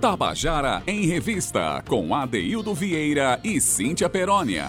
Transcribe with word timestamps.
Tabajara 0.00 0.82
em 0.86 1.04
Revista, 1.04 1.84
com 1.86 2.14
Adeildo 2.14 2.74
Vieira 2.74 3.38
e 3.44 3.60
Cíntia 3.60 4.08
Perónia. 4.08 4.66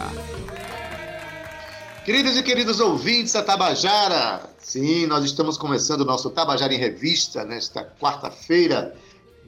Queridos 2.03 2.35
e 2.35 2.43
queridos 2.43 2.81
ouvintes 2.81 3.31
da 3.31 3.41
Tabajara, 3.41 4.49
sim, 4.59 5.05
nós 5.05 5.23
estamos 5.23 5.57
começando 5.57 6.01
o 6.01 6.05
nosso 6.05 6.29
Tabajara 6.31 6.73
em 6.73 6.77
Revista 6.77 7.45
nesta 7.45 7.81
quarta-feira, 7.81 8.93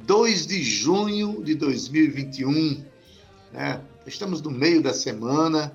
2 0.05 0.47
de 0.47 0.63
junho 0.63 1.43
de 1.43 1.53
2021. 1.53 2.81
Né? 3.51 3.81
Estamos 4.07 4.41
no 4.41 4.51
meio 4.51 4.81
da 4.81 4.93
semana, 4.93 5.73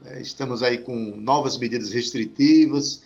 né? 0.00 0.22
estamos 0.22 0.62
aí 0.62 0.78
com 0.78 0.94
novas 1.18 1.58
medidas 1.58 1.92
restritivas 1.92 3.02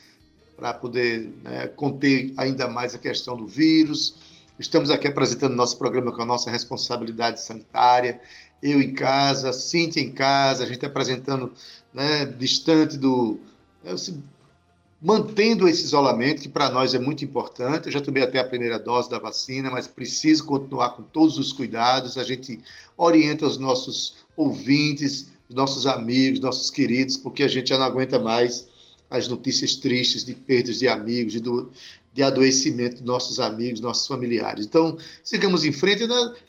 para 0.56 0.72
poder 0.72 1.32
né, 1.42 1.66
conter 1.66 2.32
ainda 2.36 2.68
mais 2.68 2.94
a 2.94 2.98
questão 2.98 3.36
do 3.36 3.46
vírus 3.46 4.27
Estamos 4.58 4.90
aqui 4.90 5.06
apresentando 5.06 5.54
nosso 5.54 5.78
programa 5.78 6.10
com 6.10 6.20
a 6.20 6.26
nossa 6.26 6.50
responsabilidade 6.50 7.40
sanitária. 7.40 8.20
Eu 8.60 8.82
em 8.82 8.92
casa, 8.92 9.52
Cintia 9.52 10.02
em 10.02 10.10
casa, 10.10 10.64
a 10.64 10.66
gente 10.66 10.84
apresentando 10.84 11.52
né, 11.94 12.26
distante 12.26 12.96
do. 12.96 13.38
Assim, 13.86 14.20
mantendo 15.00 15.68
esse 15.68 15.84
isolamento, 15.84 16.42
que 16.42 16.48
para 16.48 16.70
nós 16.70 16.92
é 16.92 16.98
muito 16.98 17.24
importante. 17.24 17.86
Eu 17.86 17.92
já 17.92 18.00
tomei 18.00 18.24
até 18.24 18.40
a 18.40 18.44
primeira 18.44 18.80
dose 18.80 19.08
da 19.08 19.20
vacina, 19.20 19.70
mas 19.70 19.86
preciso 19.86 20.44
continuar 20.44 20.90
com 20.90 21.04
todos 21.04 21.38
os 21.38 21.52
cuidados. 21.52 22.18
A 22.18 22.24
gente 22.24 22.58
orienta 22.96 23.46
os 23.46 23.58
nossos 23.58 24.16
ouvintes, 24.36 25.30
os 25.48 25.54
nossos 25.54 25.86
amigos, 25.86 26.40
nossos 26.40 26.68
queridos, 26.68 27.16
porque 27.16 27.44
a 27.44 27.48
gente 27.48 27.68
já 27.68 27.78
não 27.78 27.86
aguenta 27.86 28.18
mais 28.18 28.66
as 29.08 29.28
notícias 29.28 29.76
tristes 29.76 30.24
de 30.24 30.34
perdas 30.34 30.80
de 30.80 30.88
amigos, 30.88 31.32
de, 31.32 31.40
do, 31.40 31.70
de 32.18 32.24
adoecimento 32.24 32.96
de 32.96 33.04
nossos 33.04 33.38
amigos, 33.38 33.80
nossos 33.80 34.08
familiares. 34.08 34.66
Então, 34.66 34.98
sigamos 35.22 35.64
em 35.64 35.70
frente. 35.70 36.02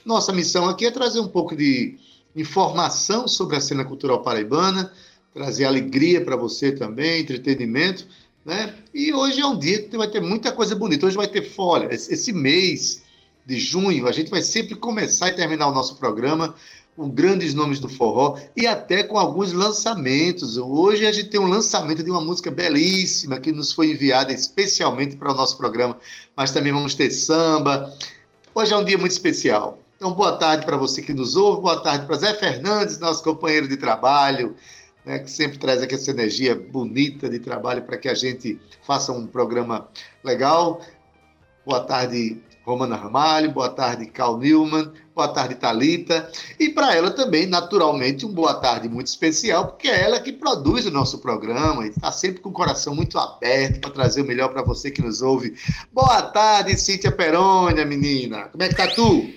Nossa 0.04 0.34
missão 0.34 0.68
aqui 0.68 0.88
é 0.88 0.90
trazer 0.90 1.20
um 1.20 1.28
pouco 1.28 1.56
de 1.56 1.96
informação 2.36 3.28
sobre 3.28 3.56
a 3.56 3.62
cena 3.62 3.86
cultural 3.86 4.24
paraibana, 4.24 4.92
trazer 5.32 5.66
alegria 5.66 6.26
para 6.26 6.36
você 6.36 6.72
também, 6.72 7.22
entretenimento. 7.22 8.08
Né? 8.44 8.74
E 8.92 9.14
hoje 9.14 9.42
é 9.42 9.46
um 9.46 9.60
dia 9.60 9.84
que 9.84 9.96
vai 9.96 10.08
ter 10.08 10.20
muita 10.20 10.52
coisa 10.52 10.76
bonita. 10.76 11.06
Hoje 11.06 11.16
vai 11.16 11.28
ter 11.28 11.44
folha. 11.44 11.88
Esse 11.94 12.34
mês 12.34 13.04
de 13.46 13.60
junho, 13.60 14.08
a 14.08 14.12
gente 14.12 14.32
vai 14.32 14.42
sempre 14.42 14.74
começar 14.74 15.30
e 15.30 15.36
terminar 15.36 15.68
o 15.68 15.72
nosso 15.72 15.98
programa 15.98 16.56
com 17.00 17.10
grandes 17.10 17.54
nomes 17.54 17.80
do 17.80 17.88
forró 17.88 18.38
e 18.58 18.68
até 18.68 19.04
com 19.04 19.18
alguns 19.18 19.54
lançamentos. 19.54 20.58
Hoje 20.58 21.08
a 21.08 21.14
gente 21.14 21.30
tem 21.30 21.40
um 21.40 21.48
lançamento 21.48 22.04
de 22.04 22.12
uma 22.12 22.20
música 22.20 22.52
belíssima 22.52 23.40
que 23.40 23.54
nos 23.54 23.72
foi 23.72 23.92
enviada 23.92 24.34
especialmente 24.34 25.16
para 25.16 25.32
o 25.32 25.34
nosso 25.34 25.56
programa, 25.56 25.98
mas 26.36 26.52
também 26.52 26.74
vamos 26.74 26.96
ter 26.96 27.10
samba. 27.10 27.90
Hoje 28.54 28.74
é 28.74 28.78
um 28.78 28.84
dia 28.84 28.98
muito 28.98 29.14
especial. 29.14 29.80
Então, 29.96 30.12
boa 30.12 30.34
tarde 30.34 30.66
para 30.66 30.76
você 30.76 31.02
que 31.02 31.14
nos 31.14 31.38
ouve, 31.38 31.62
boa 31.62 31.80
tarde 31.80 32.06
para 32.06 32.18
Zé 32.18 32.34
Fernandes, 32.34 33.00
nosso 33.00 33.24
companheiro 33.24 33.70
de 33.70 33.78
trabalho, 33.78 34.54
né, 35.06 35.20
que 35.20 35.32
sempre 35.32 35.58
traz 35.58 35.82
aqui 35.82 35.96
essa 35.96 36.12
energia 36.12 36.54
bonita 36.54 37.30
de 37.30 37.40
trabalho 37.40 37.82
para 37.84 37.98
que 37.98 38.10
a 38.10 38.14
gente 38.14 38.60
faça 38.86 39.14
um 39.14 39.26
programa 39.26 39.88
legal. 40.22 40.82
Boa 41.66 41.80
tarde, 41.80 42.42
Romana 42.70 42.96
Ramalho, 42.96 43.52
boa 43.52 43.70
tarde, 43.70 44.06
Carl 44.06 44.38
Newman, 44.38 44.92
boa 45.16 45.28
tarde, 45.28 45.56
Talita. 45.56 46.32
E 46.60 46.70
para 46.70 46.96
ela 46.96 47.10
também, 47.10 47.48
naturalmente, 47.48 48.28
um 48.28 48.32
boa 48.32 48.54
tarde 48.54 48.88
muito 48.88 49.08
especial, 49.08 49.70
porque 49.70 49.88
é 49.88 50.04
ela 50.04 50.20
que 50.20 50.32
produz 50.32 50.86
o 50.86 50.92
nosso 50.92 51.18
programa 51.18 51.88
e 51.88 51.90
está 51.90 52.12
sempre 52.12 52.42
com 52.42 52.50
o 52.50 52.54
coração 52.54 52.94
muito 52.94 53.18
aberto 53.18 53.82
para 53.82 53.90
trazer 53.90 54.22
o 54.22 54.26
melhor 54.26 54.50
para 54.50 54.62
você 54.62 54.92
que 54.92 55.02
nos 55.02 55.24
ouve. 55.24 55.56
Boa 55.92 56.22
tarde, 56.22 56.78
Cíntia 56.78 57.12
Perônia, 57.12 57.84
menina. 57.86 58.50
Como 58.52 58.62
é 58.62 58.70
que 58.70 58.76
tá 58.76 58.86
tu? 58.86 59.28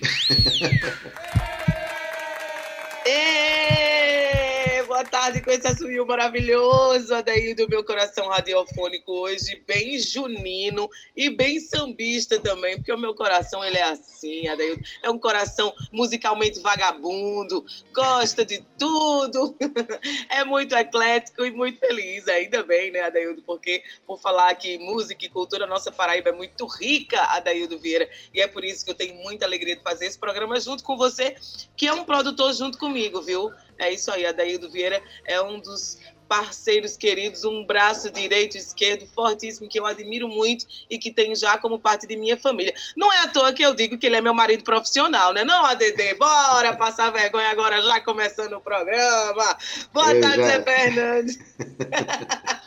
boa 5.03 5.09
tarde 5.09 5.41
com 5.41 5.51
esse 5.51 5.67
assumiu 5.67 6.05
maravilhoso 6.05 7.21
daí 7.23 7.53
do 7.53 7.67
meu 7.67 7.83
coração 7.83 8.29
radiofônico 8.29 9.11
hoje, 9.11 9.61
bem 9.67 9.99
junino 9.99 10.89
e 11.13 11.29
bem 11.29 11.59
sambista 11.59 12.39
também, 12.39 12.77
porque 12.77 12.93
o 12.93 12.97
meu 12.97 13.13
coração 13.13 13.63
ele 13.65 13.77
é 13.77 13.83
assim, 13.83 14.47
Adaildo, 14.47 14.81
é 15.01 15.09
um 15.09 15.19
coração 15.19 15.73
musicalmente 15.91 16.61
vagabundo, 16.61 17.65
gosta 17.93 18.45
de 18.45 18.63
tudo, 18.79 19.57
é 20.29 20.45
muito 20.45 20.73
eclético 20.73 21.43
e 21.43 21.51
muito 21.51 21.79
feliz, 21.79 22.25
ainda 22.29 22.63
bem, 22.63 22.89
né, 22.91 23.01
Adaildo, 23.01 23.41
porque 23.41 23.83
por 24.07 24.21
falar 24.21 24.55
que 24.55 24.77
música 24.77 25.25
e 25.25 25.29
cultura, 25.29 25.67
nossa 25.67 25.91
Paraíba 25.91 26.29
é 26.29 26.33
muito 26.33 26.65
rica, 26.65 27.19
Adaildo 27.23 27.77
Vieira, 27.77 28.09
e 28.33 28.39
é 28.39 28.47
por 28.47 28.63
isso 28.63 28.85
que 28.85 28.91
eu 28.91 28.95
tenho 28.95 29.15
muita 29.15 29.45
alegria 29.45 29.75
de 29.75 29.83
fazer 29.83 30.05
esse 30.05 30.17
programa 30.17 30.57
junto 30.61 30.81
com 30.81 30.95
você, 30.95 31.35
que 31.75 31.87
é 31.87 31.93
um 31.93 32.05
produtor 32.05 32.53
junto 32.53 32.77
comigo, 32.77 33.21
viu? 33.21 33.51
É 33.77 33.91
isso 33.91 34.11
aí, 34.11 34.25
Adaildo 34.25 34.69
Vieira 34.69 35.01
é 35.25 35.41
um 35.41 35.59
dos 35.59 35.97
parceiros 36.27 36.97
queridos, 36.97 37.43
um 37.43 37.63
braço 37.63 38.09
direito 38.09 38.55
e 38.55 38.59
esquerdo 38.59 39.05
fortíssimo 39.13 39.69
que 39.69 39.79
eu 39.79 39.85
admiro 39.85 40.27
muito 40.27 40.65
e 40.89 40.97
que 40.97 41.11
tenho 41.11 41.35
já 41.35 41.59
como 41.59 41.77
parte 41.77 42.07
de 42.07 42.15
minha 42.15 42.35
família. 42.35 42.73
Não 42.95 43.13
é 43.13 43.19
à 43.19 43.27
toa 43.27 43.53
que 43.53 43.63
eu 43.63 43.75
digo 43.75 43.97
que 43.97 44.07
ele 44.07 44.15
é 44.15 44.21
meu 44.21 44.33
marido 44.33 44.63
profissional, 44.63 45.31
né? 45.31 45.43
Não, 45.43 45.63
ADD, 45.65 46.15
bora 46.17 46.75
passar 46.75 47.11
vergonha 47.11 47.49
agora 47.49 47.81
já 47.83 48.01
começando 48.01 48.53
o 48.53 48.61
programa. 48.61 49.57
Boa 49.93 50.19
tarde, 50.19 50.43
Zé 50.43 50.63
Fernandes. 50.63 51.37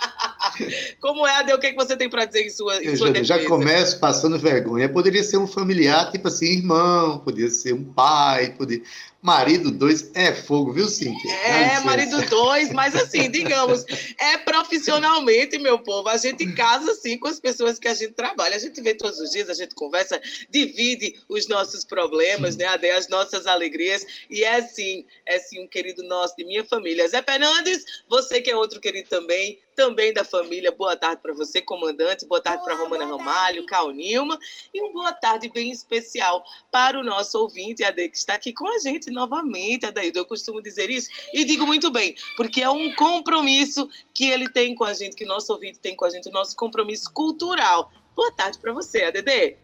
Como 1.00 1.26
é, 1.26 1.36
Ade? 1.36 1.52
O 1.52 1.58
que, 1.58 1.66
é 1.66 1.70
que 1.70 1.76
você 1.76 1.96
tem 1.96 2.08
para 2.08 2.24
dizer 2.24 2.46
em 2.46 2.50
sua, 2.50 2.82
em 2.82 2.96
sua 2.96 3.14
já, 3.14 3.38
já 3.38 3.44
começo 3.46 3.98
passando 3.98 4.38
vergonha. 4.38 4.88
Poderia 4.88 5.22
ser 5.22 5.38
um 5.38 5.46
familiar, 5.46 6.10
tipo 6.10 6.28
assim, 6.28 6.46
irmão, 6.46 7.18
poderia 7.18 7.50
ser 7.50 7.74
um 7.74 7.84
pai, 7.84 8.54
poderia... 8.56 8.84
Marido 9.26 9.72
dois 9.72 10.08
é 10.14 10.32
fogo, 10.32 10.72
viu, 10.72 10.86
Cíntia? 10.86 11.28
É, 11.32 11.80
marido 11.80 12.24
dois, 12.30 12.70
mas 12.70 12.94
assim, 12.94 13.26
digamos, 13.28 13.84
é 14.20 14.38
profissionalmente, 14.38 15.58
meu 15.58 15.80
povo. 15.80 16.08
A 16.08 16.16
gente 16.16 16.46
casa 16.52 16.92
assim 16.92 17.18
com 17.18 17.26
as 17.26 17.40
pessoas 17.40 17.76
que 17.76 17.88
a 17.88 17.94
gente 17.94 18.12
trabalha. 18.12 18.54
A 18.54 18.58
gente 18.60 18.80
vê 18.80 18.94
todos 18.94 19.18
os 19.18 19.32
dias, 19.32 19.50
a 19.50 19.54
gente 19.54 19.74
conversa, 19.74 20.22
divide 20.48 21.18
os 21.28 21.48
nossos 21.48 21.84
problemas, 21.84 22.56
né, 22.56 22.66
Ade, 22.66 22.88
as 22.88 23.08
nossas 23.08 23.48
alegrias. 23.48 24.06
E 24.30 24.44
é 24.44 24.58
assim, 24.58 25.04
é 25.26 25.40
sim 25.40 25.60
um 25.60 25.66
querido 25.66 26.04
nosso, 26.04 26.36
de 26.36 26.44
minha 26.44 26.64
família. 26.64 27.08
Zé 27.08 27.20
Fernandes, 27.20 27.84
você 28.08 28.40
que 28.40 28.48
é 28.48 28.54
outro 28.54 28.80
querido 28.80 29.08
também, 29.08 29.58
também 29.76 30.12
da 30.12 30.24
família. 30.24 30.72
Boa 30.72 30.96
tarde 30.96 31.20
para 31.22 31.34
você, 31.34 31.60
comandante. 31.60 32.26
Boa 32.26 32.40
tarde 32.40 32.64
para 32.64 32.74
Romana 32.74 33.04
Ramalho, 33.04 33.66
Cal 33.66 33.90
Nilma. 33.92 34.38
E 34.72 34.80
uma 34.80 34.92
boa 34.92 35.12
tarde 35.12 35.50
bem 35.50 35.70
especial 35.70 36.42
para 36.72 36.98
o 36.98 37.04
nosso 37.04 37.38
ouvinte, 37.38 37.84
Ade, 37.84 38.08
que 38.08 38.16
está 38.16 38.34
aqui 38.34 38.54
com 38.54 38.66
a 38.66 38.78
gente 38.78 39.10
novamente, 39.10 39.84
Adaildo. 39.84 40.18
Eu 40.18 40.24
costumo 40.24 40.62
dizer 40.62 40.88
isso 40.88 41.10
e 41.32 41.44
digo 41.44 41.66
muito 41.66 41.90
bem, 41.90 42.16
porque 42.36 42.62
é 42.62 42.70
um 42.70 42.92
compromisso 42.94 43.88
que 44.14 44.24
ele 44.30 44.48
tem 44.48 44.74
com 44.74 44.84
a 44.84 44.94
gente, 44.94 45.14
que 45.14 45.24
o 45.24 45.28
nosso 45.28 45.52
ouvinte 45.52 45.78
tem 45.78 45.94
com 45.94 46.06
a 46.06 46.10
gente, 46.10 46.28
o 46.28 46.32
nosso 46.32 46.56
compromisso 46.56 47.12
cultural. 47.12 47.92
Boa 48.16 48.32
tarde 48.32 48.58
para 48.58 48.72
você, 48.72 49.04
ADD. 49.04 49.56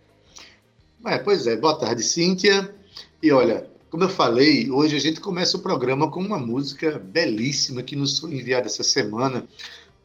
É, 1.07 1.19
pois 1.25 1.47
é, 1.47 1.57
boa 1.57 1.77
tarde, 1.77 2.03
Cíntia. 2.03 2.73
E 3.23 3.33
olha, 3.33 3.67
como 3.89 4.05
eu 4.05 4.09
falei, 4.11 4.71
hoje 4.71 4.95
a 4.95 5.01
gente 5.01 5.21
começa 5.21 5.57
o 5.57 5.61
programa 5.61 6.11
com 6.11 6.21
uma 6.21 6.39
música 6.39 6.99
belíssima 6.99 7.83
que 7.83 7.97
nos 7.97 8.19
foi 8.19 8.35
enviada 8.35 8.67
essa 8.67 8.83
semana 8.83 9.49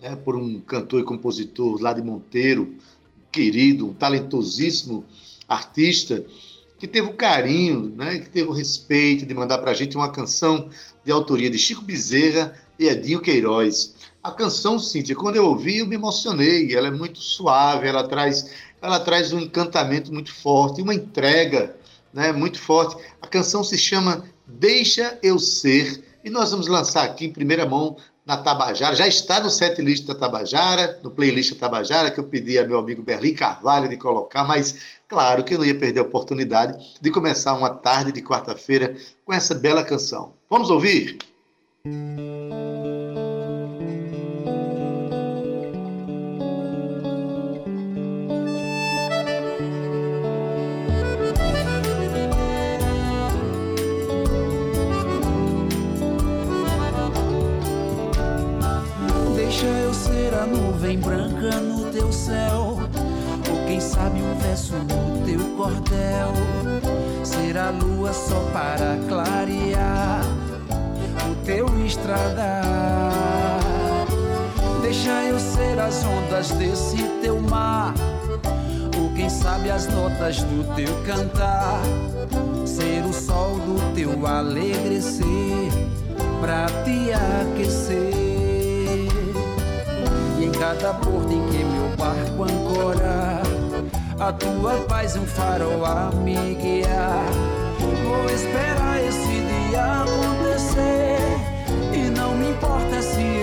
né, 0.02 0.16
por 0.16 0.36
um 0.36 0.60
cantor 0.60 1.02
e 1.02 1.04
compositor 1.04 1.82
lá 1.82 1.94
de 1.94 2.02
Monteiro, 2.02 2.76
querido, 3.32 3.88
um 3.88 3.94
talentosíssimo 3.94 5.06
artista, 5.48 6.26
que 6.80 6.88
teve 6.88 7.08
o 7.08 7.14
carinho, 7.14 7.94
né, 7.96 8.20
que 8.20 8.30
teve 8.30 8.50
o 8.50 8.54
respeito 8.54 9.26
de 9.26 9.34
mandar 9.34 9.58
para 9.58 9.72
a 9.72 9.74
gente 9.74 9.96
uma 9.96 10.12
canção 10.12 10.70
de 11.04 11.12
autoria 11.12 11.50
de 11.50 11.58
Chico 11.58 11.82
Bezerra 11.82 12.54
e 12.78 12.88
Edinho 12.88 13.22
Queiroz. 13.22 13.96
A 14.22 14.32
canção, 14.32 14.78
Cíntia, 14.78 15.16
quando 15.16 15.38
eu 15.38 15.46
ouvi, 15.46 15.80
eu 15.80 15.88
me 15.88 15.96
emocionei. 15.96 16.76
Ela 16.76 16.90
é 16.90 16.92
muito 16.92 17.20
suave, 17.20 17.88
ela 17.88 18.08
traz, 18.08 18.52
ela 18.82 19.00
traz 19.00 19.32
um 19.32 19.40
encantamento 19.40 20.14
muito 20.14 20.34
forte, 20.34 20.82
uma 20.82 20.94
entrega 20.94 21.76
né, 22.14 22.32
muito 22.32 22.60
forte. 22.60 23.02
A 23.22 23.28
canção 23.28 23.64
se 23.64 23.78
chama 23.78 24.24
Deixa 24.46 25.18
Eu 25.24 25.40
Ser, 25.40 26.04
e 26.24 26.30
nós 26.30 26.52
vamos 26.52 26.68
lançar 26.68 27.06
aqui 27.06 27.26
em 27.26 27.32
primeira 27.32 27.66
mão 27.66 27.96
na 28.28 28.36
Tabajara, 28.36 28.94
já 28.94 29.08
está 29.08 29.40
no 29.40 29.50
set 29.50 29.82
list 29.82 30.06
da 30.06 30.14
Tabajara, 30.14 31.00
no 31.02 31.10
playlist 31.10 31.54
da 31.54 31.60
Tabajara, 31.62 32.12
que 32.12 32.20
eu 32.20 32.26
pedi 32.26 32.60
a 32.60 32.68
meu 32.68 32.78
amigo 32.78 33.02
Berlim 33.02 33.34
Carvalho 33.34 33.88
de 33.88 33.96
colocar, 33.96 34.44
mas 34.44 34.98
claro 35.08 35.46
que 35.46 35.54
eu 35.54 35.60
não 35.60 35.66
ia 35.66 35.80
perder 35.80 36.02
a 36.02 36.04
oportunidade 36.04 36.78
de 37.00 37.10
começar 37.10 37.54
uma 37.54 37.70
tarde 37.70 38.12
de 38.12 38.22
quarta-feira 38.22 38.98
com 39.24 39.34
essa 39.34 39.56
bela 39.56 39.84
canção. 39.84 40.34
Vamos 40.50 40.70
ouvir? 40.70 41.18
Música 41.86 42.77
nuvem 60.78 61.00
branca 61.00 61.60
no 61.60 61.92
teu 61.92 62.12
céu, 62.12 62.78
ou 63.50 63.66
quem 63.66 63.80
sabe 63.80 64.22
um 64.22 64.38
verso 64.38 64.76
no 64.76 65.26
teu 65.26 65.40
cordel. 65.58 66.34
ser 67.24 67.58
a 67.58 67.72
lua 67.72 68.14
só 68.14 68.40
para 68.54 68.96
clarear 69.10 70.22
o 71.32 71.46
teu 71.46 71.66
estradar. 71.84 73.12
Deixa 74.84 75.24
eu 75.24 75.40
ser 75.40 75.80
as 75.80 76.06
ondas 76.06 76.52
desse 76.52 77.02
teu 77.24 77.42
mar, 77.42 77.96
ou 79.00 79.12
quem 79.16 79.30
sabe 79.30 79.72
as 79.72 79.88
notas 79.88 80.44
do 80.44 80.76
teu 80.76 80.94
cantar, 81.08 81.82
ser 82.68 83.04
o 83.04 83.14
sol 83.14 83.56
do 83.56 83.96
teu 83.96 84.28
alegrecer 84.28 85.26
pra 86.40 86.68
te 86.84 87.12
aquecer. 87.14 88.27
Cada 90.60 90.92
porto 90.96 91.32
em 91.32 91.48
que 91.50 91.64
meu 91.64 91.96
barco 91.96 92.44
ancorar, 92.44 93.44
a 94.20 94.34
tua 94.34 94.74
paz 94.88 95.16
um 95.16 95.26
farol 95.26 95.86
a 95.86 96.10
me 96.12 96.56
guiar. 96.56 97.26
Vou 98.04 98.26
esperar 98.26 99.04
esse 99.08 99.28
dia 99.28 100.04
acontecer. 100.04 101.20
E 101.94 102.10
não 102.10 102.36
me 102.36 102.50
importa 102.50 103.02
se 103.04 103.37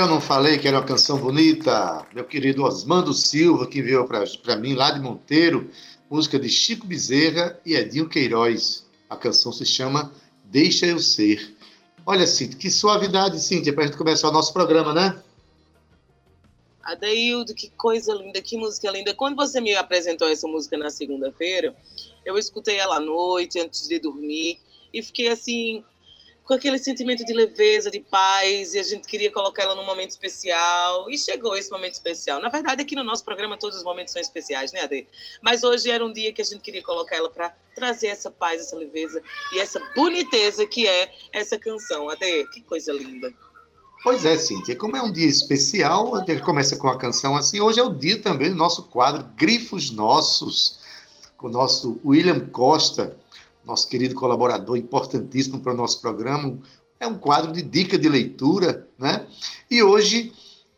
Eu 0.00 0.06
não 0.06 0.18
falei 0.18 0.56
que 0.56 0.66
era 0.66 0.78
uma 0.78 0.86
canção 0.86 1.18
bonita. 1.18 2.06
Meu 2.14 2.24
querido 2.24 2.64
Osmando 2.64 3.12
Silva, 3.12 3.66
que 3.66 3.80
enviou 3.80 4.06
para 4.06 4.56
mim 4.56 4.72
lá 4.72 4.90
de 4.92 4.98
Monteiro, 4.98 5.70
música 6.08 6.38
de 6.38 6.48
Chico 6.48 6.86
Bezerra 6.86 7.60
e 7.66 7.74
Edinho 7.74 8.08
Queiroz. 8.08 8.86
A 9.10 9.14
canção 9.14 9.52
se 9.52 9.66
chama 9.66 10.10
Deixa 10.46 10.86
Eu 10.86 10.98
Ser. 10.98 11.54
Olha, 12.06 12.26
Cíntia, 12.26 12.58
que 12.58 12.70
suavidade, 12.70 13.38
Cíntia, 13.40 13.74
para 13.74 13.84
a 13.84 13.86
gente 13.88 13.98
começar 13.98 14.30
o 14.30 14.32
nosso 14.32 14.54
programa, 14.54 14.94
né? 14.94 15.22
Adeildo, 16.82 17.54
que 17.54 17.68
coisa 17.68 18.14
linda, 18.14 18.40
que 18.40 18.56
música 18.56 18.90
linda. 18.90 19.14
Quando 19.14 19.36
você 19.36 19.60
me 19.60 19.74
apresentou 19.74 20.30
essa 20.30 20.48
música 20.48 20.78
na 20.78 20.88
segunda-feira, 20.88 21.76
eu 22.24 22.38
escutei 22.38 22.76
ela 22.76 22.96
à 22.96 23.00
noite, 23.00 23.60
antes 23.60 23.86
de 23.86 23.98
dormir, 23.98 24.58
e 24.94 25.02
fiquei 25.02 25.28
assim, 25.28 25.84
com 26.50 26.54
aquele 26.54 26.80
sentimento 26.80 27.24
de 27.24 27.32
leveza, 27.32 27.92
de 27.92 28.00
paz, 28.00 28.74
e 28.74 28.80
a 28.80 28.82
gente 28.82 29.06
queria 29.06 29.30
colocar 29.30 29.62
ela 29.62 29.76
num 29.76 29.86
momento 29.86 30.10
especial, 30.10 31.08
e 31.08 31.16
chegou 31.16 31.56
esse 31.56 31.70
momento 31.70 31.92
especial. 31.92 32.40
Na 32.40 32.48
verdade, 32.48 32.82
aqui 32.82 32.96
no 32.96 33.04
nosso 33.04 33.24
programa 33.24 33.56
todos 33.56 33.78
os 33.78 33.84
momentos 33.84 34.12
são 34.12 34.20
especiais, 34.20 34.72
né, 34.72 34.80
Ade? 34.80 35.06
Mas 35.40 35.62
hoje 35.62 35.88
era 35.88 36.04
um 36.04 36.12
dia 36.12 36.32
que 36.32 36.42
a 36.42 36.44
gente 36.44 36.60
queria 36.60 36.82
colocar 36.82 37.14
ela 37.14 37.30
para 37.30 37.54
trazer 37.72 38.08
essa 38.08 38.32
paz, 38.32 38.62
essa 38.62 38.74
leveza 38.74 39.22
e 39.52 39.60
essa 39.60 39.80
boniteza 39.94 40.66
que 40.66 40.88
é 40.88 41.12
essa 41.32 41.56
canção. 41.56 42.10
Ade, 42.10 42.44
que 42.52 42.62
coisa 42.62 42.92
linda. 42.92 43.32
Pois 44.02 44.24
é, 44.24 44.36
Cíntia, 44.36 44.74
como 44.74 44.96
é 44.96 45.02
um 45.02 45.12
dia 45.12 45.28
especial, 45.28 46.16
a 46.16 46.24
gente 46.24 46.42
começa 46.42 46.74
com 46.76 46.88
a 46.88 46.98
canção 46.98 47.36
assim. 47.36 47.60
Hoje 47.60 47.78
é 47.78 47.84
o 47.84 47.94
dia 47.94 48.20
também 48.20 48.50
do 48.50 48.56
nosso 48.56 48.88
quadro 48.88 49.22
Grifos 49.36 49.92
Nossos, 49.92 50.80
com 51.36 51.46
o 51.46 51.50
nosso 51.50 52.00
William 52.04 52.40
Costa, 52.48 53.16
nosso 53.70 53.88
querido 53.88 54.14
colaborador, 54.14 54.76
importantíssimo 54.76 55.60
para 55.60 55.72
o 55.72 55.76
nosso 55.76 56.00
programa. 56.00 56.58
É 56.98 57.06
um 57.06 57.16
quadro 57.16 57.52
de 57.52 57.62
dica 57.62 57.96
de 57.96 58.08
leitura, 58.08 58.88
né? 58.98 59.26
E 59.70 59.82
hoje 59.82 60.32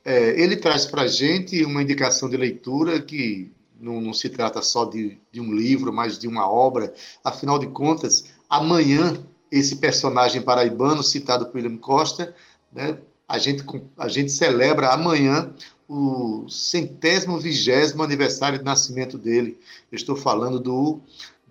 é, 0.04 0.40
ele 0.40 0.56
traz 0.56 0.84
para 0.84 1.02
a 1.02 1.06
gente 1.06 1.64
uma 1.64 1.82
indicação 1.82 2.28
de 2.28 2.36
leitura 2.36 3.00
que 3.00 3.50
não, 3.80 4.00
não 4.00 4.12
se 4.12 4.28
trata 4.28 4.60
só 4.62 4.84
de, 4.84 5.18
de 5.32 5.40
um 5.40 5.52
livro, 5.52 5.92
mas 5.92 6.18
de 6.18 6.28
uma 6.28 6.48
obra. 6.48 6.92
Afinal 7.24 7.58
de 7.58 7.66
contas, 7.68 8.26
amanhã, 8.48 9.16
esse 9.50 9.76
personagem 9.76 10.42
paraibano 10.42 11.02
citado 11.02 11.46
por 11.46 11.56
William 11.56 11.78
Costa, 11.78 12.34
né? 12.72 12.98
A 13.26 13.38
gente, 13.38 13.64
a 13.96 14.08
gente 14.08 14.30
celebra 14.30 14.90
amanhã 14.90 15.54
o 15.88 16.46
centésimo 16.48 17.38
vigésimo 17.38 18.02
aniversário 18.02 18.58
de 18.58 18.64
nascimento 18.64 19.16
dele. 19.16 19.58
Eu 19.90 19.96
estou 19.96 20.14
falando 20.14 20.60
do, 20.60 21.00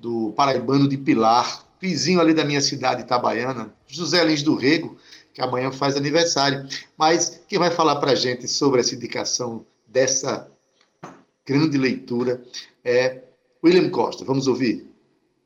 do 0.02 0.34
paraibano 0.36 0.90
de 0.90 0.98
Pilar, 0.98 1.64
vizinho 1.80 2.20
ali 2.20 2.34
da 2.34 2.44
minha 2.44 2.60
cidade, 2.60 3.04
Itabaiana, 3.04 3.74
José 3.88 4.24
Lins 4.24 4.42
do 4.42 4.56
Rego, 4.56 4.98
que 5.34 5.42
amanhã 5.42 5.72
faz 5.72 5.96
aniversário. 5.96 6.68
Mas 6.98 7.42
quem 7.48 7.60
vai 7.60 7.70
falar 7.70 7.98
para 7.98 8.12
a 8.12 8.16
gente 8.16 8.48
sobre 8.48 8.82
essa 8.82 8.96
indicação 8.96 9.66
dessa 9.88 10.50
grande 11.46 11.78
leitura 11.78 12.44
é 12.84 13.22
William 13.64 13.90
Costa. 13.90 14.26
Vamos 14.26 14.48
ouvir. 14.48 14.91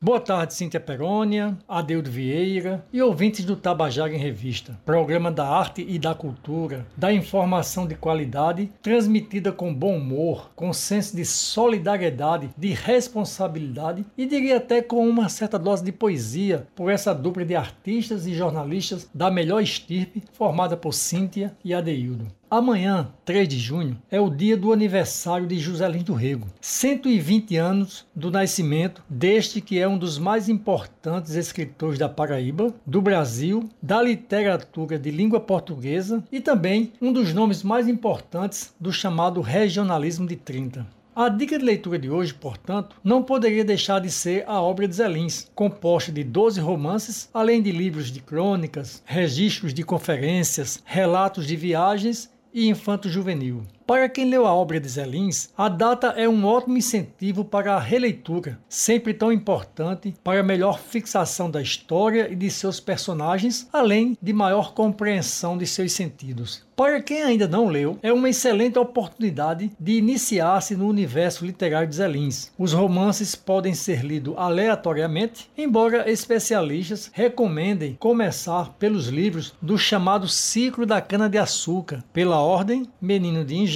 Boa 0.06 0.20
tarde, 0.20 0.54
Cíntia 0.54 0.78
Perônia, 0.78 1.58
Adeudo 1.66 2.08
Vieira 2.08 2.86
e 2.92 3.02
ouvintes 3.02 3.44
do 3.44 3.56
Tabajara 3.56 4.14
em 4.14 4.18
Revista, 4.18 4.78
programa 4.84 5.32
da 5.32 5.44
arte 5.44 5.84
e 5.84 5.98
da 5.98 6.14
cultura, 6.14 6.86
da 6.96 7.12
informação 7.12 7.88
de 7.88 7.96
qualidade, 7.96 8.70
transmitida 8.80 9.50
com 9.50 9.74
bom 9.74 9.96
humor, 9.96 10.52
com 10.54 10.72
senso 10.72 11.16
de 11.16 11.24
solidariedade, 11.24 12.50
de 12.56 12.68
responsabilidade 12.68 14.06
e 14.16 14.26
diria 14.26 14.58
até 14.58 14.80
com 14.80 15.08
uma 15.08 15.28
certa 15.28 15.58
dose 15.58 15.82
de 15.82 15.90
poesia 15.90 16.68
por 16.76 16.88
essa 16.88 17.12
dupla 17.12 17.44
de 17.44 17.56
artistas 17.56 18.28
e 18.28 18.32
jornalistas 18.32 19.10
da 19.12 19.28
melhor 19.28 19.60
estirpe 19.60 20.22
formada 20.34 20.76
por 20.76 20.94
Cíntia 20.94 21.56
e 21.64 21.74
Adeildo. 21.74 22.28
Amanhã, 22.48 23.08
3 23.24 23.48
de 23.48 23.58
junho, 23.58 24.00
é 24.08 24.20
o 24.20 24.30
dia 24.30 24.56
do 24.56 24.72
aniversário 24.72 25.48
de 25.48 25.58
José 25.58 25.88
Lins 25.88 26.04
do 26.04 26.14
Rego. 26.14 26.46
120 26.60 27.56
anos 27.56 28.06
do 28.14 28.30
nascimento 28.30 29.02
deste 29.10 29.60
que 29.60 29.80
é 29.80 29.88
um 29.88 29.98
dos 29.98 30.16
mais 30.16 30.48
importantes 30.48 31.34
escritores 31.34 31.98
da 31.98 32.08
Paraíba, 32.08 32.72
do 32.86 33.02
Brasil, 33.02 33.68
da 33.82 34.00
literatura 34.00 34.96
de 34.96 35.10
língua 35.10 35.40
portuguesa 35.40 36.22
e 36.30 36.40
também 36.40 36.92
um 37.02 37.12
dos 37.12 37.34
nomes 37.34 37.64
mais 37.64 37.88
importantes 37.88 38.72
do 38.78 38.92
chamado 38.92 39.40
regionalismo 39.40 40.24
de 40.24 40.36
30. 40.36 40.86
A 41.16 41.28
dica 41.30 41.58
de 41.58 41.64
leitura 41.64 41.98
de 41.98 42.10
hoje, 42.10 42.32
portanto, 42.32 42.94
não 43.02 43.22
poderia 43.22 43.64
deixar 43.64 44.00
de 44.00 44.10
ser 44.10 44.44
a 44.46 44.60
obra 44.60 44.86
de 44.86 44.94
Zé 44.94 45.08
Lins, 45.08 45.50
composta 45.54 46.12
de 46.12 46.22
12 46.22 46.60
romances, 46.60 47.28
além 47.32 47.62
de 47.62 47.72
livros 47.72 48.12
de 48.12 48.20
crônicas, 48.20 49.02
registros 49.04 49.72
de 49.72 49.82
conferências, 49.82 50.80
relatos 50.84 51.46
de 51.46 51.56
viagens 51.56 52.30
e 52.56 52.68
infanto-juvenil. 52.68 53.62
Para 53.86 54.08
quem 54.08 54.28
leu 54.28 54.44
a 54.48 54.52
obra 54.52 54.80
de 54.80 54.88
Zelins, 54.88 55.50
a 55.56 55.68
data 55.68 56.08
é 56.16 56.28
um 56.28 56.44
ótimo 56.44 56.76
incentivo 56.76 57.44
para 57.44 57.76
a 57.76 57.78
releitura, 57.78 58.58
sempre 58.68 59.14
tão 59.14 59.32
importante 59.32 60.12
para 60.24 60.42
melhor 60.42 60.80
fixação 60.80 61.48
da 61.48 61.62
história 61.62 62.28
e 62.28 62.34
de 62.34 62.50
seus 62.50 62.80
personagens, 62.80 63.68
além 63.72 64.18
de 64.20 64.32
maior 64.32 64.74
compreensão 64.74 65.56
de 65.56 65.68
seus 65.68 65.92
sentidos. 65.92 66.66
Para 66.74 67.00
quem 67.00 67.22
ainda 67.22 67.48
não 67.48 67.68
leu, 67.68 67.98
é 68.02 68.12
uma 68.12 68.28
excelente 68.28 68.78
oportunidade 68.78 69.70
de 69.80 69.92
iniciar-se 69.92 70.76
no 70.76 70.86
universo 70.86 71.46
literário 71.46 71.88
de 71.88 71.96
Zelins. 71.96 72.52
Os 72.58 72.74
romances 72.74 73.34
podem 73.34 73.72
ser 73.72 74.04
lidos 74.04 74.34
aleatoriamente, 74.36 75.48
embora 75.56 76.10
especialistas 76.10 77.10
recomendem 77.14 77.96
começar 77.98 78.74
pelos 78.78 79.06
livros 79.06 79.54
do 79.62 79.78
chamado 79.78 80.28
Ciclo 80.28 80.84
da 80.84 81.00
Cana-de-Açúcar, 81.00 82.04
pela 82.12 82.40
ordem 82.40 82.86
Menino 83.00 83.42
de 83.42 83.56
Engenho, 83.56 83.75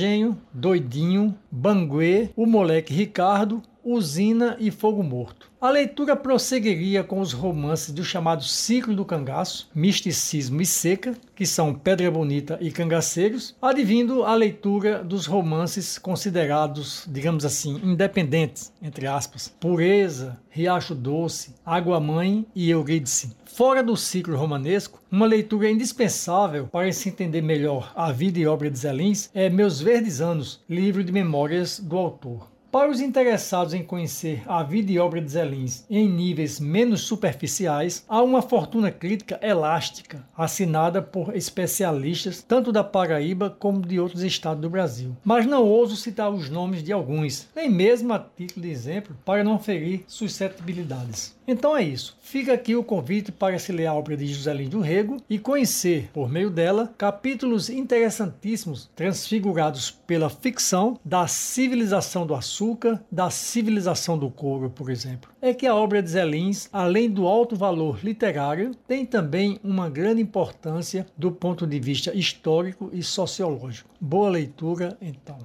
Doidinho, 0.53 1.35
Banguê, 1.51 2.31
O 2.37 2.47
Moleque 2.47 2.95
Ricardo, 2.95 3.63
Usina 3.85 4.57
e 4.59 4.71
Fogo 4.71 5.03
Morto. 5.03 5.51
A 5.61 5.69
leitura 5.69 6.17
prosseguiria 6.17 7.05
com 7.05 7.21
os 7.21 7.33
romances 7.33 7.93
do 7.93 8.03
chamado 8.03 8.43
Ciclo 8.43 8.97
do 8.97 9.05
Cangaço, 9.05 9.69
Misticismo 9.75 10.63
e 10.63 10.67
Seca, 10.67 11.15
que 11.35 11.45
são 11.45 11.75
Pedra 11.75 12.11
Bonita 12.11 12.57
e 12.63 12.71
Cangaceiros, 12.71 13.55
advindo 13.61 14.25
a 14.25 14.35
leitura 14.35 15.05
dos 15.05 15.27
romances 15.27 15.99
considerados, 15.99 17.05
digamos 17.09 17.45
assim, 17.45 17.79
independentes, 17.85 18.73
entre 18.83 19.07
aspas, 19.07 19.49
Pureza, 19.61 20.41
Riacho 20.49 20.95
Doce, 20.95 21.55
Água 21.65 22.01
Mãe 22.01 22.47
e 22.55 22.71
Eurídice. 22.71 23.37
Fora 23.45 23.83
do 23.83 23.97
ciclo 23.97 24.37
romanesco, 24.37 25.01
uma 25.11 25.27
leitura 25.27 25.71
indispensável 25.71 26.69
para 26.69 26.91
se 26.93 27.09
entender 27.09 27.43
melhor 27.43 27.93
a 27.95 28.11
vida 28.11 28.39
e 28.39 28.47
obra 28.47 28.71
de 28.71 28.79
Zelins 28.79 29.29
é 29.35 29.51
Meus 29.51 29.81
Verdes 29.81 30.21
Anos, 30.21 30.61
livro 30.69 31.05
de 31.05 31.13
memórias 31.13 31.79
do 31.79 31.99
autor. 31.99 32.50
Para 32.71 32.89
os 32.89 33.01
interessados 33.01 33.75
em 33.75 33.83
conhecer 33.83 34.45
a 34.47 34.63
vida 34.63 34.93
e 34.93 34.99
obra 35.01 35.21
de 35.21 35.33
Zelins 35.33 35.85
em 35.91 36.09
níveis 36.09 36.61
menos 36.61 37.01
superficiais, 37.01 38.05
há 38.09 38.23
uma 38.23 38.41
fortuna 38.41 38.93
crítica 38.93 39.41
elástica, 39.43 40.25
assinada 40.39 41.03
por 41.03 41.35
especialistas 41.35 42.45
tanto 42.47 42.71
da 42.71 42.85
Paraíba 42.85 43.51
como 43.51 43.85
de 43.85 43.99
outros 43.99 44.23
estados 44.23 44.63
do 44.63 44.71
Brasil. 44.71 45.17
Mas 45.25 45.47
não 45.47 45.65
ouso 45.65 45.97
citar 45.97 46.31
os 46.31 46.49
nomes 46.49 46.85
de 46.85 46.93
alguns, 46.93 47.49
nem 47.57 47.69
mesmo 47.69 48.13
a 48.13 48.21
título 48.21 48.65
de 48.65 48.71
exemplo, 48.71 49.17
para 49.25 49.43
não 49.43 49.59
ferir 49.59 50.05
suscetibilidades. 50.07 51.35
Então 51.51 51.77
é 51.77 51.83
isso. 51.83 52.17
Fica 52.21 52.53
aqui 52.53 52.77
o 52.77 52.85
convite 52.85 53.33
para 53.33 53.59
se 53.59 53.73
ler 53.73 53.87
a 53.87 53.95
obra 53.95 54.17
de 54.17 54.29
José 54.29 54.55
Lins 54.55 54.69
do 54.69 54.79
Rego 54.79 55.17
e 55.29 55.37
conhecer, 55.37 56.09
por 56.13 56.31
meio 56.31 56.49
dela, 56.49 56.95
capítulos 56.97 57.69
interessantíssimos 57.69 58.89
transfigurados 58.95 59.91
pela 59.91 60.31
ficção 60.31 60.97
da 61.05 61.27
civilização 61.27 62.25
do 62.25 62.37
açúcar, 62.61 63.03
da 63.11 63.31
civilização 63.31 64.19
do 64.19 64.31
couro, 64.31 64.69
por 64.69 64.91
exemplo. 64.91 65.31
É 65.41 65.55
que 65.55 65.67
a 65.67 65.75
obra 65.75 66.03
de 66.03 66.11
Zé 66.11 66.25
Lins, 66.25 66.69
além 66.71 67.11
do 67.11 67.27
alto 67.27 67.57
valor 67.57 68.05
literário, 68.05 68.75
tem 68.87 69.07
também 69.07 69.59
uma 69.65 69.89
grande 69.89 70.21
importância 70.21 71.07
do 71.17 71.33
ponto 71.33 71.67
de 71.67 71.81
vista 71.81 72.15
histórico 72.15 72.91
e 72.93 73.03
sociológico. 73.03 73.89
Boa 73.99 74.29
leitura, 74.29 74.97
então. 75.01 75.39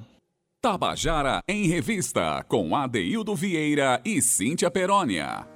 Tabajara 0.62 1.40
em 1.48 1.68
Revista, 1.68 2.44
com 2.50 2.76
Adeildo 2.76 3.34
Vieira 3.34 4.02
e 4.04 4.22
Cíntia 4.22 4.70
Perónia. 4.70 5.48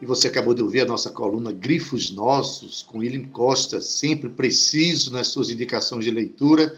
E 0.00 0.06
você 0.06 0.28
acabou 0.28 0.54
de 0.54 0.62
ouvir 0.62 0.82
a 0.82 0.86
nossa 0.86 1.10
coluna 1.10 1.50
Grifos 1.50 2.10
Nossos, 2.10 2.82
com 2.82 2.98
William 2.98 3.26
Costa, 3.28 3.80
sempre 3.80 4.28
preciso 4.28 5.10
nas 5.10 5.28
suas 5.28 5.50
indicações 5.50 6.04
de 6.04 6.10
leitura. 6.10 6.76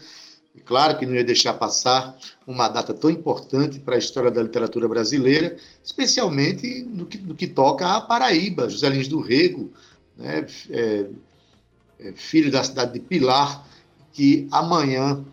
E 0.57 0.59
claro 0.59 0.97
que 0.97 1.05
não 1.05 1.13
ia 1.13 1.23
deixar 1.23 1.53
passar 1.53 2.17
uma 2.47 2.67
data 2.67 2.91
tão 2.91 3.11
importante 3.11 3.79
para 3.79 3.93
a 3.93 3.99
história 3.99 4.31
da 4.31 4.41
literatura 4.41 4.87
brasileira, 4.87 5.55
especialmente 5.83 6.81
no 6.81 7.05
que, 7.05 7.19
no 7.19 7.35
que 7.35 7.45
toca 7.45 7.85
à 7.85 8.01
Paraíba, 8.01 8.67
José 8.67 8.89
Lins 8.89 9.07
do 9.07 9.21
Rego, 9.21 9.71
né, 10.17 10.47
é, 10.71 11.05
é, 11.99 12.13
filho 12.13 12.51
da 12.51 12.63
cidade 12.63 12.93
de 12.93 12.99
Pilar, 12.99 13.67
que 14.11 14.47
amanhã 14.51 15.23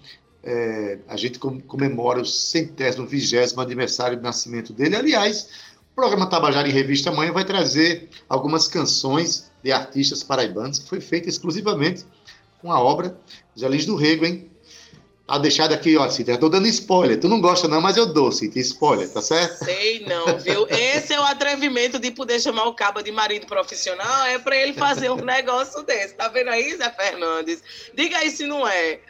é, 0.42 0.98
a 1.08 1.16
gente 1.16 1.38
comemora 1.38 2.20
o 2.20 2.26
centésimo, 2.26 3.06
vigésimo 3.06 3.62
aniversário 3.62 4.18
do 4.18 4.22
nascimento 4.22 4.74
dele. 4.74 4.94
Aliás, 4.94 5.48
o 5.90 5.94
programa 5.94 6.26
Tabajara 6.26 6.68
em 6.68 6.72
Revista 6.72 7.08
amanhã 7.08 7.32
vai 7.32 7.46
trazer 7.46 8.10
algumas 8.28 8.68
canções 8.68 9.50
de 9.62 9.72
artistas 9.72 10.22
paraibanos 10.22 10.80
que 10.80 10.86
foi 10.86 11.00
feita 11.00 11.30
exclusivamente 11.30 12.04
com 12.60 12.70
a 12.70 12.78
obra 12.78 13.18
de 13.54 13.66
Lins 13.66 13.86
do 13.86 13.96
Rego, 13.96 14.26
hein? 14.26 14.50
Tá 15.26 15.38
deixado 15.38 15.72
aqui, 15.72 15.96
ó, 15.96 16.06
Cíntia, 16.10 16.36
tô 16.36 16.50
dando 16.50 16.66
spoiler. 16.68 17.18
Tu 17.18 17.28
não 17.28 17.40
gosta 17.40 17.66
não, 17.66 17.80
mas 17.80 17.96
eu 17.96 18.04
dou, 18.04 18.30
Cíntia, 18.30 18.60
spoiler, 18.60 19.08
tá 19.08 19.22
certo? 19.22 19.64
Sei 19.64 20.04
não, 20.06 20.38
viu? 20.38 20.66
Esse 20.68 21.14
é 21.14 21.20
o 21.20 21.24
atrevimento 21.24 21.98
de 21.98 22.10
poder 22.10 22.38
chamar 22.40 22.64
o 22.66 22.74
cabo 22.74 23.00
de 23.00 23.10
marido 23.10 23.46
profissional, 23.46 24.26
é 24.26 24.38
para 24.38 24.54
ele 24.54 24.74
fazer 24.74 25.10
um 25.10 25.16
negócio 25.24 25.82
desse. 25.82 26.14
Tá 26.14 26.28
vendo 26.28 26.50
aí, 26.50 26.76
Zé 26.76 26.90
Fernandes? 26.90 27.62
Diga 27.94 28.18
aí 28.18 28.30
se 28.30 28.46
não 28.46 28.68
é. 28.68 29.00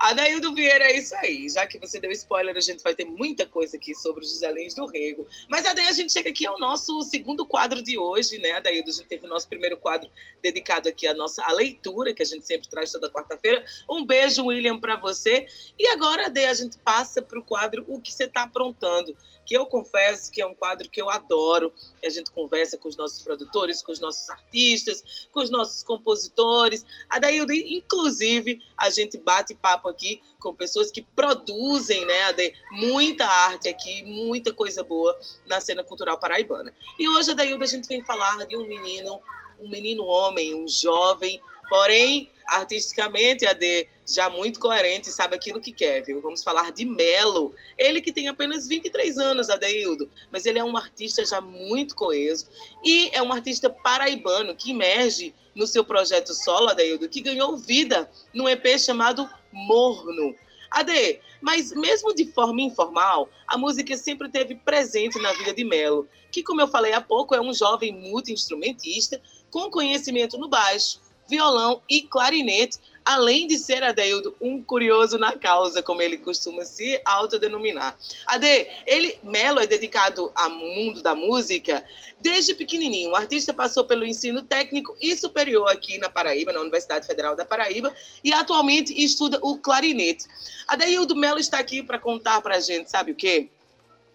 Adaildo 0.00 0.54
Vieira, 0.54 0.86
é 0.86 0.96
isso 0.96 1.14
aí. 1.16 1.46
Já 1.50 1.66
que 1.66 1.78
você 1.78 2.00
deu 2.00 2.10
spoiler, 2.10 2.56
a 2.56 2.60
gente 2.60 2.82
vai 2.82 2.94
ter 2.94 3.04
muita 3.04 3.44
coisa 3.44 3.76
aqui 3.76 3.94
sobre 3.94 4.24
os 4.24 4.30
José 4.30 4.50
Lins 4.50 4.72
do 4.72 4.86
Rego. 4.86 5.28
Mas, 5.46 5.62
daí 5.62 5.86
a 5.86 5.92
gente 5.92 6.10
chega 6.10 6.30
aqui 6.30 6.46
ao 6.46 6.58
nosso 6.58 7.02
segundo 7.02 7.44
quadro 7.44 7.82
de 7.82 7.98
hoje, 7.98 8.38
né, 8.38 8.52
Adaildo? 8.52 8.88
A 8.88 8.92
gente 8.94 9.06
teve 9.06 9.26
o 9.26 9.28
nosso 9.28 9.46
primeiro 9.46 9.76
quadro 9.76 10.10
dedicado 10.42 10.88
aqui 10.88 11.06
à 11.06 11.12
nossa 11.12 11.44
à 11.44 11.52
leitura, 11.52 12.14
que 12.14 12.22
a 12.22 12.26
gente 12.26 12.46
sempre 12.46 12.66
traz 12.70 12.90
toda 12.90 13.10
quarta-feira. 13.10 13.62
Um 13.90 14.06
beijo, 14.06 14.46
William, 14.46 14.80
para 14.80 14.96
você. 14.96 15.46
E 15.78 15.86
agora, 15.88 16.26
Ade, 16.26 16.46
a 16.46 16.54
gente 16.54 16.78
passa 16.78 17.20
para 17.20 17.38
o 17.38 17.44
quadro 17.44 17.84
O 17.86 18.00
que 18.00 18.10
você 18.10 18.24
está 18.24 18.44
aprontando 18.44 19.14
que 19.44 19.56
eu 19.56 19.66
confesso 19.66 20.30
que 20.30 20.40
é 20.40 20.46
um 20.46 20.54
quadro 20.54 20.88
que 20.88 21.00
eu 21.00 21.10
adoro. 21.10 21.72
A 22.04 22.08
gente 22.08 22.30
conversa 22.30 22.78
com 22.78 22.88
os 22.88 22.96
nossos 22.96 23.22
produtores, 23.22 23.82
com 23.82 23.92
os 23.92 24.00
nossos 24.00 24.28
artistas, 24.30 25.28
com 25.32 25.40
os 25.40 25.50
nossos 25.50 25.82
compositores. 25.82 26.84
A 27.08 27.18
daí, 27.18 27.40
inclusive, 27.74 28.60
a 28.76 28.90
gente 28.90 29.18
bate 29.18 29.54
papo 29.54 29.88
aqui 29.88 30.22
com 30.38 30.54
pessoas 30.54 30.90
que 30.90 31.02
produzem, 31.02 32.04
né, 32.06 32.22
Ade, 32.24 32.54
muita 32.72 33.26
arte 33.26 33.68
aqui, 33.68 34.02
muita 34.04 34.52
coisa 34.52 34.82
boa 34.82 35.18
na 35.46 35.60
cena 35.60 35.84
cultural 35.84 36.18
paraibana. 36.18 36.74
E 36.98 37.08
hoje, 37.08 37.30
Adaildo, 37.30 37.62
a 37.62 37.66
gente 37.66 37.86
vem 37.86 38.04
falar 38.04 38.46
de 38.46 38.56
um 38.56 38.66
menino, 38.66 39.20
um 39.60 39.68
menino 39.68 40.04
homem, 40.04 40.54
um 40.54 40.66
jovem, 40.66 41.40
porém, 41.70 42.28
artisticamente, 42.48 43.46
Ade, 43.46 43.88
já 44.04 44.28
muito 44.28 44.58
coerente, 44.58 45.08
sabe 45.10 45.36
aquilo 45.36 45.60
que 45.60 45.70
quer, 45.70 46.02
viu? 46.02 46.20
Vamos 46.20 46.42
falar 46.42 46.72
de 46.72 46.84
Melo. 46.84 47.54
Ele 47.78 48.00
que 48.00 48.12
tem 48.12 48.26
apenas 48.26 48.66
23 48.66 49.16
anos, 49.18 49.48
Adeildo, 49.48 50.10
mas 50.32 50.44
ele 50.44 50.58
é 50.58 50.64
um 50.64 50.76
artista 50.76 51.24
já 51.24 51.40
muito 51.40 51.94
coeso 51.94 52.48
e 52.84 53.08
é 53.12 53.22
um 53.22 53.32
artista 53.32 53.70
paraibano 53.70 54.54
que 54.56 54.72
emerge 54.72 55.32
no 55.54 55.66
seu 55.66 55.84
projeto 55.84 56.34
solo, 56.34 56.68
Adeildo, 56.68 57.08
que 57.08 57.20
ganhou 57.20 57.56
vida 57.56 58.10
num 58.34 58.48
EP 58.48 58.76
chamado 58.76 59.30
Morno. 59.52 60.34
Ade, 60.72 61.20
mas 61.40 61.72
mesmo 61.72 62.14
de 62.14 62.26
forma 62.26 62.62
informal, 62.62 63.28
a 63.46 63.56
música 63.56 63.96
sempre 63.96 64.28
teve 64.28 64.56
presente 64.56 65.20
na 65.20 65.32
vida 65.32 65.54
de 65.54 65.64
Melo, 65.64 66.08
que, 66.30 66.42
como 66.42 66.60
eu 66.60 66.68
falei 66.68 66.92
há 66.92 67.00
pouco, 67.00 67.34
é 67.34 67.40
um 67.40 67.54
jovem 67.54 67.92
multi-instrumentista 67.92 69.20
com 69.50 69.70
conhecimento 69.70 70.38
no 70.38 70.48
baixo, 70.48 71.00
violão 71.30 71.80
e 71.88 72.02
clarinete, 72.02 72.78
além 73.04 73.46
de 73.46 73.56
ser, 73.56 73.82
Adeildo, 73.82 74.36
um 74.40 74.62
curioso 74.62 75.16
na 75.16 75.32
causa, 75.32 75.82
como 75.82 76.02
ele 76.02 76.18
costuma 76.18 76.64
se 76.64 77.00
autodenominar. 77.04 77.96
Ade, 78.26 78.66
ele, 78.86 79.16
Melo 79.22 79.60
é 79.60 79.66
dedicado 79.66 80.30
ao 80.34 80.50
mundo 80.50 81.00
da 81.02 81.14
música 81.14 81.84
desde 82.20 82.54
pequenininho. 82.54 83.10
O 83.10 83.16
artista 83.16 83.54
passou 83.54 83.84
pelo 83.84 84.04
ensino 84.04 84.42
técnico 84.42 84.94
e 85.00 85.16
superior 85.16 85.68
aqui 85.70 85.96
na 85.98 86.10
Paraíba, 86.10 86.52
na 86.52 86.60
Universidade 86.60 87.06
Federal 87.06 87.34
da 87.34 87.44
Paraíba, 87.44 87.94
e 88.22 88.32
atualmente 88.32 88.92
estuda 88.92 89.38
o 89.40 89.56
clarinete. 89.56 90.26
Adeildo 90.66 91.16
Melo 91.16 91.38
está 91.38 91.58
aqui 91.58 91.82
para 91.82 91.98
contar 91.98 92.42
para 92.42 92.56
a 92.56 92.60
gente, 92.60 92.90
sabe 92.90 93.12
o 93.12 93.16
quê? 93.16 93.48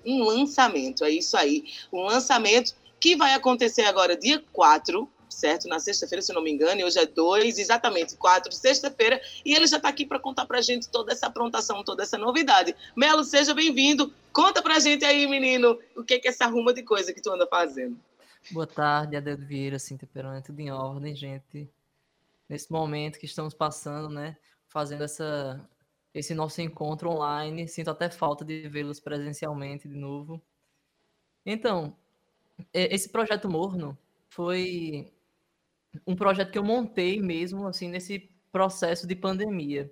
Um 0.05 0.23
lançamento, 0.23 1.03
é 1.03 1.09
isso 1.09 1.35
aí. 1.35 1.63
Um 1.91 2.03
lançamento 2.03 2.75
que 2.99 3.15
vai 3.15 3.33
acontecer 3.33 3.83
agora, 3.83 4.15
dia 4.15 4.43
4, 4.53 5.09
certo? 5.35 5.67
Na 5.67 5.79
sexta-feira, 5.79 6.21
se 6.21 6.33
não 6.33 6.41
me 6.41 6.51
engano, 6.51 6.81
e 6.81 6.83
hoje 6.83 6.97
é 6.97 7.05
2, 7.05 7.59
exatamente, 7.59 8.15
4, 8.15 8.51
sexta-feira, 8.51 9.21
e 9.43 9.53
ele 9.53 9.67
já 9.67 9.77
está 9.77 9.89
aqui 9.89 10.05
para 10.05 10.19
contar 10.19 10.45
para 10.45 10.59
a 10.59 10.61
gente 10.61 10.87
toda 10.89 11.11
essa 11.11 11.27
aprontação, 11.27 11.83
toda 11.83 12.03
essa 12.03 12.17
novidade. 12.17 12.75
Melo, 12.95 13.23
seja 13.23 13.53
bem-vindo. 13.53 14.13
Conta 14.31 14.61
para 14.61 14.75
a 14.75 14.79
gente 14.79 15.05
aí, 15.05 15.27
menino, 15.27 15.79
o 15.95 16.03
que 16.03 16.15
é 16.15 16.21
essa 16.27 16.47
ruma 16.47 16.73
de 16.73 16.83
coisa 16.83 17.13
que 17.13 17.21
tu 17.21 17.31
anda 17.31 17.47
fazendo. 17.47 17.97
Boa 18.51 18.67
tarde, 18.67 19.15
Adelio 19.15 19.45
Vieira, 19.45 19.79
Cintia 19.79 20.07
Peroni, 20.11 20.41
tudo 20.41 20.59
em 20.59 20.71
ordem, 20.71 21.15
gente. 21.15 21.69
Nesse 22.47 22.71
momento 22.71 23.17
que 23.17 23.25
estamos 23.25 23.53
passando, 23.53 24.09
né, 24.09 24.37
fazendo 24.67 25.03
essa, 25.03 25.67
esse 26.13 26.35
nosso 26.35 26.61
encontro 26.61 27.09
online, 27.09 27.67
sinto 27.67 27.89
até 27.89 28.09
falta 28.09 28.45
de 28.45 28.67
vê-los 28.69 28.99
presencialmente 28.99 29.87
de 29.87 29.95
novo. 29.95 30.41
Então, 31.45 31.95
esse 32.73 33.09
projeto 33.09 33.49
Morno 33.49 33.97
foi 34.29 35.11
um 36.05 36.15
projeto 36.15 36.51
que 36.51 36.57
eu 36.57 36.63
montei 36.63 37.21
mesmo, 37.21 37.67
assim, 37.67 37.87
nesse 37.89 38.29
processo 38.51 39.05
de 39.05 39.15
pandemia. 39.15 39.91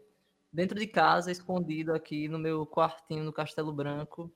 Dentro 0.52 0.80
de 0.80 0.88
casa, 0.88 1.32
escondido 1.32 1.94
aqui 1.94 2.28
no 2.28 2.40
meu 2.40 2.66
quartinho 2.66 3.24
no 3.24 3.34
Castelo 3.34 3.74
Branco. 3.74 4.32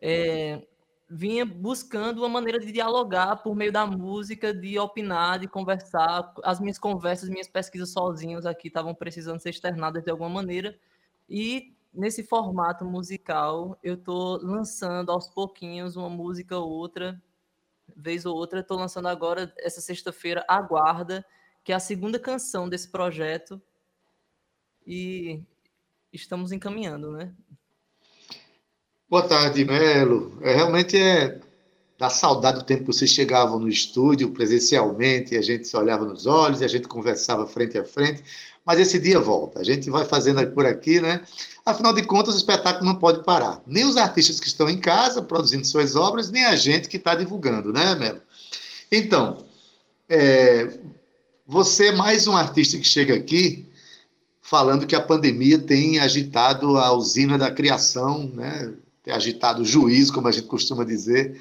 É, 0.00 0.66
vinha 1.08 1.44
buscando 1.44 2.18
uma 2.18 2.28
maneira 2.28 2.58
de 2.58 2.70
dialogar 2.72 3.36
por 3.36 3.54
meio 3.54 3.72
da 3.72 3.86
música, 3.86 4.52
de 4.52 4.78
opinar, 4.78 5.38
de 5.38 5.48
conversar. 5.48 6.32
As 6.42 6.60
minhas 6.60 6.78
conversas, 6.78 7.28
minhas 7.28 7.48
pesquisas 7.48 7.90
sozinhos 7.90 8.46
aqui 8.46 8.68
estavam 8.68 8.94
precisando 8.94 9.40
ser 9.40 9.50
externadas 9.50 10.02
de 10.02 10.10
alguma 10.10 10.28
maneira. 10.28 10.78
E 11.28 11.74
nesse 11.92 12.22
formato 12.22 12.84
musical, 12.84 13.78
eu 13.82 13.94
estou 13.94 14.38
lançando 14.42 15.10
aos 15.10 15.28
pouquinhos 15.28 15.96
uma 15.96 16.10
música 16.10 16.58
ou 16.58 16.70
outra 16.70 17.20
vez 17.96 18.24
ou 18.24 18.34
outra. 18.34 18.60
Estou 18.60 18.76
lançando 18.76 19.08
agora, 19.08 19.52
essa 19.58 19.80
sexta-feira, 19.80 20.44
Aguarda, 20.48 21.24
que 21.62 21.72
é 21.72 21.74
a 21.74 21.80
segunda 21.80 22.18
canção 22.18 22.68
desse 22.68 22.88
projeto. 22.88 23.60
E 24.86 25.42
estamos 26.12 26.52
encaminhando, 26.52 27.10
né? 27.12 27.32
Boa 29.08 29.26
tarde, 29.26 29.64
Melo. 29.64 30.38
É, 30.42 30.54
realmente 30.54 30.96
é 30.96 31.40
da 31.96 32.10
saudade 32.10 32.58
do 32.58 32.64
tempo 32.64 32.80
que 32.80 32.92
vocês 32.92 33.10
chegavam 33.10 33.58
no 33.58 33.68
estúdio 33.68 34.32
presencialmente, 34.32 35.34
e 35.34 35.38
a 35.38 35.42
gente 35.42 35.66
se 35.68 35.76
olhava 35.76 36.04
nos 36.04 36.26
olhos, 36.26 36.60
e 36.60 36.64
a 36.64 36.68
gente 36.68 36.88
conversava 36.88 37.46
frente 37.46 37.78
a 37.78 37.84
frente, 37.84 38.22
mas 38.64 38.80
esse 38.80 38.98
dia 38.98 39.20
volta. 39.20 39.60
A 39.60 39.64
gente 39.64 39.90
vai 39.90 40.04
fazendo 40.04 40.44
por 40.52 40.64
aqui, 40.66 41.00
né? 41.00 41.22
Afinal 41.64 41.92
de 41.92 42.02
contas, 42.02 42.34
o 42.34 42.38
espetáculo 42.38 42.84
não 42.84 42.96
pode 42.96 43.24
parar. 43.24 43.62
Nem 43.66 43.84
os 43.84 43.96
artistas 43.96 44.40
que 44.40 44.48
estão 44.48 44.68
em 44.68 44.78
casa 44.78 45.22
produzindo 45.22 45.66
suas 45.66 45.96
obras, 45.96 46.30
nem 46.30 46.44
a 46.44 46.56
gente 46.56 46.88
que 46.88 46.96
está 46.96 47.14
divulgando, 47.14 47.72
né, 47.72 47.94
Melo? 47.94 48.20
Então, 48.90 49.44
é, 50.08 50.78
você 51.46 51.88
é 51.88 51.92
mais 51.92 52.26
um 52.26 52.36
artista 52.36 52.78
que 52.78 52.84
chega 52.84 53.14
aqui 53.14 53.66
falando 54.40 54.86
que 54.86 54.94
a 54.94 55.00
pandemia 55.00 55.58
tem 55.58 55.98
agitado 55.98 56.76
a 56.76 56.92
usina 56.92 57.38
da 57.38 57.50
criação, 57.50 58.30
né? 58.34 58.74
tem 59.02 59.12
agitado 59.12 59.62
o 59.62 59.64
juízo, 59.64 60.12
como 60.12 60.28
a 60.28 60.32
gente 60.32 60.46
costuma 60.46 60.84
dizer, 60.84 61.40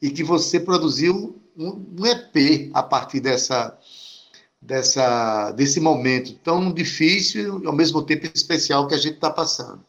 e 0.00 0.10
que 0.10 0.22
você 0.22 0.60
produziu 0.60 1.40
um, 1.56 1.84
um 1.98 2.06
EP 2.06 2.70
a 2.72 2.82
partir 2.82 3.20
dessa, 3.20 3.76
dessa, 4.60 5.52
desse 5.52 5.80
momento 5.80 6.34
tão 6.34 6.72
difícil 6.72 7.62
e 7.62 7.66
ao 7.66 7.72
mesmo 7.72 8.02
tempo 8.02 8.26
especial 8.26 8.86
que 8.86 8.94
a 8.94 8.98
gente 8.98 9.14
está 9.14 9.30
passando. 9.30 9.84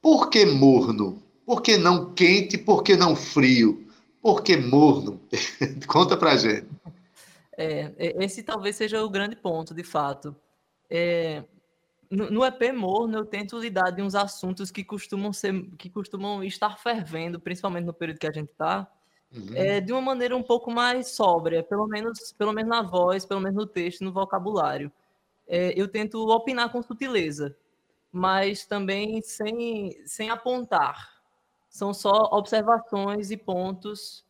Por 0.00 0.30
que 0.30 0.44
morno? 0.44 1.22
Por 1.44 1.62
que 1.62 1.76
não 1.76 2.12
quente? 2.14 2.56
Por 2.56 2.82
que 2.82 2.96
não 2.96 3.14
frio? 3.14 3.86
Por 4.22 4.42
que 4.42 4.56
morno? 4.56 5.20
Conta 5.86 6.16
pra 6.16 6.36
gente. 6.36 6.68
É, 7.56 7.92
esse 8.24 8.42
talvez 8.42 8.76
seja 8.76 9.02
o 9.04 9.10
grande 9.10 9.36
ponto, 9.36 9.74
de 9.74 9.84
fato. 9.84 10.34
É, 10.88 11.44
no, 12.10 12.44
EP 12.44 12.72
morno 12.74 13.18
eu 13.18 13.24
tento 13.24 13.58
lidar 13.58 13.90
de 13.90 14.02
uns 14.02 14.14
assuntos 14.14 14.70
que 14.70 14.82
costumam 14.82 15.32
ser, 15.32 15.62
que 15.78 15.88
costumam 15.88 16.42
estar 16.42 16.78
fervendo, 16.78 17.38
principalmente 17.38 17.84
no 17.84 17.92
período 17.92 18.18
que 18.18 18.26
a 18.26 18.32
gente 18.32 18.50
está, 18.50 18.90
Uhum. 19.34 19.54
É, 19.54 19.80
de 19.80 19.92
uma 19.92 20.00
maneira 20.00 20.36
um 20.36 20.42
pouco 20.42 20.70
mais 20.70 21.08
sóbria, 21.08 21.62
pelo 21.62 21.86
menos, 21.86 22.32
pelo 22.32 22.52
menos 22.52 22.68
na 22.68 22.82
voz, 22.82 23.24
pelo 23.24 23.40
menos 23.40 23.56
no 23.56 23.66
texto, 23.66 24.02
no 24.02 24.12
vocabulário. 24.12 24.90
É, 25.46 25.72
eu 25.80 25.86
tento 25.86 26.28
opinar 26.28 26.70
com 26.70 26.82
sutileza, 26.82 27.56
mas 28.12 28.66
também 28.66 29.20
sem, 29.22 29.96
sem 30.04 30.30
apontar. 30.30 31.20
São 31.68 31.94
só 31.94 32.28
observações 32.32 33.30
e 33.30 33.36
pontos, 33.36 34.24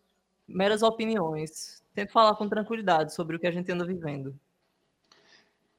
meras 0.47 0.83
opiniões. 0.83 1.83
Tento 1.95 2.13
falar 2.13 2.35
com 2.37 2.49
tranquilidade 2.49 3.15
sobre 3.15 3.37
o 3.37 3.39
que 3.39 3.47
a 3.47 3.51
gente 3.51 3.73
anda 3.73 3.85
vivendo. 3.85 4.39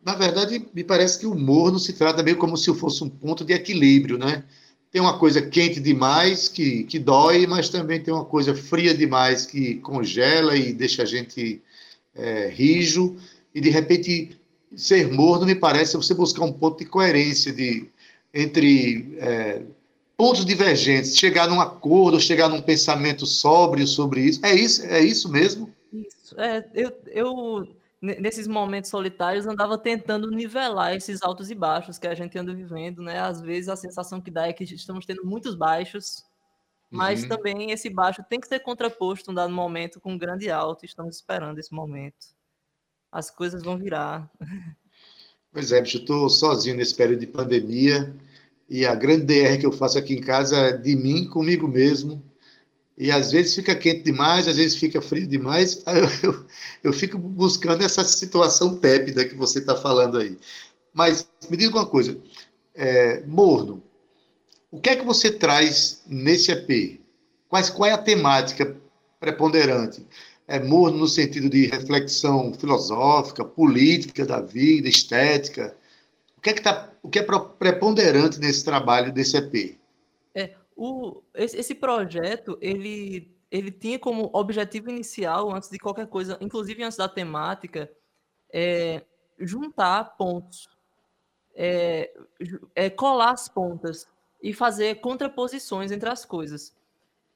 Na 0.03 0.15
verdade, 0.15 0.67
me 0.73 0.83
parece 0.83 1.19
que 1.19 1.27
o 1.27 1.33
humor 1.33 1.71
não 1.71 1.77
se 1.77 1.93
trata 1.93 2.23
meio 2.23 2.37
como 2.37 2.57
se 2.57 2.73
fosse 2.73 3.03
um 3.03 3.09
ponto 3.09 3.45
de 3.45 3.53
equilíbrio, 3.53 4.17
né? 4.17 4.43
Tem 4.91 5.01
uma 5.01 5.17
coisa 5.17 5.41
quente 5.41 5.79
demais 5.79 6.49
que, 6.49 6.83
que 6.83 6.99
dói, 6.99 7.47
mas 7.47 7.69
também 7.69 8.01
tem 8.01 8.13
uma 8.13 8.25
coisa 8.25 8.53
fria 8.53 8.93
demais 8.93 9.45
que 9.45 9.75
congela 9.75 10.55
e 10.55 10.73
deixa 10.73 11.03
a 11.03 11.05
gente 11.05 11.61
é, 12.13 12.49
rijo. 12.49 13.15
E 13.55 13.61
de 13.61 13.69
repente, 13.69 14.37
ser 14.75 15.09
morno 15.09 15.45
me 15.45 15.55
parece 15.55 15.95
você 15.95 16.13
buscar 16.13 16.43
um 16.43 16.51
ponto 16.51 16.79
de 16.79 16.85
coerência 16.85 17.53
de, 17.53 17.87
entre 18.33 19.15
é, 19.19 19.61
pontos 20.17 20.45
divergentes, 20.45 21.17
chegar 21.17 21.47
num 21.47 21.61
acordo, 21.61 22.19
chegar 22.19 22.49
num 22.49 22.61
pensamento 22.61 23.25
sóbrio 23.25 23.87
sobre 23.87 24.21
isso. 24.21 24.45
É 24.45 24.53
isso, 24.53 24.85
é 24.85 25.01
isso 25.01 25.29
mesmo? 25.29 25.73
Isso. 25.93 26.35
É, 26.37 26.65
eu, 26.73 26.91
eu 27.07 27.67
nesses 28.01 28.47
momentos 28.47 28.89
solitários, 28.89 29.45
andava 29.45 29.77
tentando 29.77 30.31
nivelar 30.31 30.95
esses 30.95 31.21
altos 31.21 31.51
e 31.51 31.55
baixos 31.55 31.99
que 31.99 32.07
a 32.07 32.15
gente 32.15 32.37
anda 32.37 32.53
vivendo, 32.53 33.01
né? 33.03 33.19
Às 33.19 33.41
vezes 33.41 33.69
a 33.69 33.75
sensação 33.75 34.19
que 34.19 34.31
dá 34.31 34.47
é 34.47 34.53
que 34.53 34.63
estamos 34.63 35.05
tendo 35.05 35.23
muitos 35.23 35.53
baixos, 35.53 36.25
mas 36.89 37.23
uhum. 37.23 37.29
também 37.29 37.71
esse 37.71 37.89
baixo 37.89 38.23
tem 38.27 38.39
que 38.39 38.47
ser 38.47 38.59
contraposto 38.59 39.29
um 39.29 39.33
dado 39.33 39.53
momento 39.53 40.01
com 40.01 40.13
um 40.13 40.17
grande 40.17 40.49
alto. 40.49 40.83
Estamos 40.83 41.15
esperando 41.15 41.59
esse 41.59 41.73
momento. 41.73 42.27
As 43.11 43.29
coisas 43.29 43.61
vão 43.63 43.77
virar. 43.77 44.29
Pois 45.53 45.71
é, 45.73 45.81
bicho, 45.81 45.97
eu 45.97 46.01
estou 46.01 46.29
sozinho 46.29 46.77
nesse 46.77 46.95
período 46.95 47.19
de 47.19 47.27
pandemia 47.27 48.15
e 48.69 48.85
a 48.85 48.95
grande 48.95 49.25
DR 49.25 49.59
que 49.59 49.65
eu 49.65 49.71
faço 49.73 49.97
aqui 49.97 50.13
em 50.13 50.21
casa 50.21 50.57
é 50.57 50.77
de 50.77 50.95
mim, 50.95 51.27
comigo 51.27 51.67
mesmo, 51.67 52.23
e 52.97 53.11
às 53.11 53.31
vezes 53.31 53.55
fica 53.55 53.75
quente 53.75 54.03
demais, 54.03 54.47
às 54.47 54.57
vezes 54.57 54.77
fica 54.77 55.01
frio 55.01 55.27
demais. 55.27 55.83
Eu, 55.87 56.31
eu, 56.31 56.45
eu 56.83 56.93
fico 56.93 57.17
buscando 57.17 57.83
essa 57.83 58.03
situação 58.03 58.77
tépida 58.77 59.25
que 59.25 59.35
você 59.35 59.59
está 59.59 59.75
falando 59.75 60.17
aí. 60.17 60.37
Mas 60.93 61.27
me 61.49 61.57
diga 61.57 61.77
uma 61.77 61.85
coisa, 61.85 62.17
é, 62.75 63.23
Morno, 63.25 63.81
o 64.69 64.79
que 64.79 64.89
é 64.89 64.95
que 64.95 65.05
você 65.05 65.31
traz 65.31 66.01
nesse 66.07 66.51
EP? 66.51 67.01
Quais, 67.49 67.69
qual 67.69 67.89
é 67.89 67.93
a 67.93 67.97
temática 67.97 68.77
preponderante? 69.19 70.05
É 70.47 70.59
morno 70.59 70.99
no 70.99 71.07
sentido 71.07 71.49
de 71.49 71.65
reflexão 71.67 72.53
filosófica, 72.53 73.43
política 73.43 74.25
da 74.25 74.41
vida, 74.41 74.87
estética. 74.87 75.75
O 76.37 76.41
que 76.41 76.49
é 76.49 76.53
que, 76.53 76.61
tá, 76.61 76.89
o 77.03 77.09
que 77.09 77.19
é 77.19 77.23
preponderante 77.23 78.39
nesse 78.39 78.63
trabalho 78.63 79.11
desse 79.11 79.37
EP? 79.37 79.77
É, 80.33 80.55
o, 80.83 81.23
esse, 81.35 81.57
esse 81.57 81.75
projeto, 81.75 82.57
ele, 82.59 83.37
ele 83.51 83.71
tinha 83.71 83.99
como 83.99 84.31
objetivo 84.33 84.89
inicial, 84.89 85.53
antes 85.53 85.69
de 85.69 85.77
qualquer 85.77 86.07
coisa, 86.07 86.39
inclusive 86.41 86.83
antes 86.83 86.97
da 86.97 87.07
temática, 87.07 87.91
é, 88.51 89.05
juntar 89.39 90.17
pontos, 90.17 90.67
é, 91.53 92.11
é, 92.73 92.89
colar 92.89 93.33
as 93.33 93.47
pontas 93.47 94.07
e 94.41 94.53
fazer 94.53 94.95
contraposições 95.01 95.91
entre 95.91 96.09
as 96.09 96.25
coisas. 96.25 96.75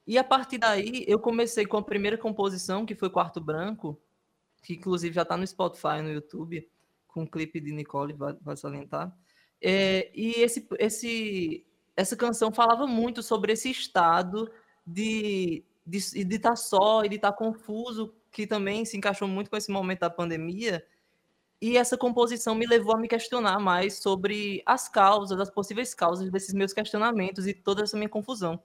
E 0.04 0.18
a 0.18 0.24
partir 0.24 0.58
daí, 0.58 1.04
eu 1.06 1.20
comecei 1.20 1.66
com 1.66 1.76
a 1.76 1.82
primeira 1.84 2.18
composição, 2.18 2.84
que 2.84 2.96
foi 2.96 3.10
Quarto 3.10 3.40
Branco, 3.40 3.96
que 4.60 4.74
inclusive 4.74 5.14
já 5.14 5.22
está 5.22 5.36
no 5.36 5.46
Spotify, 5.46 6.02
no 6.02 6.10
YouTube, 6.10 6.68
com 7.06 7.22
um 7.22 7.26
clipe 7.26 7.60
de 7.60 7.72
Nicole, 7.72 8.12
vai, 8.12 8.36
vai 8.40 8.56
salientar. 8.56 9.16
É, 9.62 10.10
e 10.14 10.32
esse, 10.42 10.66
esse, 10.78 11.65
essa 11.96 12.16
canção 12.16 12.52
falava 12.52 12.86
muito 12.86 13.22
sobre 13.22 13.52
esse 13.52 13.70
estado 13.70 14.50
de 14.86 15.64
de 15.86 15.98
estar 15.98 16.50
tá 16.50 16.56
só 16.56 17.04
e 17.04 17.08
de 17.08 17.14
estar 17.16 17.30
tá 17.30 17.38
confuso, 17.38 18.12
que 18.32 18.46
também 18.46 18.84
se 18.84 18.96
encaixou 18.96 19.28
muito 19.28 19.48
com 19.48 19.56
esse 19.56 19.70
momento 19.70 20.00
da 20.00 20.10
pandemia. 20.10 20.84
E 21.60 21.76
essa 21.76 21.96
composição 21.96 22.54
me 22.54 22.66
levou 22.66 22.94
a 22.94 22.98
me 22.98 23.08
questionar 23.08 23.58
mais 23.60 23.98
sobre 23.98 24.62
as 24.66 24.88
causas, 24.88 25.40
as 25.40 25.50
possíveis 25.50 25.94
causas 25.94 26.30
desses 26.30 26.52
meus 26.52 26.72
questionamentos 26.72 27.46
e 27.46 27.54
toda 27.54 27.82
essa 27.82 27.96
minha 27.96 28.08
confusão. 28.08 28.60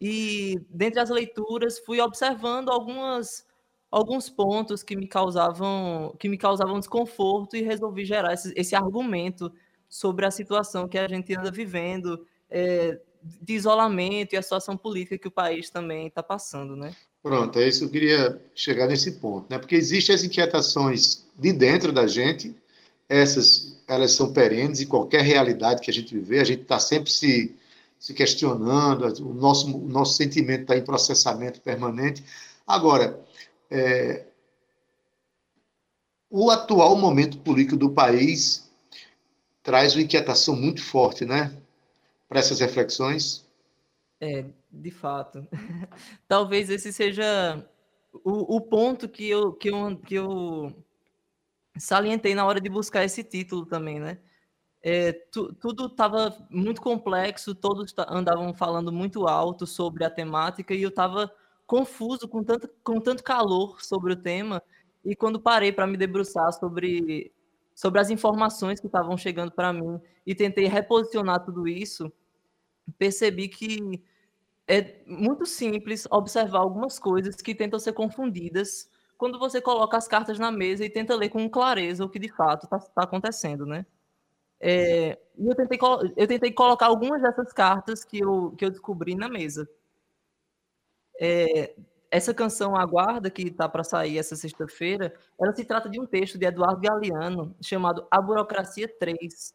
E 0.00 0.60
dentre 0.68 1.00
as 1.00 1.10
leituras 1.10 1.78
fui 1.78 2.00
observando 2.00 2.70
algumas 2.70 3.46
alguns 3.90 4.28
pontos 4.28 4.82
que 4.82 4.96
me 4.96 5.06
causavam 5.06 6.14
que 6.18 6.28
me 6.28 6.38
causavam 6.38 6.78
desconforto 6.78 7.56
e 7.56 7.62
resolvi 7.62 8.04
gerar 8.04 8.32
esse, 8.32 8.52
esse 8.56 8.74
argumento 8.74 9.52
sobre 9.92 10.24
a 10.24 10.30
situação 10.30 10.88
que 10.88 10.96
a 10.96 11.06
gente 11.06 11.36
anda 11.36 11.50
vivendo 11.50 12.26
é, 12.48 12.98
de 13.42 13.52
isolamento 13.52 14.32
e 14.32 14.38
a 14.38 14.42
situação 14.42 14.74
política 14.74 15.18
que 15.18 15.28
o 15.28 15.30
país 15.30 15.68
também 15.68 16.06
está 16.06 16.22
passando, 16.22 16.74
né? 16.74 16.96
Pronto, 17.22 17.58
é 17.58 17.68
isso 17.68 17.80
que 17.80 17.84
eu 17.84 17.90
queria 17.90 18.42
chegar 18.54 18.86
nesse 18.86 19.12
ponto, 19.12 19.44
né? 19.50 19.58
Porque 19.58 19.74
existem 19.74 20.14
as 20.14 20.24
inquietações 20.24 21.26
de 21.38 21.52
dentro 21.52 21.92
da 21.92 22.06
gente, 22.06 22.56
essas 23.06 23.82
elas 23.86 24.12
são 24.12 24.32
perenes 24.32 24.80
e 24.80 24.86
qualquer 24.86 25.20
realidade 25.20 25.82
que 25.82 25.90
a 25.90 25.94
gente 25.94 26.14
viver, 26.14 26.40
a 26.40 26.44
gente 26.44 26.62
está 26.62 26.78
sempre 26.78 27.12
se, 27.12 27.54
se 27.98 28.14
questionando, 28.14 29.04
o 29.22 29.34
nosso, 29.34 29.76
o 29.76 29.88
nosso 29.90 30.16
sentimento 30.16 30.62
está 30.62 30.74
em 30.74 30.82
processamento 30.82 31.60
permanente. 31.60 32.24
Agora, 32.66 33.20
é, 33.70 34.24
o 36.30 36.50
atual 36.50 36.96
momento 36.96 37.36
político 37.36 37.76
do 37.76 37.90
país 37.90 38.71
traz 39.62 39.94
uma 39.94 40.02
inquietação 40.02 40.56
muito 40.56 40.82
forte, 40.82 41.24
né? 41.24 41.56
Para 42.28 42.40
essas 42.40 42.60
reflexões. 42.60 43.46
É, 44.20 44.44
de 44.70 44.90
fato. 44.90 45.46
Talvez 46.28 46.70
esse 46.70 46.92
seja 46.92 47.64
o, 48.24 48.56
o 48.56 48.60
ponto 48.60 49.08
que 49.08 49.28
eu, 49.28 49.52
que, 49.52 49.68
eu, 49.68 49.96
que 49.98 50.14
eu 50.14 50.74
salientei 51.76 52.34
na 52.34 52.44
hora 52.44 52.60
de 52.60 52.68
buscar 52.68 53.04
esse 53.04 53.24
título 53.24 53.66
também, 53.66 53.98
né? 53.98 54.18
É, 54.84 55.12
tu, 55.12 55.52
tudo 55.54 55.86
estava 55.86 56.36
muito 56.50 56.82
complexo, 56.82 57.54
todos 57.54 57.94
andavam 58.08 58.52
falando 58.52 58.90
muito 58.92 59.28
alto 59.28 59.64
sobre 59.64 60.04
a 60.04 60.10
temática 60.10 60.74
e 60.74 60.82
eu 60.82 60.88
estava 60.88 61.32
confuso 61.66 62.26
com 62.26 62.42
tanto, 62.42 62.68
com 62.82 63.00
tanto 63.00 63.22
calor 63.22 63.80
sobre 63.82 64.12
o 64.12 64.16
tema. 64.16 64.60
E 65.04 65.14
quando 65.14 65.40
parei 65.40 65.72
para 65.72 65.86
me 65.86 65.96
debruçar 65.96 66.52
sobre, 66.52 67.32
sobre 67.82 68.00
as 68.00 68.10
informações 68.10 68.78
que 68.78 68.86
estavam 68.86 69.16
chegando 69.16 69.50
para 69.50 69.72
mim 69.72 70.00
e 70.24 70.36
tentei 70.36 70.68
reposicionar 70.68 71.44
tudo 71.44 71.66
isso, 71.66 72.12
percebi 72.96 73.48
que 73.48 74.00
é 74.68 75.02
muito 75.04 75.44
simples 75.44 76.06
observar 76.08 76.60
algumas 76.60 76.96
coisas 77.00 77.34
que 77.34 77.56
tentam 77.56 77.80
ser 77.80 77.92
confundidas 77.92 78.88
quando 79.18 79.36
você 79.36 79.60
coloca 79.60 79.96
as 79.96 80.06
cartas 80.06 80.38
na 80.38 80.52
mesa 80.52 80.84
e 80.84 80.90
tenta 80.90 81.16
ler 81.16 81.28
com 81.28 81.50
clareza 81.50 82.04
o 82.04 82.08
que 82.08 82.20
de 82.20 82.32
fato 82.32 82.66
está 82.66 82.78
tá 82.78 83.02
acontecendo, 83.02 83.66
né? 83.66 83.84
É, 84.60 85.18
eu, 85.36 85.56
tentei, 85.56 85.78
eu 86.16 86.26
tentei 86.28 86.52
colocar 86.52 86.86
algumas 86.86 87.20
dessas 87.20 87.52
cartas 87.52 88.04
que 88.04 88.20
eu, 88.20 88.52
que 88.52 88.64
eu 88.64 88.70
descobri 88.70 89.16
na 89.16 89.28
mesa. 89.28 89.68
É, 91.20 91.74
essa 92.12 92.34
canção 92.34 92.76
Aguarda, 92.76 93.30
que 93.30 93.44
está 93.44 93.66
para 93.66 93.82
sair 93.82 94.18
essa 94.18 94.36
sexta-feira, 94.36 95.14
ela 95.40 95.54
se 95.54 95.64
trata 95.64 95.88
de 95.88 95.98
um 95.98 96.04
texto 96.04 96.36
de 96.36 96.44
Eduardo 96.44 96.82
Galeano, 96.82 97.56
chamado 97.62 98.06
A 98.10 98.20
Burocracia 98.20 98.86
3, 98.86 99.54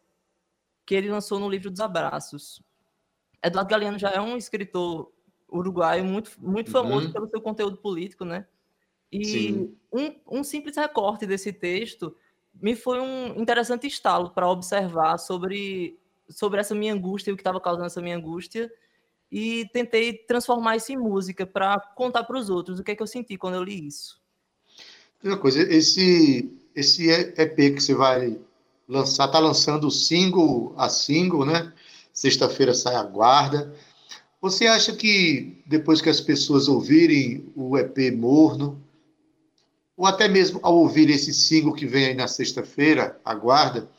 que 0.84 0.92
ele 0.96 1.08
lançou 1.08 1.38
no 1.38 1.48
livro 1.48 1.70
dos 1.70 1.78
Abraços. 1.78 2.60
Eduardo 3.40 3.70
Galeano 3.70 3.96
já 3.96 4.10
é 4.10 4.20
um 4.20 4.36
escritor 4.36 5.12
uruguaio 5.48 6.04
muito, 6.04 6.32
muito 6.36 6.72
famoso 6.72 7.06
uhum. 7.06 7.12
pelo 7.12 7.28
seu 7.28 7.40
conteúdo 7.40 7.76
político, 7.76 8.24
né? 8.24 8.44
E 9.10 9.70
um, 9.92 10.38
um, 10.40 10.42
simples 10.42 10.76
recorte 10.76 11.26
desse 11.26 11.52
texto 11.52 12.14
me 12.52 12.74
foi 12.74 12.98
um 13.00 13.40
interessante 13.40 13.86
estalo 13.86 14.30
para 14.30 14.50
observar 14.50 15.16
sobre, 15.18 15.96
sobre 16.28 16.58
essa 16.58 16.74
minha 16.74 16.92
angústia 16.92 17.30
e 17.30 17.34
o 17.34 17.36
que 17.36 17.40
estava 17.40 17.60
causando 17.60 17.86
essa 17.86 18.02
minha 18.02 18.16
angústia 18.16 18.68
e 19.30 19.66
tentei 19.72 20.12
transformar 20.12 20.76
isso 20.76 20.92
em 20.92 20.96
música 20.96 21.46
para 21.46 21.78
contar 21.94 22.24
para 22.24 22.38
os 22.38 22.48
outros 22.48 22.78
o 22.78 22.84
que 22.84 22.92
é 22.92 22.94
que 22.96 23.02
eu 23.02 23.06
senti 23.06 23.36
quando 23.36 23.54
eu 23.54 23.62
li 23.62 23.86
isso. 23.86 24.18
Uma 25.22 25.36
coisa, 25.36 25.60
esse 25.62 26.50
esse 26.74 27.10
EP 27.10 27.56
que 27.74 27.80
você 27.80 27.92
vai 27.92 28.38
lançar, 28.88 29.26
tá 29.28 29.40
lançando 29.40 29.90
single 29.90 30.72
a 30.76 30.88
single, 30.88 31.44
né? 31.44 31.72
Sexta-feira 32.12 32.72
sai 32.72 32.94
a 32.94 33.02
guarda. 33.02 33.74
Você 34.40 34.66
acha 34.66 34.94
que 34.94 35.60
depois 35.66 36.00
que 36.00 36.08
as 36.08 36.20
pessoas 36.20 36.68
ouvirem 36.68 37.52
o 37.56 37.76
EP 37.76 38.12
Morno, 38.16 38.80
ou 39.96 40.06
até 40.06 40.28
mesmo 40.28 40.60
ao 40.62 40.76
ouvir 40.76 41.10
esse 41.10 41.34
single 41.34 41.74
que 41.74 41.84
vem 41.84 42.06
aí 42.06 42.14
na 42.14 42.28
sexta-feira, 42.28 43.20
a 43.24 43.34
guarda, 43.34 43.90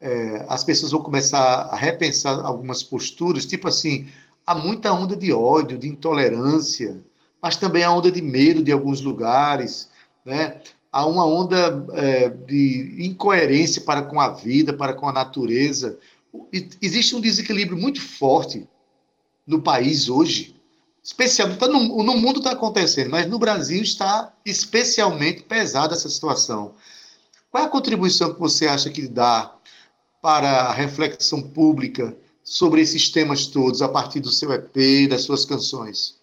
é, 0.00 0.46
as 0.48 0.64
pessoas 0.64 0.92
vão 0.92 1.02
começar 1.02 1.38
a 1.38 1.76
repensar 1.76 2.44
algumas 2.44 2.82
posturas, 2.82 3.44
tipo 3.44 3.68
assim, 3.68 4.08
há 4.46 4.54
muita 4.54 4.92
onda 4.92 5.16
de 5.16 5.32
ódio, 5.32 5.78
de 5.78 5.88
intolerância, 5.88 7.02
mas 7.42 7.56
também 7.56 7.82
há 7.82 7.90
onda 7.90 8.10
de 8.10 8.22
medo 8.22 8.62
de 8.62 8.72
alguns 8.72 9.00
lugares, 9.00 9.88
né? 10.24 10.60
Há 10.92 11.04
uma 11.04 11.26
onda 11.26 11.84
é, 11.92 12.28
de 12.30 12.96
incoerência 13.00 13.82
para 13.82 14.02
com 14.02 14.18
a 14.20 14.30
vida, 14.30 14.72
para 14.72 14.94
com 14.94 15.08
a 15.08 15.12
natureza 15.12 15.98
existe 16.80 17.14
um 17.14 17.20
desequilíbrio 17.20 17.78
muito 17.78 18.00
forte 18.00 18.68
no 19.46 19.62
país 19.62 20.08
hoje, 20.08 20.56
especialmente 21.02 21.58
tá 21.58 21.68
no, 21.68 22.02
no 22.02 22.16
mundo 22.16 22.38
está 22.38 22.52
acontecendo, 22.52 23.10
mas 23.10 23.26
no 23.26 23.38
Brasil 23.38 23.82
está 23.82 24.32
especialmente 24.44 25.42
pesada 25.42 25.94
essa 25.94 26.08
situação. 26.08 26.74
Qual 27.50 27.62
é 27.62 27.66
a 27.66 27.70
contribuição 27.70 28.34
que 28.34 28.40
você 28.40 28.66
acha 28.66 28.90
que 28.90 29.06
dá 29.06 29.54
para 30.20 30.48
a 30.62 30.72
reflexão 30.72 31.40
pública 31.40 32.16
sobre 32.46 32.80
esses 32.80 33.10
temas 33.10 33.48
todos 33.48 33.82
a 33.82 33.88
partir 33.88 34.20
do 34.20 34.30
seu 34.30 34.52
EP, 34.52 35.08
das 35.10 35.24
suas 35.24 35.44
canções? 35.44 36.22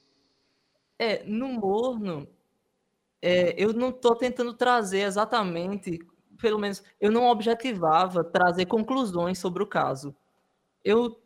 É, 0.98 1.22
no 1.26 1.50
Morno, 1.50 2.26
é, 3.22 3.54
eu 3.62 3.74
não 3.74 3.90
estou 3.90 4.16
tentando 4.16 4.54
trazer 4.54 5.02
exatamente 5.02 6.00
pelo 6.44 6.60
menos, 6.60 6.84
eu 7.00 7.10
não 7.10 7.28
objetivava 7.30 8.22
trazer 8.22 8.66
conclusões 8.66 9.40
sobre 9.40 9.64
o 9.64 9.66
caso. 9.66 10.14
Eu 10.84 11.18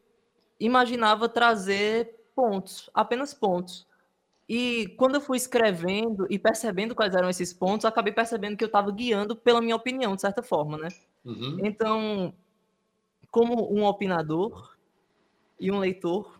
imaginava 0.60 1.28
trazer 1.28 2.16
pontos, 2.36 2.88
apenas 2.94 3.34
pontos. 3.34 3.88
E 4.48 4.90
quando 4.96 5.16
eu 5.16 5.22
fui 5.22 5.38
escrevendo 5.38 6.28
e 6.30 6.38
percebendo 6.38 6.94
quais 6.94 7.16
eram 7.16 7.30
esses 7.30 7.52
pontos, 7.52 7.84
acabei 7.84 8.14
percebendo 8.14 8.56
que 8.56 8.64
eu 8.64 8.68
estava 8.68 8.92
guiando 8.92 9.36
pela 9.36 9.60
minha 9.60 9.76
opinião, 9.76 10.16
de 10.16 10.22
certa 10.22 10.44
forma, 10.44 10.78
né? 10.78 10.90
Uhum. 11.26 11.62
Então, 11.64 12.32
como 13.32 13.74
um 13.74 13.84
opinador 13.86 14.77
e 15.60 15.72
um 15.72 15.80
leitor, 15.80 16.40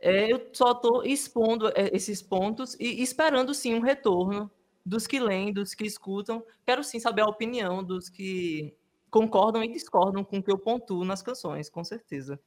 é, 0.00 0.30
eu 0.30 0.48
só 0.52 0.72
estou 0.72 1.04
expondo 1.04 1.68
é, 1.68 1.90
esses 1.94 2.20
pontos 2.20 2.76
e 2.78 3.02
esperando, 3.02 3.54
sim, 3.54 3.74
um 3.74 3.80
retorno 3.80 4.50
dos 4.84 5.06
que 5.06 5.18
leem, 5.18 5.52
dos 5.52 5.74
que 5.74 5.86
escutam. 5.86 6.44
Quero 6.66 6.84
sim 6.84 7.00
saber 7.00 7.22
a 7.22 7.26
opinião 7.26 7.82
dos 7.82 8.08
que 8.08 8.74
concordam 9.10 9.64
e 9.64 9.72
discordam 9.72 10.22
com 10.22 10.38
o 10.38 10.42
que 10.42 10.50
eu 10.52 10.58
pontuo 10.58 11.04
nas 11.04 11.22
canções, 11.22 11.70
com 11.70 11.82
certeza. 11.82 12.38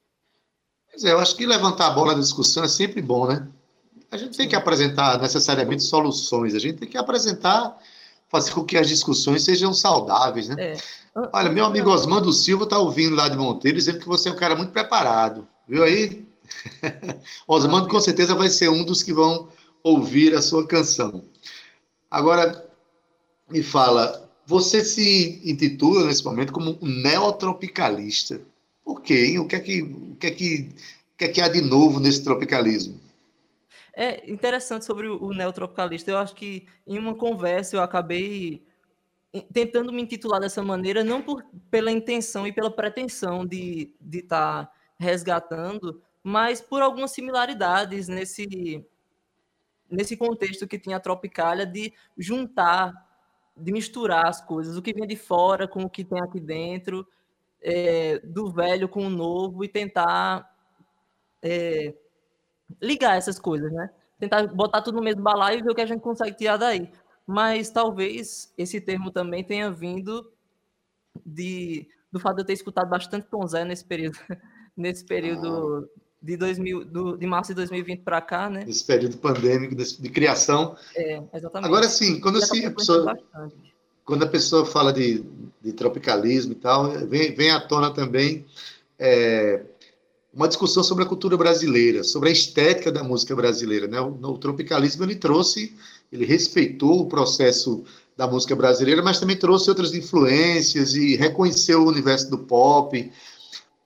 Pois 0.91 1.03
é, 1.03 1.13
eu 1.13 1.19
acho 1.19 1.35
que 1.35 1.45
levantar 1.45 1.87
a 1.87 1.91
bola 1.91 2.13
da 2.13 2.19
discussão 2.19 2.63
é 2.63 2.67
sempre 2.67 3.01
bom, 3.01 3.27
né? 3.27 3.47
A 4.11 4.17
gente 4.17 4.37
tem 4.37 4.47
que 4.47 4.55
apresentar 4.55 5.19
necessariamente 5.19 5.83
soluções, 5.83 6.53
a 6.53 6.59
gente 6.59 6.77
tem 6.77 6.87
que 6.87 6.97
apresentar, 6.97 7.77
fazer 8.29 8.51
com 8.51 8.63
que 8.63 8.77
as 8.77 8.87
discussões 8.87 9.43
sejam 9.43 9.73
saudáveis, 9.73 10.47
né? 10.47 10.73
É. 10.73 10.77
Olha, 11.33 11.49
meu 11.49 11.65
amigo 11.65 11.89
Osmando 11.89 12.31
Silva 12.31 12.65
está 12.65 12.77
ouvindo 12.77 13.15
lá 13.15 13.27
de 13.27 13.35
Monteiro 13.35 13.77
dizendo 13.77 13.99
que 13.99 14.07
você 14.07 14.29
é 14.29 14.31
um 14.31 14.35
cara 14.35 14.55
muito 14.55 14.71
preparado, 14.71 15.47
viu 15.67 15.83
aí? 15.83 16.25
Osmando 17.47 17.87
com 17.87 17.99
certeza 17.99 18.35
vai 18.35 18.49
ser 18.49 18.69
um 18.69 18.83
dos 18.83 19.03
que 19.03 19.13
vão 19.13 19.49
ouvir 19.83 20.35
a 20.35 20.41
sua 20.41 20.65
canção. 20.65 21.23
Agora, 22.09 22.65
me 23.49 23.61
fala, 23.61 24.29
você 24.45 24.83
se 24.83 25.41
intitula 25.43 26.05
nesse 26.05 26.23
momento 26.23 26.53
como 26.53 26.77
um 26.81 26.87
neotropicalista. 26.87 28.41
Por 28.83 29.01
quê? 29.01 29.25
Hein? 29.25 29.39
O 29.39 29.47
que 29.47 29.55
é 29.55 29.59
que, 29.59 29.81
o 29.81 30.15
que, 30.15 30.27
é 30.27 30.31
que, 30.31 30.69
o 31.13 31.17
que, 31.17 31.25
é 31.25 31.27
que 31.27 31.41
há 31.41 31.47
de 31.47 31.61
novo 31.61 31.99
nesse 31.99 32.23
tropicalismo? 32.23 32.99
É 33.93 34.29
interessante 34.31 34.85
sobre 34.85 35.07
o 35.07 35.33
neotropicalista. 35.33 36.11
Eu 36.11 36.17
acho 36.17 36.35
que 36.35 36.67
em 36.85 36.97
uma 36.97 37.15
conversa 37.15 37.75
eu 37.75 37.81
acabei 37.81 38.61
tentando 39.51 39.91
me 39.91 40.01
intitular 40.01 40.39
dessa 40.39 40.63
maneira, 40.63 41.03
não 41.03 41.21
por, 41.21 41.43
pela 41.69 41.91
intenção 41.91 42.47
e 42.47 42.51
pela 42.51 42.71
pretensão 42.71 43.45
de 43.45 43.93
estar 43.99 44.01
de 44.01 44.21
tá 44.21 44.71
resgatando, 44.99 46.01
mas 46.23 46.61
por 46.61 46.81
algumas 46.81 47.11
similaridades 47.11 48.07
nesse 48.07 48.85
nesse 49.89 50.17
contexto 50.17 50.67
que 50.67 50.77
tinha 50.77 50.97
a 50.97 50.99
Tropicália 50.99 51.65
de 51.65 51.93
juntar, 52.17 52.93
de 53.55 53.71
misturar 53.71 54.27
as 54.27 54.41
coisas, 54.41 54.75
o 54.75 54.81
que 54.81 54.93
vinha 54.93 55.07
de 55.07 55.15
fora 55.15 55.67
com 55.67 55.83
o 55.83 55.89
que 55.89 56.03
tem 56.03 56.19
aqui 56.21 56.39
dentro, 56.39 57.07
é, 57.61 58.19
do 58.19 58.51
velho 58.51 58.89
com 58.89 59.05
o 59.05 59.09
novo 59.09 59.63
e 59.63 59.67
tentar 59.67 60.53
é, 61.41 61.93
ligar 62.81 63.17
essas 63.17 63.39
coisas, 63.39 63.71
né? 63.71 63.89
Tentar 64.19 64.47
botar 64.47 64.81
tudo 64.81 64.97
no 64.97 65.03
mesmo 65.03 65.21
balaio 65.21 65.59
e 65.59 65.63
ver 65.63 65.71
o 65.71 65.75
que 65.75 65.81
a 65.81 65.85
gente 65.85 66.01
consegue 66.01 66.35
tirar 66.37 66.57
daí. 66.57 66.91
mas 67.25 67.69
talvez 67.69 68.53
esse 68.57 68.79
termo 68.79 69.11
também 69.11 69.43
tenha 69.43 69.69
vindo 69.71 70.31
de, 71.25 71.87
do 72.11 72.19
fato 72.19 72.37
de 72.37 72.41
eu 72.43 72.45
ter 72.45 72.53
escutado 72.53 72.89
bastante 72.89 73.27
Tom 73.27 73.45
Zé 73.47 73.65
nesse 73.65 73.85
período, 73.85 74.17
nesse 74.77 75.03
período 75.03 75.89
ah. 75.89 75.99
de, 76.21 76.37
2000, 76.37 76.85
do, 76.85 77.17
de 77.17 77.25
março 77.25 77.49
de 77.51 77.55
2020 77.55 78.01
para 78.01 78.21
cá, 78.21 78.49
né? 78.49 78.63
Nesse 78.65 78.85
período 78.85 79.17
pandêmico 79.17 79.75
de, 79.75 79.99
de 79.99 80.09
criação. 80.09 80.75
É, 80.95 81.21
exatamente. 81.33 81.67
Agora 81.67 81.89
sim, 81.89 82.19
quando, 82.19 82.37
assim, 82.37 82.65
a 82.65 82.71
pessoa, 82.71 83.17
quando 84.05 84.23
a 84.23 84.27
pessoa 84.27 84.65
fala 84.65 84.93
de, 84.93 85.25
de 85.61 85.73
tropicalismo 85.73 86.53
e 86.53 86.55
tal, 86.55 86.91
vem, 87.07 87.33
vem 87.33 87.51
à 87.51 87.59
tona 87.59 87.91
também 87.91 88.45
é, 88.99 89.63
uma 90.33 90.47
discussão 90.47 90.83
sobre 90.83 91.03
a 91.03 91.07
cultura 91.07 91.35
brasileira, 91.35 92.03
sobre 92.03 92.29
a 92.29 92.31
estética 92.31 92.91
da 92.91 93.03
música 93.03 93.35
brasileira. 93.35 93.87
Né? 93.87 93.99
O, 93.99 94.11
o 94.11 94.37
tropicalismo 94.37 95.03
ele 95.03 95.15
trouxe, 95.15 95.75
ele 96.11 96.25
respeitou 96.25 97.01
o 97.01 97.07
processo 97.07 97.83
da 98.15 98.27
música 98.27 98.55
brasileira, 98.55 99.03
mas 99.03 99.19
também 99.19 99.37
trouxe 99.37 99.69
outras 99.69 99.93
influências 99.93 100.95
e 100.95 101.15
reconheceu 101.15 101.83
o 101.83 101.87
universo 101.87 102.29
do 102.29 102.39
pop. 102.39 103.11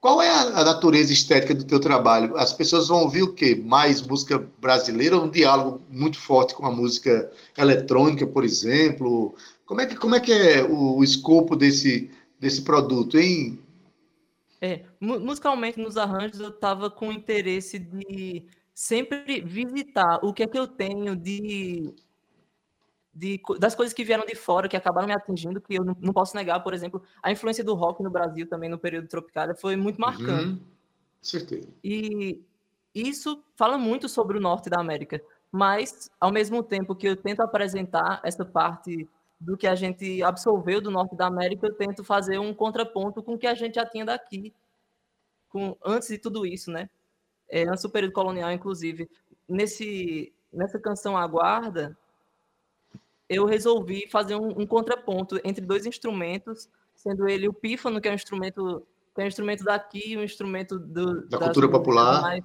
Qual 0.02 0.20
é 0.20 0.28
a, 0.28 0.64
natureza 0.64 1.12
estética 1.12 1.54
do 1.54 1.62
teu 1.62 1.78
trabalho? 1.78 2.36
As 2.36 2.52
pessoas 2.52 2.88
vão 2.88 3.02
ouvir 3.02 3.22
o 3.22 3.32
quê? 3.32 3.54
Mais 3.54 4.02
música 4.02 4.36
brasileira 4.60 5.16
um 5.16 5.30
diálogo 5.30 5.80
muito 5.88 6.18
forte 6.18 6.56
com 6.56 6.66
a 6.66 6.72
música 6.72 7.30
eletrônica, 7.56 8.26
por 8.26 8.44
exemplo? 8.44 9.32
Como 9.64 9.80
é 9.80 9.86
que, 9.86 9.94
como 9.94 10.16
é, 10.16 10.20
que 10.20 10.32
é 10.32 10.64
o, 10.64 10.96
o 10.96 11.04
escopo 11.04 11.54
desse, 11.54 12.10
desse 12.40 12.62
produto, 12.62 13.16
hein, 13.16 13.60
é, 14.60 14.84
musicalmente 15.00 15.80
nos 15.80 15.96
arranjos 15.96 16.40
eu 16.40 16.52
tava 16.52 16.88
com 16.90 17.12
interesse 17.12 17.78
de 17.78 18.44
sempre 18.74 19.40
visitar 19.40 20.18
o 20.24 20.32
que 20.32 20.42
é 20.42 20.46
que 20.48 20.58
eu 20.58 20.66
tenho 20.66 21.14
de, 21.14 21.92
de 23.14 23.40
das 23.58 23.74
coisas 23.74 23.92
que 23.92 24.04
vieram 24.04 24.24
de 24.24 24.34
fora, 24.34 24.68
que 24.68 24.76
acabaram 24.76 25.06
me 25.06 25.14
atingindo, 25.14 25.60
que 25.60 25.74
eu 25.74 25.84
não, 25.84 25.96
não 26.00 26.12
posso 26.12 26.34
negar, 26.34 26.60
por 26.60 26.72
exemplo, 26.72 27.02
a 27.22 27.30
influência 27.30 27.62
do 27.62 27.74
rock 27.74 28.02
no 28.02 28.10
Brasil 28.10 28.48
também 28.48 28.70
no 28.70 28.78
período 28.78 29.08
tropical 29.08 29.54
foi 29.56 29.76
muito 29.76 29.96
uhum. 29.96 30.06
marcante. 30.06 30.46
Uhum. 30.46 30.60
Certeza. 31.20 31.68
E 31.84 32.42
isso 32.94 33.42
fala 33.54 33.76
muito 33.78 34.08
sobre 34.08 34.38
o 34.38 34.40
norte 34.40 34.70
da 34.70 34.80
América, 34.80 35.22
mas 35.50 36.10
ao 36.18 36.32
mesmo 36.32 36.62
tempo 36.62 36.94
que 36.94 37.06
eu 37.06 37.16
tento 37.16 37.40
apresentar 37.40 38.20
essa 38.24 38.44
parte 38.44 39.08
do 39.38 39.56
que 39.56 39.66
a 39.66 39.74
gente 39.74 40.22
absorveu 40.22 40.80
do 40.80 40.90
norte 40.90 41.16
da 41.16 41.26
América, 41.26 41.66
eu 41.66 41.74
tento 41.74 42.04
fazer 42.04 42.38
um 42.38 42.54
contraponto 42.54 43.22
com 43.22 43.34
o 43.34 43.38
que 43.38 43.46
a 43.46 43.54
gente 43.54 43.74
já 43.74 43.84
tinha 43.84 44.04
daqui, 44.04 44.54
com 45.48 45.76
antes 45.84 46.08
de 46.08 46.18
tudo 46.18 46.46
isso, 46.46 46.70
né? 46.70 46.88
É, 47.48 47.68
antes 47.68 47.82
do 47.82 47.90
período 47.90 48.12
colonial, 48.12 48.50
inclusive. 48.50 49.10
Nesse, 49.48 50.32
nessa 50.52 50.78
canção 50.78 51.16
Aguarda, 51.16 51.96
eu 53.28 53.44
resolvi 53.44 54.08
fazer 54.08 54.34
um, 54.36 54.60
um, 54.60 54.66
contraponto 54.66 55.40
entre 55.44 55.64
dois 55.64 55.86
instrumentos, 55.86 56.68
sendo 56.94 57.28
ele 57.28 57.48
o 57.48 57.52
pífano, 57.52 58.00
que 58.00 58.08
é 58.08 58.10
um 58.10 58.14
instrumento 58.14 58.86
que 59.14 59.20
é 59.20 59.24
um 59.24 59.28
instrumento 59.28 59.62
daqui, 59.62 60.16
um 60.16 60.22
instrumento 60.22 60.78
do, 60.78 61.28
da 61.28 61.38
cultura 61.38 61.68
popular. 61.68 62.22
Mais, 62.22 62.44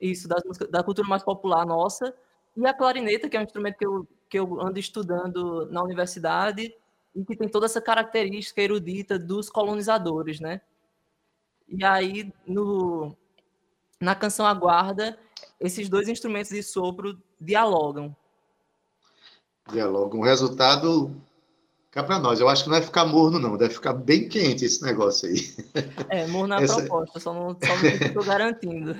isso, 0.00 0.28
das, 0.28 0.42
da 0.70 0.82
cultura 0.82 1.08
mais 1.08 1.22
popular 1.22 1.64
nossa, 1.64 2.14
e 2.56 2.66
a 2.66 2.74
clarineta, 2.74 3.28
que 3.28 3.36
é 3.36 3.40
um 3.40 3.44
instrumento 3.44 3.78
que 3.78 3.86
eu 3.86 4.06
que 4.32 4.38
eu 4.38 4.62
ando 4.62 4.78
estudando 4.78 5.66
na 5.70 5.82
universidade 5.82 6.74
e 7.14 7.22
que 7.22 7.36
tem 7.36 7.50
toda 7.50 7.66
essa 7.66 7.82
característica 7.82 8.62
erudita 8.62 9.18
dos 9.18 9.50
colonizadores, 9.50 10.40
né? 10.40 10.62
E 11.68 11.84
aí, 11.84 12.32
no, 12.46 13.14
na 14.00 14.14
canção 14.14 14.46
Aguarda, 14.46 15.18
esses 15.60 15.86
dois 15.86 16.08
instrumentos 16.08 16.50
de 16.50 16.62
sopro 16.62 17.20
dialogam. 17.38 18.16
Dialogam. 19.70 20.20
O 20.20 20.24
resultado 20.24 21.14
cá 21.92 22.02
para 22.02 22.18
nós. 22.18 22.40
Eu 22.40 22.48
acho 22.48 22.64
que 22.64 22.70
não 22.70 22.76
vai 22.76 22.84
ficar 22.84 23.04
morno, 23.04 23.38
não. 23.38 23.56
Deve 23.56 23.74
ficar 23.74 23.92
bem 23.92 24.26
quente 24.26 24.64
esse 24.64 24.82
negócio 24.82 25.28
aí. 25.28 25.54
É, 26.08 26.26
morno 26.26 26.54
é 26.54 26.58
a 26.58 26.62
Essa... 26.62 26.76
proposta, 26.76 27.20
só 27.20 27.34
não 27.34 27.52
estou 27.52 28.24
garantindo. 28.24 28.96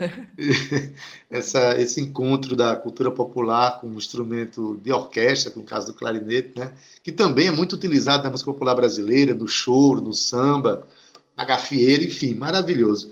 Essa, 1.31 1.81
esse 1.81 2.01
encontro 2.01 2.55
da 2.55 2.77
cultura 2.77 3.11
popular 3.11 3.81
com 3.81 3.89
o 3.89 3.97
instrumento 3.97 4.79
de 4.83 4.93
orquestra, 4.93 5.51
com 5.51 5.61
o 5.61 5.65
caso 5.65 5.87
do 5.87 5.95
clarinete, 5.95 6.53
né? 6.59 6.73
que 7.03 7.11
também 7.11 7.49
é 7.49 7.51
muito 7.51 7.75
utilizado 7.75 8.23
na 8.23 8.31
música 8.31 8.53
popular 8.53 8.75
brasileira, 8.75 9.35
no 9.35 9.49
choro, 9.49 10.03
no 10.03 10.13
samba, 10.13 10.87
na 11.35 11.47
gafieira, 11.47 12.05
enfim, 12.05 12.35
maravilhoso. 12.35 13.11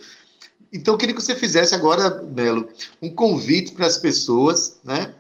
Então, 0.73 0.95
eu 0.95 0.99
queria 0.99 1.15
que 1.15 1.23
você 1.23 1.35
fizesse 1.35 1.75
agora, 1.75 2.23
Melo, 2.23 2.69
um 3.03 3.11
convite 3.11 3.73
para 3.73 3.87
as 3.87 3.97
pessoas, 3.97 4.79
né? 4.85 5.15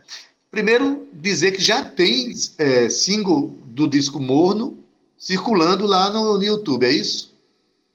Primeiro, 0.50 1.08
dizer 1.12 1.52
que 1.52 1.62
já 1.62 1.84
tem 1.84 2.32
é, 2.58 2.88
single 2.88 3.48
do 3.64 3.86
disco 3.86 4.18
Morno 4.18 4.82
circulando 5.16 5.86
lá 5.86 6.10
no, 6.10 6.36
no 6.36 6.42
YouTube, 6.42 6.84
é 6.84 6.90
isso? 6.90 7.36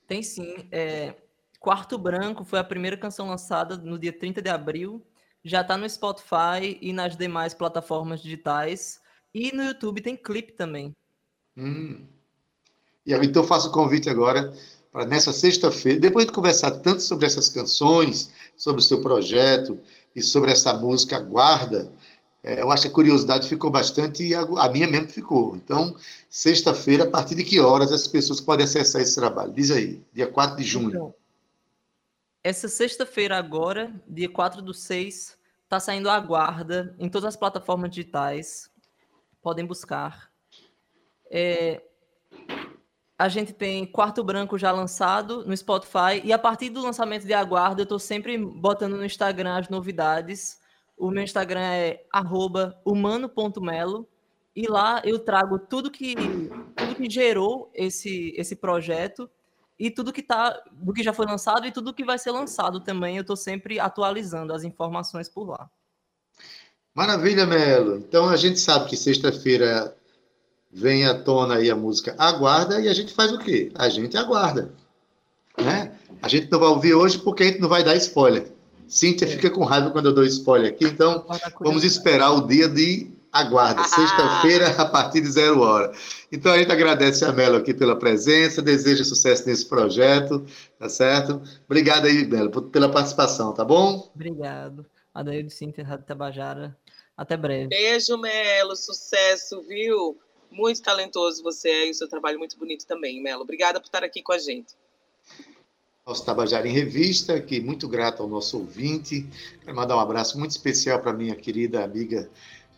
Tem 0.08 0.24
sim. 0.24 0.56
É, 0.72 1.16
Quarto 1.60 1.98
Branco 1.98 2.46
foi 2.46 2.60
a 2.60 2.64
primeira 2.64 2.96
canção 2.96 3.28
lançada 3.28 3.76
no 3.76 4.00
dia 4.00 4.14
30 4.14 4.42
de 4.42 4.50
abril. 4.50 5.02
Já 5.44 5.62
está 5.62 5.78
no 5.78 5.90
Spotify 5.90 6.78
e 6.80 6.94
nas 6.94 7.18
demais 7.18 7.54
plataformas 7.54 8.22
digitais. 8.22 9.02
E 9.34 9.52
no 9.52 9.64
YouTube 9.64 10.02
tem 10.02 10.16
clipe 10.16 10.54
também. 10.54 10.94
Hum. 11.58 12.06
E 13.06 13.14
então 13.14 13.44
faço 13.44 13.70
o 13.70 13.72
convite 13.72 14.10
agora 14.10 14.54
para 14.92 15.06
nessa 15.06 15.34
sexta-feira, 15.34 16.00
depois 16.00 16.26
de 16.26 16.32
conversar 16.32 16.72
tanto 16.72 17.02
sobre 17.02 17.26
essas 17.26 17.50
canções, 17.50 18.32
sobre 18.56 18.80
o 18.80 18.84
seu 18.84 19.02
projeto 19.02 19.78
e 20.16 20.22
sobre 20.22 20.52
essa 20.52 20.74
música 20.74 21.20
Guarda, 21.20 21.92
eu 22.46 22.72
acho 22.72 22.84
que 22.84 22.88
a 22.90 22.94
curiosidade 22.94 23.48
ficou 23.50 23.72
bastante 23.72 24.24
e 24.24 24.36
a, 24.36 24.42
a 24.42 24.70
minha 24.70 24.88
mesmo 24.88 25.10
ficou. 25.10 25.56
Então, 25.56 25.96
sexta-feira, 26.30 27.04
a 27.04 27.10
partir 27.10 27.34
de 27.34 27.44
que 27.44 27.60
horas 27.60 27.92
as 27.92 28.08
pessoas 28.08 28.40
podem 28.40 28.66
acessar 28.66 29.02
esse 29.02 29.16
trabalho? 29.16 29.52
Diz 29.52 29.72
aí, 29.72 30.02
dia 30.14 30.28
4 30.28 30.56
de 30.56 30.64
junho. 30.64 30.90
Então, 30.90 31.14
essa 32.44 32.68
sexta-feira 32.68 33.36
agora, 33.36 33.92
dia 34.08 34.30
4 34.30 34.62
do 34.62 34.76
6, 34.76 35.36
está 35.64 35.80
saindo 35.80 36.08
a 36.08 36.20
guarda 36.20 36.96
em 37.00 37.10
todas 37.10 37.30
as 37.30 37.36
plataformas 37.36 37.90
digitais. 37.90 38.70
Podem 39.42 39.66
buscar. 39.66 40.30
É, 41.32 41.82
a 43.18 43.28
gente 43.28 43.54
tem 43.54 43.86
Quarto 43.88 44.24
Branco 44.24 44.58
já 44.58 44.72
lançado 44.72 45.44
no 45.46 45.58
Spotify 45.58 46.22
e 46.24 46.32
a 46.32 46.38
partir 46.38 46.70
do 46.70 46.82
lançamento 46.82 47.26
de 47.26 47.34
Aguarda 47.34 47.82
eu 47.82 47.86
estou 47.86 47.98
sempre 47.98 48.38
botando 48.38 48.98
no 48.98 49.06
Instagram 49.06 49.56
as 49.56 49.70
novidades 49.70 50.60
o 50.98 51.12
meu 51.12 51.24
Instagram 51.24 51.62
é 51.62 52.04
humano.melo 52.86 54.08
e 54.56 54.68
lá 54.68 55.02
eu 55.04 55.20
trago 55.20 55.60
tudo 55.60 55.92
que 55.92 56.16
tudo 56.76 56.96
que 56.96 57.10
gerou 57.10 57.70
esse 57.74 58.34
esse 58.38 58.56
projeto 58.56 59.30
e 59.78 59.92
tudo 59.92 60.14
que 60.14 60.24
tá 60.24 60.62
do 60.72 60.94
que 60.94 61.04
já 61.04 61.14
foi 61.14 61.26
lançado 61.26 61.66
e 61.68 61.72
tudo 61.72 61.94
que 61.94 62.06
vai 62.06 62.18
ser 62.18 62.32
lançado 62.32 62.80
também. 62.80 63.18
Eu 63.18 63.22
estou 63.22 63.36
sempre 63.36 63.80
atualizando 63.80 64.54
as 64.54 64.64
informações 64.64 65.28
por 65.28 65.50
lá. 65.50 65.70
Maravilha, 66.94 67.46
Melo. 67.46 67.98
Então 67.98 68.30
a 68.30 68.38
gente 68.38 68.58
sabe 68.58 68.90
que 68.90 68.96
sexta-feira 68.96 69.94
vem 70.72 71.06
à 71.06 71.22
tona 71.22 71.56
aí 71.56 71.70
a 71.70 71.76
música 71.76 72.16
Aguarda 72.18 72.80
e 72.80 72.88
a 72.88 72.94
gente 72.94 73.14
faz 73.14 73.34
o 73.34 73.40
quê? 73.40 73.72
A 73.76 73.90
gente 73.90 74.16
aguarda. 74.16 74.74
Né? 75.58 75.98
A 76.22 76.28
gente 76.30 76.50
não 76.50 76.60
vai 76.60 76.70
ouvir 76.70 76.94
hoje 76.94 77.18
porque 77.20 77.44
a 77.44 77.46
gente 77.48 77.60
não 77.60 77.70
vai 77.70 77.84
dar 77.84 77.96
spoiler. 77.96 78.55
Cíntia 78.88 79.28
fica 79.28 79.50
com 79.50 79.64
raiva 79.64 79.92
quando 79.92 80.08
eu 80.08 80.14
dou 80.14 80.24
spoiler 80.24 80.72
aqui, 80.72 80.86
então 80.86 81.26
vamos 81.60 81.84
esperar 81.84 82.32
o 82.32 82.48
dia 82.48 82.68
de 82.68 83.12
aguarda, 83.32 83.82
ah. 83.82 83.86
sexta-feira, 83.86 84.70
a 84.82 84.86
partir 84.86 85.22
de 85.22 85.30
zero 85.30 85.60
hora. 85.60 85.92
Então 86.32 86.54
a 86.54 86.58
gente 86.58 86.72
agradece 86.72 87.26
a 87.26 87.34
Melo 87.34 87.58
aqui 87.58 87.74
pela 87.74 87.98
presença, 87.98 88.62
deseja 88.62 89.04
sucesso 89.04 89.46
nesse 89.46 89.68
projeto, 89.68 90.46
tá 90.80 90.88
certo? 90.88 91.42
Obrigado 91.66 92.06
aí, 92.06 92.26
Melo, 92.26 92.50
pela 92.70 92.90
participação, 92.90 93.54
tá 93.54 93.66
bom? 93.66 94.10
Obrigado. 94.16 94.86
Adaildo 95.14 95.50
Cíntia, 95.50 95.84
Rádio 95.84 96.06
Tabajara. 96.06 96.78
Até 97.18 97.36
breve. 97.36 97.68
Beijo, 97.68 98.18
Melo, 98.18 98.76
sucesso, 98.76 99.62
viu? 99.64 100.18
Muito 100.52 100.82
talentoso 100.82 101.44
você 101.44 101.70
é 101.70 101.88
e 101.88 101.92
o 101.92 101.94
seu 101.94 102.08
trabalho 102.08 102.40
muito 102.40 102.58
bonito 102.58 102.86
também, 102.86 103.22
Melo. 103.22 103.42
Obrigada 103.42 103.80
por 103.80 103.88
estar 103.88 104.04
aqui 104.04 104.22
com 104.22 104.32
a 104.32 104.38
gente 104.38 104.74
nosso 106.08 106.24
Tabajara 106.24 106.68
em 106.68 106.72
Revista, 106.72 107.42
que 107.42 107.60
muito 107.60 107.88
grato 107.88 108.22
ao 108.22 108.30
nosso 108.30 108.60
ouvinte. 108.60 109.26
Quero 109.64 109.76
mandar 109.76 109.98
um 109.98 110.00
abraço 110.00 110.38
muito 110.38 110.52
especial 110.52 111.00
para 111.00 111.12
minha 111.12 111.36
querida 111.36 111.84
amiga 111.84 112.30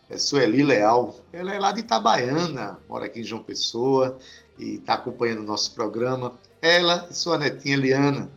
é, 0.10 0.18
Sueli 0.18 0.64
Leal. 0.64 1.20
Ela 1.34 1.54
é 1.54 1.60
lá 1.60 1.74
de 1.74 1.82
Itabaiana, 1.82 2.80
mora 2.88 3.06
aqui 3.08 3.20
em 3.20 3.26
João 3.26 3.44
Pessoa 3.44 4.18
e 4.58 4.76
está 4.76 4.94
acompanhando 4.94 5.40
o 5.40 5.44
nosso 5.44 5.76
programa. 5.76 6.36
Ela 6.62 7.06
e 7.12 7.14
sua 7.14 7.38
netinha 7.38 7.76
Eliana. 7.76 8.32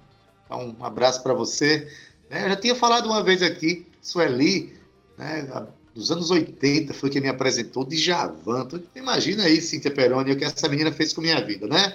Então, 0.45 0.75
um 0.77 0.85
abraço 0.85 1.23
para 1.23 1.35
você. 1.35 1.89
É, 2.29 2.47
eu 2.47 2.49
já 2.49 2.57
tinha 2.57 2.75
falado 2.75 3.07
uma 3.07 3.23
vez 3.23 3.45
aqui, 3.45 3.87
Sueli, 4.03 4.77
né, 5.17 5.69
dos 5.95 6.11
anos 6.11 6.33
80, 6.33 6.93
foi 6.95 7.11
quem 7.11 7.21
me 7.21 7.29
apresentou 7.29 7.85
de 7.85 7.97
Javan. 7.97 8.67
Imagina 8.97 9.45
aí, 9.45 9.61
Cíntia 9.61 9.93
Peroni, 9.93 10.33
o 10.33 10.37
que 10.37 10.45
essa 10.45 10.69
menina 10.69 10.91
fez 10.91 11.13
com 11.13 11.21
minha 11.21 11.41
vida, 11.41 11.69
né? 11.69 11.95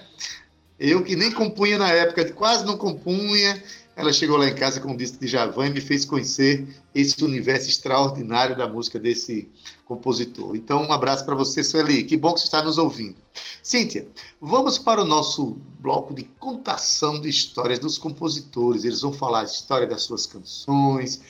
Eu 0.80 1.04
que 1.04 1.16
nem 1.16 1.32
compunha 1.32 1.78
na 1.78 1.90
época, 1.90 2.30
quase 2.34 2.66
não 2.66 2.78
compunha, 2.78 3.62
ela 3.96 4.12
chegou 4.12 4.36
lá 4.36 4.48
em 4.48 4.56
casa 4.56 4.82
com 4.82 4.92
um 4.92 4.98
disco 4.98 5.18
de 5.18 5.28
Javan 5.28 5.68
e 5.68 5.70
me 5.70 5.80
fez 5.80 6.04
conhecer 6.04 6.68
esse 6.94 7.24
universo 7.24 7.70
extraordinário 7.70 8.58
da 8.58 8.68
música 8.68 9.00
desse 9.00 9.50
compositor. 9.86 10.56
Então, 10.56 10.84
um 10.84 10.92
abraço 10.92 11.24
para 11.24 11.34
você, 11.34 11.64
Sueli. 11.64 12.04
Que 12.04 12.18
bom 12.18 12.34
que 12.34 12.42
você 12.42 12.46
está 12.46 12.62
nos 12.62 12.78
ouvindo. 12.78 13.16
Cíntia, 13.64 14.06
vamos 14.42 14.78
para 14.78 15.02
o 15.02 15.06
nosso 15.06 15.58
bloco 15.80 16.14
de 16.14 16.24
contação 16.24 17.22
de 17.22 17.30
histórias 17.30 17.80
dos 17.80 17.98
compositores. 17.98 18.84
Eles 18.84 19.02
vão 19.02 19.14
falar 19.14 19.42
a 19.42 19.46
história 19.46 19.88
das 19.88 20.04
suas 20.04 20.26
canções. 20.26 21.22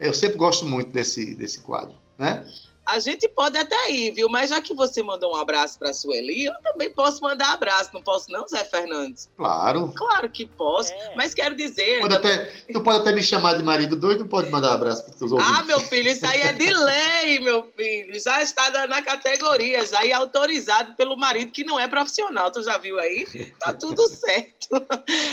Eu 0.00 0.12
sempre 0.12 0.38
gosto 0.38 0.66
muito 0.66 0.90
desse, 0.90 1.36
desse 1.36 1.60
quadro, 1.60 1.94
né? 2.18 2.44
A 2.88 2.98
gente 3.00 3.28
pode 3.28 3.58
até 3.58 3.90
ir, 3.90 4.12
viu? 4.12 4.30
Mas 4.30 4.48
já 4.48 4.62
que 4.62 4.72
você 4.72 5.02
mandou 5.02 5.32
um 5.32 5.36
abraço 5.36 5.78
para 5.78 5.90
a 5.90 5.92
Sueli, 5.92 6.46
eu 6.46 6.54
também 6.62 6.90
posso 6.90 7.20
mandar 7.20 7.52
abraço. 7.52 7.90
Não 7.92 8.02
posso, 8.02 8.32
não, 8.32 8.48
Zé 8.48 8.64
Fernandes? 8.64 9.28
Claro. 9.36 9.92
Claro 9.94 10.30
que 10.30 10.46
posso. 10.46 10.90
É. 10.94 11.12
Mas 11.14 11.34
quero 11.34 11.54
dizer. 11.54 12.00
Pode 12.00 12.14
até, 12.14 12.46
tu 12.72 12.80
pode 12.80 13.00
até 13.00 13.12
me 13.12 13.22
chamar 13.22 13.58
de 13.58 13.62
marido 13.62 13.94
doido, 13.94 14.20
não 14.20 14.28
pode 14.28 14.48
mandar 14.48 14.70
um 14.70 14.74
abraço 14.74 15.04
para 15.04 15.12
os 15.12 15.18
teus 15.18 15.32
ouvintes. 15.32 15.54
Ah, 15.54 15.62
meu 15.64 15.80
filho, 15.80 16.08
isso 16.08 16.24
aí 16.24 16.40
é 16.40 16.52
de 16.54 16.72
lei, 16.72 17.40
meu 17.40 17.70
filho. 17.76 18.18
Já 18.18 18.42
está 18.42 18.86
na 18.86 19.02
categoria, 19.02 19.84
já 19.84 20.06
é 20.06 20.12
autorizado 20.12 20.94
pelo 20.94 21.14
marido 21.14 21.52
que 21.52 21.64
não 21.64 21.78
é 21.78 21.86
profissional. 21.86 22.50
Tu 22.50 22.62
já 22.62 22.78
viu 22.78 22.98
aí? 22.98 23.26
Tá 23.60 23.74
tudo 23.74 24.00
certo. 24.08 24.82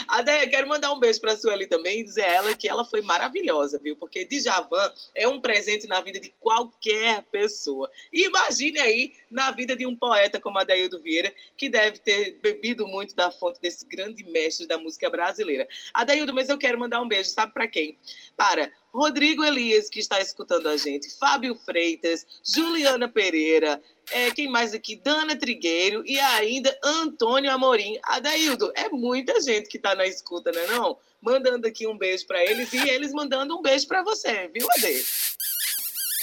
Até 0.09 0.45
quero 0.47 0.67
mandar 0.67 0.91
um 0.91 0.99
beijo 0.99 1.21
para 1.21 1.31
a 1.31 1.37
Sueli 1.37 1.67
também 1.67 2.01
e 2.01 2.03
dizer 2.03 2.23
a 2.23 2.33
ela 2.33 2.53
que 2.53 2.67
ela 2.67 2.83
foi 2.83 3.01
maravilhosa, 3.01 3.79
viu? 3.81 3.95
Porque 3.95 4.25
Djavan 4.25 4.91
é 5.15 5.25
um 5.25 5.39
presente 5.39 5.87
na 5.87 6.01
vida 6.01 6.19
de 6.19 6.33
qualquer 6.41 7.23
pessoa 7.31 7.44
pessoa. 7.45 7.89
imagine 8.11 8.79
aí 8.79 9.13
na 9.29 9.51
vida 9.51 9.75
de 9.75 9.85
um 9.85 9.95
poeta 9.95 10.39
como 10.39 10.57
Adaildo 10.57 10.99
Vieira, 10.99 11.33
que 11.55 11.69
deve 11.69 11.99
ter 11.99 12.39
bebido 12.41 12.87
muito 12.87 13.15
da 13.15 13.31
fonte 13.31 13.61
desse 13.61 13.85
grande 13.85 14.23
mestre 14.23 14.65
da 14.65 14.77
música 14.77 15.09
brasileira. 15.09 15.67
Adaildo, 15.93 16.33
mas 16.33 16.49
eu 16.49 16.57
quero 16.57 16.79
mandar 16.79 17.01
um 17.01 17.07
beijo, 17.07 17.29
sabe 17.29 17.53
para 17.53 17.67
quem? 17.67 17.97
Para 18.35 18.71
Rodrigo 18.91 19.43
Elias, 19.43 19.89
que 19.89 19.99
está 19.99 20.19
escutando 20.19 20.67
a 20.67 20.77
gente, 20.77 21.15
Fábio 21.17 21.55
Freitas, 21.55 22.25
Juliana 22.43 23.07
Pereira, 23.07 23.81
é, 24.11 24.31
quem 24.31 24.49
mais 24.49 24.73
aqui? 24.73 24.95
Dana 24.95 25.35
Trigueiro 25.35 26.03
e 26.05 26.19
ainda 26.19 26.77
Antônio 26.83 27.51
Amorim. 27.51 27.99
Adaildo, 28.03 28.71
é 28.75 28.89
muita 28.89 29.39
gente 29.41 29.67
que 29.67 29.77
está 29.77 29.95
na 29.95 30.05
escuta, 30.05 30.51
né 30.51 30.65
não? 30.67 30.97
Mandando 31.21 31.67
aqui 31.67 31.87
um 31.87 31.97
beijo 31.97 32.25
para 32.25 32.43
eles 32.43 32.71
e 32.71 32.89
eles 32.89 33.11
mandando 33.11 33.57
um 33.57 33.61
beijo 33.61 33.87
para 33.87 34.03
você, 34.03 34.47
viu, 34.47 34.67
Ade? 34.77 35.05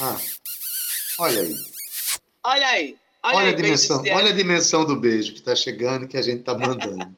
Ah, 0.00 0.18
Olha 1.22 1.40
aí. 1.40 1.54
Olha 2.42 2.66
aí. 2.66 2.96
Olha, 3.22 3.36
olha 3.36 3.46
aí, 3.46 3.52
a 3.52 3.56
dimensão, 3.56 4.00
olha 4.00 4.30
a 4.30 4.32
dimensão 4.32 4.84
do 4.84 4.96
beijo 4.96 5.32
que 5.32 5.38
está 5.38 5.54
chegando, 5.54 6.08
que 6.08 6.16
a 6.16 6.22
gente 6.22 6.40
está 6.40 6.58
mandando. 6.58 7.16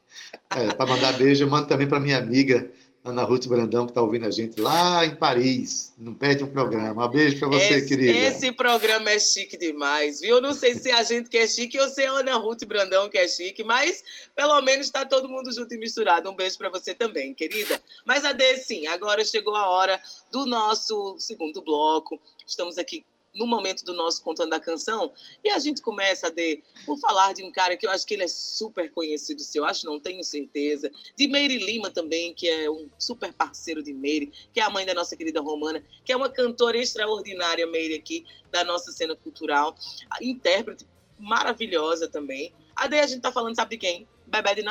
é, 0.55 0.71
para 0.75 0.85
mandar 0.85 1.13
beijo, 1.13 1.43
eu 1.43 1.49
mando 1.49 1.67
também 1.67 1.87
para 1.87 1.99
minha 1.99 2.19
amiga 2.19 2.71
Ana 3.03 3.23
Ruth 3.23 3.47
Brandão, 3.47 3.85
que 3.87 3.91
está 3.91 4.03
ouvindo 4.03 4.27
a 4.27 4.29
gente 4.29 4.61
lá 4.61 5.03
em 5.03 5.15
Paris. 5.15 5.91
Não 5.97 6.13
perde 6.13 6.43
um 6.43 6.47
programa. 6.47 7.03
Um 7.03 7.09
beijo 7.09 7.39
para 7.39 7.47
você, 7.47 7.77
esse, 7.77 7.87
querida. 7.87 8.15
Esse 8.15 8.51
programa 8.51 9.09
é 9.09 9.17
chique 9.17 9.57
demais, 9.57 10.21
viu? 10.21 10.35
Eu 10.35 10.41
não 10.41 10.53
sei 10.53 10.75
se 10.75 10.91
é 10.91 10.93
a 10.93 11.01
gente 11.01 11.27
que 11.27 11.39
é 11.39 11.47
chique 11.47 11.79
ou 11.79 11.89
se 11.89 12.03
é 12.03 12.07
a 12.07 12.11
Ana 12.11 12.35
Ruth 12.35 12.63
Brandão 12.65 13.09
que 13.09 13.17
é 13.17 13.27
chique, 13.27 13.63
mas 13.63 14.03
pelo 14.35 14.61
menos 14.61 14.85
está 14.85 15.03
todo 15.03 15.27
mundo 15.27 15.51
junto 15.51 15.73
e 15.73 15.79
misturado. 15.79 16.29
Um 16.29 16.35
beijo 16.35 16.59
para 16.59 16.69
você 16.69 16.93
também, 16.93 17.33
querida. 17.33 17.81
Mas, 18.05 18.23
Ade, 18.23 18.57
sim, 18.57 18.85
agora 18.85 19.25
chegou 19.25 19.55
a 19.55 19.67
hora 19.67 19.99
do 20.31 20.45
nosso 20.45 21.15
segundo 21.17 21.63
bloco. 21.63 22.21
Estamos 22.45 22.77
aqui 22.77 23.03
no 23.35 23.45
momento 23.45 23.83
do 23.83 23.93
nosso 23.93 24.23
Contando 24.23 24.53
a 24.53 24.59
Canção, 24.59 25.11
e 25.43 25.49
a 25.49 25.59
gente 25.59 25.81
começa 25.81 26.31
de, 26.31 26.63
por 26.85 26.97
falar 26.97 27.33
de 27.33 27.43
um 27.43 27.51
cara 27.51 27.75
que 27.75 27.85
eu 27.85 27.91
acho 27.91 28.05
que 28.05 28.13
ele 28.13 28.23
é 28.23 28.27
super 28.27 28.91
conhecido 28.91 29.41
seu, 29.41 29.65
acho 29.65 29.85
não 29.85 29.99
tenho 29.99 30.23
certeza, 30.23 30.89
de 31.15 31.27
Meire 31.27 31.57
Lima 31.57 31.91
também, 31.91 32.33
que 32.33 32.47
é 32.47 32.69
um 32.69 32.89
super 32.97 33.33
parceiro 33.33 33.83
de 33.83 33.93
Meire, 33.93 34.31
que 34.53 34.59
é 34.59 34.63
a 34.63 34.69
mãe 34.69 34.85
da 34.85 34.93
nossa 34.93 35.15
querida 35.15 35.41
Romana, 35.41 35.83
que 36.03 36.11
é 36.11 36.15
uma 36.15 36.29
cantora 36.29 36.77
extraordinária, 36.77 37.67
Meire, 37.67 37.95
aqui 37.95 38.25
da 38.51 38.63
nossa 38.63 38.91
cena 38.91 39.15
cultural, 39.15 39.75
intérprete 40.21 40.85
maravilhosa 41.19 42.07
também. 42.07 42.53
A 42.75 42.87
daí 42.87 42.99
a 42.99 43.07
gente 43.07 43.21
tá 43.21 43.31
falando, 43.31 43.55
sabe 43.55 43.71
de 43.75 43.77
quem? 43.77 44.07
Bebé 44.27 44.55
de. 44.55 44.63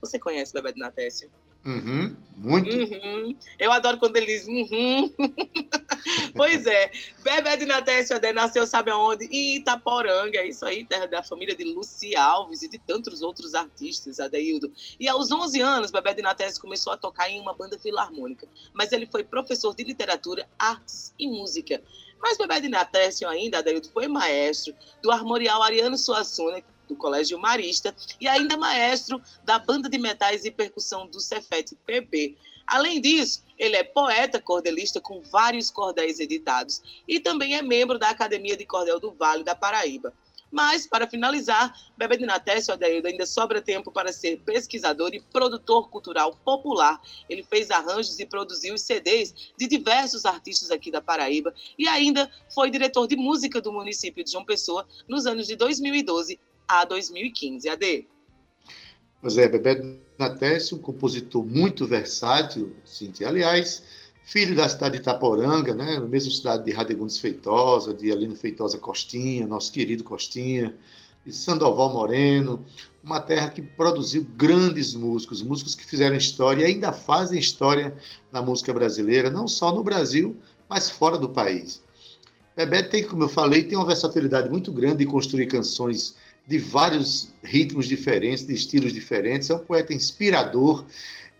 Você 0.00 0.18
conhece 0.18 0.52
Bebé 0.52 0.72
de? 0.72 1.43
Uhum, 1.64 2.14
muito. 2.36 2.76
Uhum. 2.76 3.34
Eu 3.58 3.72
adoro 3.72 3.96
quando 3.98 4.16
ele 4.16 4.26
diz 4.26 4.46
uhum. 4.46 5.10
pois 6.36 6.66
é. 6.66 6.90
Bebé 7.22 7.56
de 7.56 7.64
Natécio 7.64 8.14
Adé 8.14 8.34
nasceu, 8.34 8.66
sabe 8.66 8.90
aonde? 8.90 9.24
Em 9.26 9.56
Itaporanga, 9.56 10.38
é 10.38 10.48
isso 10.48 10.66
aí, 10.66 10.84
terra 10.84 11.06
da 11.06 11.22
família 11.22 11.56
de 11.56 11.64
Luci 11.64 12.14
Alves 12.14 12.62
e 12.62 12.68
de 12.68 12.78
tantos 12.78 13.22
outros 13.22 13.54
artistas, 13.54 14.20
Adeildo. 14.20 14.70
E 15.00 15.08
aos 15.08 15.32
11 15.32 15.60
anos, 15.62 15.90
Bebé 15.90 16.12
de 16.12 16.20
Natécio 16.20 16.60
começou 16.60 16.92
a 16.92 16.98
tocar 16.98 17.30
em 17.30 17.40
uma 17.40 17.54
banda 17.54 17.78
filarmônica. 17.78 18.46
Mas 18.74 18.92
ele 18.92 19.06
foi 19.06 19.24
professor 19.24 19.74
de 19.74 19.84
literatura, 19.84 20.46
artes 20.58 21.14
e 21.18 21.26
música. 21.26 21.82
Mas 22.20 22.36
Bebé 22.36 22.60
de 22.60 22.68
Natécio 22.68 23.28
ainda, 23.28 23.58
Adeildo, 23.58 23.88
foi 23.88 24.06
maestro 24.06 24.74
do 25.02 25.10
Armorial 25.10 25.62
Ariano 25.62 25.96
Suassuna, 25.96 26.62
do 26.88 26.96
Colégio 26.96 27.38
Marista 27.38 27.94
e 28.20 28.28
ainda 28.28 28.56
maestro 28.56 29.20
da 29.44 29.58
banda 29.58 29.88
de 29.88 29.98
metais 29.98 30.44
e 30.44 30.50
percussão 30.50 31.06
do 31.06 31.20
Cefet 31.20 31.74
PB. 31.86 32.36
Além 32.66 33.00
disso, 33.00 33.42
ele 33.58 33.76
é 33.76 33.84
poeta 33.84 34.40
cordelista 34.40 35.00
com 35.00 35.20
vários 35.20 35.70
cordéis 35.70 36.18
editados 36.18 36.82
e 37.06 37.20
também 37.20 37.54
é 37.54 37.62
membro 37.62 37.98
da 37.98 38.10
Academia 38.10 38.56
de 38.56 38.64
Cordel 38.64 38.98
do 38.98 39.12
Vale 39.12 39.44
da 39.44 39.54
Paraíba. 39.54 40.12
Mas, 40.54 40.86
para 40.86 41.08
finalizar, 41.08 41.74
Bebê 41.96 42.16
de 42.16 42.24
Natécio 42.24 42.72
Adaildo 42.72 43.08
ainda 43.08 43.26
sobra 43.26 43.60
tempo 43.60 43.90
para 43.90 44.12
ser 44.12 44.38
pesquisador 44.38 45.12
e 45.12 45.20
produtor 45.20 45.90
cultural 45.90 46.38
popular. 46.44 47.02
Ele 47.28 47.42
fez 47.42 47.72
arranjos 47.72 48.20
e 48.20 48.24
produziu 48.24 48.72
os 48.74 48.82
CDs 48.82 49.34
de 49.58 49.66
diversos 49.66 50.24
artistas 50.24 50.70
aqui 50.70 50.92
da 50.92 51.00
Paraíba 51.00 51.52
e 51.76 51.88
ainda 51.88 52.30
foi 52.54 52.70
diretor 52.70 53.08
de 53.08 53.16
música 53.16 53.60
do 53.60 53.72
município 53.72 54.22
de 54.22 54.30
João 54.30 54.44
Pessoa 54.44 54.86
nos 55.08 55.26
anos 55.26 55.48
de 55.48 55.56
2012 55.56 56.38
a 56.68 56.84
2015. 56.84 57.68
AD. 57.68 58.06
Pois 59.20 59.38
é, 59.38 59.48
Bebeto 59.48 59.98
Natécio, 60.18 60.76
um 60.76 60.80
compositor 60.80 61.44
muito 61.44 61.86
versátil, 61.86 62.74
Cintia. 62.84 63.28
Aliás, 63.28 63.82
filho 64.24 64.54
da 64.54 64.68
cidade 64.68 64.96
de 64.96 65.00
Itaporanga, 65.00 65.74
né? 65.74 65.98
na 65.98 66.20
cidade 66.20 66.64
de 66.64 66.72
Radegundes 66.72 67.18
Feitosa, 67.18 67.94
de 67.94 68.10
Alino 68.12 68.36
Feitosa 68.36 68.78
Costinha, 68.78 69.46
nosso 69.46 69.72
querido 69.72 70.04
Costinha, 70.04 70.74
de 71.24 71.32
Sandoval 71.32 71.92
Moreno, 71.92 72.64
uma 73.02 73.20
terra 73.20 73.50
que 73.50 73.62
produziu 73.62 74.26
grandes 74.36 74.94
músicos, 74.94 75.42
músicos 75.42 75.74
que 75.74 75.84
fizeram 75.84 76.16
história 76.16 76.62
e 76.62 76.66
ainda 76.66 76.92
fazem 76.92 77.38
história 77.38 77.96
na 78.30 78.42
música 78.42 78.72
brasileira, 78.72 79.30
não 79.30 79.48
só 79.48 79.72
no 79.72 79.82
Brasil, 79.82 80.36
mas 80.68 80.90
fora 80.90 81.18
do 81.18 81.28
país. 81.28 81.82
Bebeto 82.56 82.90
tem, 82.90 83.04
como 83.04 83.24
eu 83.24 83.28
falei, 83.28 83.64
tem 83.64 83.76
uma 83.76 83.86
versatilidade 83.86 84.48
muito 84.48 84.70
grande 84.70 84.98
de 84.98 85.06
construir 85.06 85.46
canções 85.46 86.14
de 86.46 86.58
vários 86.58 87.32
ritmos 87.42 87.86
diferentes, 87.86 88.46
de 88.46 88.52
estilos 88.52 88.92
diferentes. 88.92 89.50
É 89.50 89.54
um 89.54 89.58
poeta 89.58 89.94
inspirador. 89.94 90.84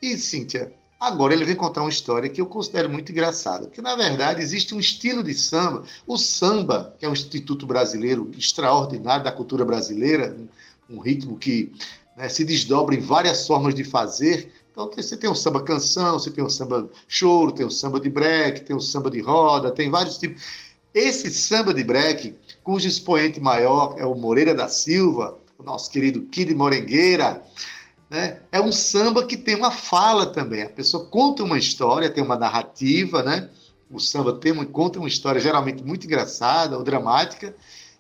E, 0.01 0.17
Cíntia, 0.17 0.73
agora 0.99 1.35
ele 1.35 1.45
vem 1.45 1.55
contar 1.55 1.83
uma 1.83 1.90
história 1.90 2.29
que 2.29 2.40
eu 2.40 2.47
considero 2.47 2.88
muito 2.88 3.12
engraçada. 3.12 3.67
Porque, 3.67 3.83
na 3.83 3.95
verdade, 3.95 4.43
existe 4.43 4.75
um 4.75 4.81
estilo 4.81 5.23
de 5.23 5.35
samba. 5.35 5.85
O 6.07 6.17
samba, 6.17 6.95
que 6.99 7.05
é 7.05 7.09
um 7.09 7.12
instituto 7.12 7.67
brasileiro 7.67 8.31
extraordinário 8.37 9.25
da 9.25 9.33
cultura 9.33 9.64
brasileira, 9.64 10.37
um 10.88 10.99
ritmo 10.99 11.38
que 11.38 11.73
né, 12.17 12.29
se 12.29 12.45
desdobra 12.45 12.95
em 12.95 13.01
várias 13.01 13.47
formas 13.47 13.75
de 13.75 13.85
fazer. 13.85 14.53
Então, 14.73 14.90
você 14.90 15.17
tem 15.17 15.31
um 15.31 15.35
samba 15.35 15.62
canção, 15.62 16.19
você 16.19 16.31
tem 16.31 16.43
um 16.43 16.51
samba 16.51 16.88
choro, 17.07 17.53
tem 17.53 17.64
um 17.64 17.71
samba 17.71 18.01
de 18.01 18.09
break, 18.09 18.62
tem 18.62 18.75
um 18.75 18.81
samba 18.81 19.11
de 19.11 19.21
roda, 19.21 19.71
tem 19.71 19.90
vários 19.90 20.19
tipos. 20.19 20.43
Esse 20.95 21.29
samba 21.33 21.75
de 21.75 21.83
break, 21.83 22.37
cujo 22.63 22.87
expoente 22.87 23.41
maior 23.41 23.97
é 23.99 24.07
o 24.07 24.15
Moreira 24.15 24.55
da 24.55 24.69
Silva, 24.69 25.37
o 25.59 25.65
nosso 25.65 25.91
querido 25.91 26.23
Kid 26.27 26.55
Morengueira, 26.55 27.43
né? 28.09 28.39
é 28.53 28.61
um 28.61 28.71
samba 28.71 29.27
que 29.27 29.37
tem 29.37 29.57
uma 29.57 29.73
fala 29.73 30.27
também. 30.27 30.63
A 30.63 30.69
pessoa 30.69 31.05
conta 31.07 31.43
uma 31.43 31.59
história, 31.59 32.09
tem 32.09 32.23
uma 32.23 32.39
narrativa, 32.39 33.25
né? 33.25 33.51
O 33.91 33.99
samba 33.99 34.35
tem, 34.35 34.55
conta 34.67 35.01
uma 35.01 35.09
história 35.09 35.41
geralmente 35.41 35.83
muito 35.83 36.07
engraçada 36.07 36.79
ou 36.79 36.85
dramática, 36.85 37.57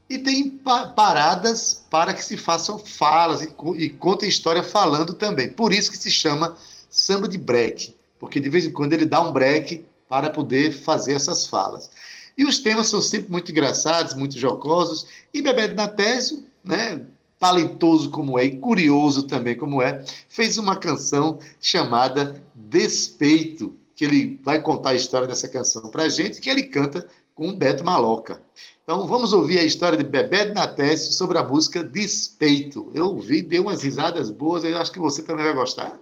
e 0.08 0.16
tem 0.16 0.50
paradas 0.50 1.84
para 1.90 2.14
que 2.14 2.24
se 2.24 2.36
façam 2.36 2.78
falas 2.78 3.42
e, 3.42 3.52
e 3.76 3.90
contem 3.90 4.28
história 4.28 4.62
falando 4.62 5.14
também. 5.14 5.48
Por 5.48 5.72
isso 5.72 5.90
que 5.90 5.98
se 5.98 6.12
chama 6.12 6.56
samba 6.88 7.26
de 7.26 7.38
break, 7.38 7.96
porque 8.20 8.38
de 8.38 8.48
vez 8.48 8.66
em 8.66 8.70
quando 8.70 8.92
ele 8.92 9.06
dá 9.06 9.20
um 9.20 9.32
break 9.32 9.84
para 10.08 10.30
poder 10.30 10.72
fazer 10.72 11.14
essas 11.14 11.46
falas. 11.46 11.90
E 12.36 12.44
os 12.44 12.58
temas 12.58 12.88
são 12.88 13.00
sempre 13.00 13.30
muito 13.30 13.50
engraçados, 13.50 14.14
muito 14.14 14.38
jocosos. 14.38 15.06
E 15.32 15.40
Bebé 15.40 15.68
de 15.68 15.74
Natésio, 15.74 16.44
né, 16.64 17.00
talentoso 17.38 18.10
como 18.10 18.38
é 18.38 18.44
e 18.44 18.56
curioso 18.56 19.24
também 19.24 19.56
como 19.56 19.82
é, 19.82 20.04
fez 20.28 20.58
uma 20.58 20.76
canção 20.76 21.38
chamada 21.60 22.42
Despeito, 22.54 23.74
que 23.94 24.04
ele 24.04 24.40
vai 24.42 24.60
contar 24.60 24.90
a 24.90 24.94
história 24.94 25.28
dessa 25.28 25.48
canção 25.48 25.90
para 25.90 26.04
a 26.04 26.08
gente, 26.08 26.40
que 26.40 26.50
ele 26.50 26.64
canta 26.64 27.06
com 27.34 27.48
o 27.48 27.56
Beto 27.56 27.84
Maloca. 27.84 28.40
Então 28.82 29.06
vamos 29.06 29.32
ouvir 29.32 29.58
a 29.58 29.64
história 29.64 29.96
de 29.96 30.04
Bebé 30.04 30.46
de 30.46 30.54
Natésio 30.54 31.12
sobre 31.12 31.38
a 31.38 31.44
música 31.44 31.82
Despeito. 31.82 32.90
Eu 32.94 33.06
ouvi, 33.06 33.42
dei 33.42 33.60
umas 33.60 33.82
risadas 33.82 34.30
boas, 34.30 34.64
eu 34.64 34.76
acho 34.78 34.92
que 34.92 34.98
você 34.98 35.22
também 35.22 35.44
vai 35.44 35.54
gostar. 35.54 35.98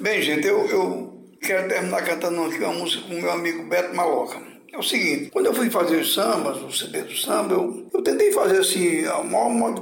Bem, 0.00 0.22
gente, 0.22 0.46
eu, 0.46 0.66
eu 0.66 1.18
Quero 1.40 1.68
terminar 1.68 2.04
cantando 2.04 2.42
aqui 2.44 2.58
uma 2.58 2.72
música 2.72 3.06
com 3.06 3.14
meu 3.14 3.30
amigo 3.30 3.64
Beto 3.64 3.94
Maloca. 3.94 4.42
É 4.72 4.78
o 4.78 4.82
seguinte, 4.82 5.30
quando 5.30 5.46
eu 5.46 5.54
fui 5.54 5.70
fazer 5.70 5.96
os 5.96 6.14
sambas, 6.14 6.62
o 6.62 6.70
CD 6.70 7.02
do 7.02 7.16
samba, 7.16 7.54
eu, 7.54 7.88
eu 7.92 8.02
tentei 8.02 8.30
fazer 8.32 8.58
assim, 8.58 9.04
a 9.06 9.22
maior 9.22 9.74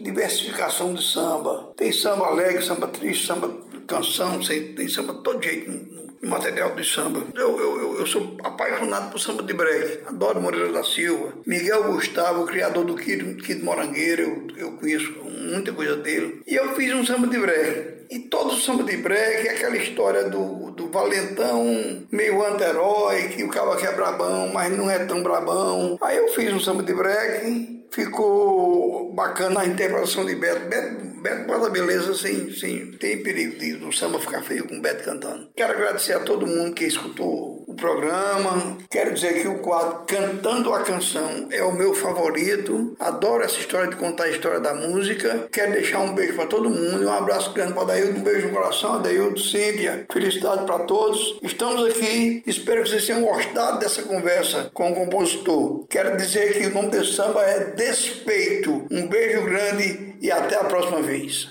diversificação 0.00 0.94
de 0.94 1.02
samba. 1.02 1.72
Tem 1.76 1.92
samba 1.92 2.26
alegre, 2.26 2.64
samba 2.64 2.86
triste, 2.86 3.26
samba 3.26 3.50
canção, 3.86 4.38
tem 4.40 4.88
samba 4.88 5.14
todo 5.14 5.42
jeito 5.42 6.07
material 6.22 6.74
de 6.74 6.84
samba. 6.84 7.22
Eu, 7.34 7.58
eu, 7.58 7.98
eu 8.00 8.06
sou 8.06 8.36
apaixonado 8.42 9.10
por 9.10 9.20
samba 9.20 9.42
de 9.42 9.52
break. 9.52 10.06
Adoro 10.06 10.40
Moreira 10.40 10.72
da 10.72 10.84
Silva. 10.84 11.34
Miguel 11.46 11.84
Gustavo, 11.92 12.46
criador 12.46 12.84
do 12.84 12.94
Kid, 12.94 13.42
Kid 13.42 13.62
Morangueiro, 13.62 14.48
eu, 14.56 14.68
eu 14.68 14.72
conheço 14.72 15.12
muita 15.22 15.72
coisa 15.72 15.96
dele. 15.96 16.42
E 16.46 16.54
eu 16.54 16.74
fiz 16.74 16.92
um 16.94 17.04
samba 17.04 17.26
de 17.26 17.38
break. 17.38 17.98
E 18.10 18.20
todo 18.20 18.56
samba 18.56 18.84
de 18.84 18.96
break 18.96 19.48
é 19.48 19.50
aquela 19.52 19.76
história 19.76 20.24
do, 20.30 20.70
do 20.70 20.88
valentão 20.90 22.06
meio 22.10 22.44
anti-herói, 22.44 23.28
que 23.28 23.44
o 23.44 23.48
cara 23.48 23.78
é 23.78 23.92
brabão, 23.92 24.50
mas 24.52 24.74
não 24.76 24.90
é 24.90 24.98
tão 25.00 25.22
brabão. 25.22 25.98
Aí 26.00 26.16
eu 26.16 26.28
fiz 26.28 26.52
um 26.52 26.60
samba 26.60 26.82
de 26.82 26.94
break, 26.94 27.86
ficou 27.90 29.12
bacana 29.12 29.60
a 29.60 29.66
interpretação 29.66 30.24
de 30.24 30.34
Beto. 30.36 30.68
Beto, 30.68 31.17
Beto 31.20 31.46
bota 31.46 31.70
beleza 31.70 32.14
sem, 32.14 32.50
sem 32.52 32.92
tem 32.92 33.22
perigo 33.22 33.58
de 33.58 33.74
o 33.84 33.92
samba 33.92 34.20
ficar 34.20 34.42
feio 34.42 34.66
com 34.66 34.76
o 34.76 34.80
Beto 34.80 35.04
cantando. 35.04 35.48
Quero 35.56 35.72
agradecer 35.72 36.12
a 36.12 36.20
todo 36.20 36.46
mundo 36.46 36.74
que 36.74 36.84
escutou 36.84 37.64
o 37.66 37.74
programa. 37.74 38.78
Quero 38.90 39.14
dizer 39.14 39.42
que 39.42 39.48
o 39.48 39.58
quadro 39.58 40.04
Cantando 40.06 40.72
a 40.72 40.82
Canção 40.82 41.48
é 41.50 41.62
o 41.62 41.72
meu 41.72 41.94
favorito. 41.94 42.96
Adoro 42.98 43.42
essa 43.42 43.58
história 43.58 43.88
de 43.88 43.96
contar 43.96 44.24
a 44.24 44.30
história 44.30 44.60
da 44.60 44.74
música. 44.74 45.48
Quero 45.52 45.72
deixar 45.72 46.00
um 46.00 46.14
beijo 46.14 46.34
para 46.34 46.46
todo 46.46 46.70
mundo 46.70 47.06
um 47.06 47.12
abraço 47.12 47.52
grande 47.52 47.72
para 47.72 47.82
Adaildo. 47.82 48.20
Um 48.20 48.22
beijo 48.22 48.48
no 48.48 48.54
coração, 48.54 48.94
Adaildo, 48.94 49.38
Cíntia. 49.40 50.06
Felicidade 50.12 50.64
para 50.64 50.80
todos. 50.80 51.38
Estamos 51.42 51.84
aqui. 51.88 52.42
Espero 52.46 52.82
que 52.82 52.90
vocês 52.90 53.06
tenham 53.06 53.22
gostado 53.22 53.78
dessa 53.78 54.02
conversa 54.02 54.70
com 54.72 54.92
o 54.92 54.94
compositor. 54.94 55.86
Quero 55.88 56.16
dizer 56.16 56.58
que 56.58 56.66
o 56.66 56.74
nome 56.74 56.90
desse 56.90 57.14
samba 57.14 57.42
é 57.42 57.72
Despeito. 57.74 58.86
Um 58.90 59.06
beijo 59.08 59.42
grande 59.44 60.07
e 60.20 60.30
até 60.30 60.56
a 60.56 60.64
próxima 60.64 61.00
vez. 61.02 61.48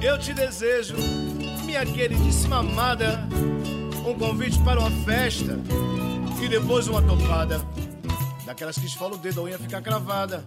Eu 0.00 0.18
te 0.18 0.32
desejo, 0.34 0.96
minha 1.64 1.86
queridíssima 1.86 2.58
amada, 2.58 3.26
um 4.06 4.18
convite 4.18 4.58
para 4.60 4.80
uma 4.80 4.90
festa 5.04 5.58
e 6.42 6.48
depois 6.48 6.88
uma 6.88 7.00
topada. 7.00 7.60
Daquelas 8.52 8.76
que 8.76 8.84
esfola 8.84 9.14
o 9.14 9.16
dedo, 9.16 9.40
a 9.40 9.44
unha 9.44 9.58
fica 9.58 9.80
cravada. 9.80 10.44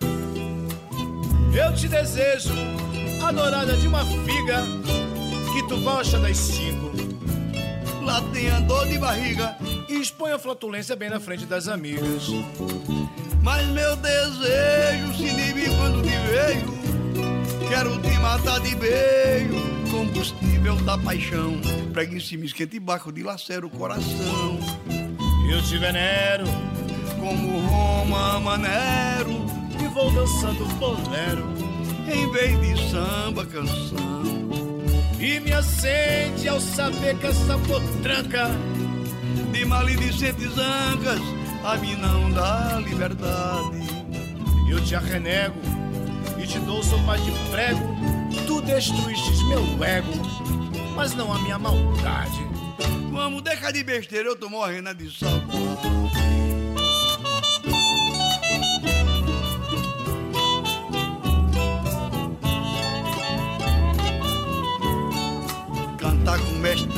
Eu 1.52 1.74
te 1.74 1.88
desejo, 1.88 2.54
adorada 3.20 3.76
de 3.76 3.88
uma 3.88 4.06
figa, 4.06 4.62
que 5.52 5.68
tu 5.68 5.76
baixa 5.78 6.20
das 6.20 6.38
cinco. 6.38 6.92
Lá 8.04 8.22
tem 8.32 8.52
a 8.52 8.60
dor 8.60 8.88
de 8.88 9.00
barriga 9.00 9.58
e 9.90 10.00
expõe 10.00 10.32
a 10.34 10.38
flatulência 10.38 10.96
bem 10.96 11.10
na 11.10 11.20
frente 11.20 11.48
das 11.48 11.68
amigas. 11.68 12.28
Mas 13.42 13.66
meu 13.70 13.96
desejo 13.96 15.18
se 15.18 15.24
inibe 15.24 15.66
quando 15.76 16.04
te 16.04 16.16
vejo 16.30 16.76
Quero 17.68 18.00
te 18.04 18.20
matar 18.20 18.60
de 18.60 18.76
beijo, 18.76 19.56
combustível 19.90 20.76
da 20.84 20.96
paixão. 20.96 21.60
Prega 21.92 22.16
em 22.16 22.20
cima, 22.20 22.46
esquenta 22.46 22.76
e 22.76 22.80
baco, 22.80 23.12
dilacera 23.12 23.66
o 23.66 23.70
coração. 23.72 24.60
Eu 25.50 25.64
te 25.64 25.78
venero, 25.80 26.46
como 27.26 27.60
Roma 27.68 28.40
Manero, 28.40 29.48
e 29.84 29.88
vou 29.88 30.12
dançando 30.12 30.64
bolero, 30.76 31.44
em 32.08 32.32
vez 32.32 32.62
de 32.62 32.92
samba 32.92 33.44
canção. 33.48 34.24
E 35.20 35.40
me 35.40 35.52
acende 35.52 36.48
ao 36.48 36.62
saber 36.62 37.18
que 37.18 37.26
essa 37.26 37.58
potranca 37.58 38.52
de 39.52 39.66
maledicentes 39.66 40.56
ancas 40.56 41.20
a 41.64 41.76
mim 41.78 41.96
não 41.96 42.30
dá 42.30 42.80
liberdade. 42.86 43.82
Eu 44.70 44.80
te 44.84 44.94
arrenego 44.94 45.60
e 46.38 46.46
te 46.46 46.60
dou 46.60 46.84
sopa 46.84 47.18
de 47.18 47.32
prego. 47.50 47.96
Tu 48.46 48.62
destruíste 48.62 49.44
meu 49.46 49.84
ego, 49.84 50.14
mas 50.96 51.16
não 51.16 51.34
a 51.34 51.42
minha 51.42 51.58
maldade. 51.58 52.46
Vamos, 53.12 53.42
deixar 53.42 53.72
de 53.72 53.84
besteira, 53.84 54.30
eu 54.30 54.36
tô 54.36 54.48
morrendo 54.48 54.94
de 54.94 55.10
saudade. 55.10 56.55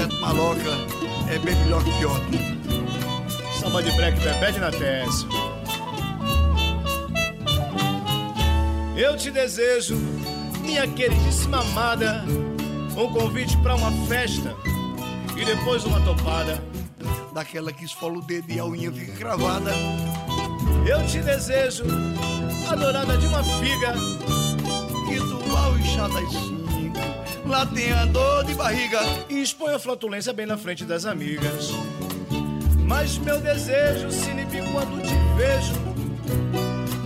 O 0.05 0.21
Maloca 0.21 0.77
é 1.29 1.39
bem 1.39 1.55
melhor 1.55 1.83
que 1.83 2.05
ótimo. 2.05 2.57
Samba 3.59 3.81
de 3.81 3.91
break, 3.93 4.19
bebê 4.19 4.51
na 4.59 4.71
testa. 4.71 5.27
Eu 8.95 9.15
te 9.15 9.31
desejo, 9.31 9.95
minha 10.61 10.87
queridíssima 10.87 11.61
amada, 11.61 12.23
um 12.95 13.11
convite 13.11 13.57
para 13.57 13.75
uma 13.75 13.91
festa 14.07 14.55
e 15.35 15.45
depois 15.45 15.83
uma 15.85 15.99
topada. 16.01 16.61
Daquela 17.33 17.71
que 17.71 17.85
esfola 17.85 18.17
o 18.17 18.21
dedo 18.21 18.51
e 18.51 18.59
a 18.59 18.65
unha 18.65 18.91
fica 18.91 19.13
cravada. 19.13 19.71
Eu 20.87 21.05
te 21.05 21.19
desejo, 21.19 21.83
adorada 22.69 23.17
de 23.17 23.27
uma 23.27 23.43
figa, 23.43 23.93
que 25.07 25.17
tu 25.17 25.55
ao 25.55 25.77
inchar 25.77 26.09
das 26.09 26.31
cinco, 26.31 26.66
lá 27.47 27.65
tem 27.65 27.91
a 27.91 28.05
dor 28.05 28.43
de 28.43 28.53
barriga 28.53 28.99
e 29.29 29.41
expõe 29.41 29.73
a 29.73 29.79
flatulência 29.79 30.33
bem 30.33 30.45
na 30.45 30.57
frente 30.57 30.85
das 30.85 31.05
amigas. 31.05 31.71
Mas 32.85 33.17
meu 33.17 33.39
desejo 33.41 34.11
se 34.11 34.29
inibe 34.29 34.61
quando 34.71 35.01
te 35.01 35.13
vejo 35.35 35.97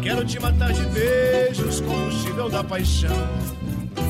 Quero 0.01 0.25
te 0.25 0.39
matar 0.39 0.73
de 0.73 0.83
beijos, 0.87 1.79
combustível 1.79 2.49
da 2.49 2.63
paixão. 2.63 3.15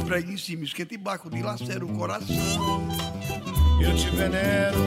Fregue 0.08 0.34
em 0.34 0.38
cima, 0.38 0.64
esquenta 0.64 0.94
e 0.94 0.98
baco, 0.98 1.30
dilacera 1.30 1.84
o 1.84 1.98
coração. 1.98 2.88
Eu 3.82 3.94
te 3.96 4.10
venero 4.10 4.78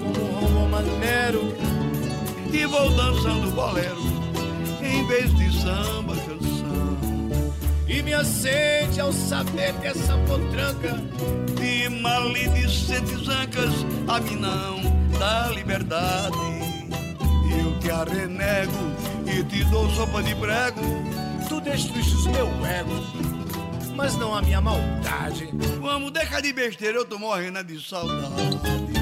como 0.00 0.64
um 0.64 0.68
maneiro 0.68 1.54
e 2.52 2.66
vou 2.66 2.90
dançando 2.90 3.52
bolero 3.52 4.02
em 4.82 5.06
vez 5.06 5.32
de 5.36 5.60
samba. 5.60 6.11
E 7.92 8.02
me 8.02 8.14
acende 8.14 8.98
ao 8.98 9.12
saber 9.12 9.74
que 9.74 9.88
essa 9.88 10.16
potranca 10.26 10.94
de 11.60 11.90
maledicentes 11.90 13.28
ancas 13.28 13.70
a 14.08 14.18
mim 14.18 14.36
não 14.36 14.80
dá 15.18 15.50
liberdade. 15.50 16.36
Eu 17.62 17.78
te 17.80 17.90
arrenego 17.90 18.72
e 19.26 19.44
te 19.44 19.62
dou 19.64 19.90
sopa 19.90 20.22
de 20.22 20.34
prego. 20.36 20.80
Tu 21.50 21.60
destruíste 21.60 22.30
meu 22.30 22.48
ego, 22.64 22.94
mas 23.94 24.16
não 24.16 24.34
a 24.34 24.40
minha 24.40 24.62
maldade. 24.62 25.50
Vamos, 25.78 26.12
deixar 26.12 26.40
de 26.40 26.50
besteira, 26.50 26.96
eu 26.96 27.04
tô 27.04 27.18
morrendo 27.18 27.62
de 27.62 27.78
saudade. 27.78 29.01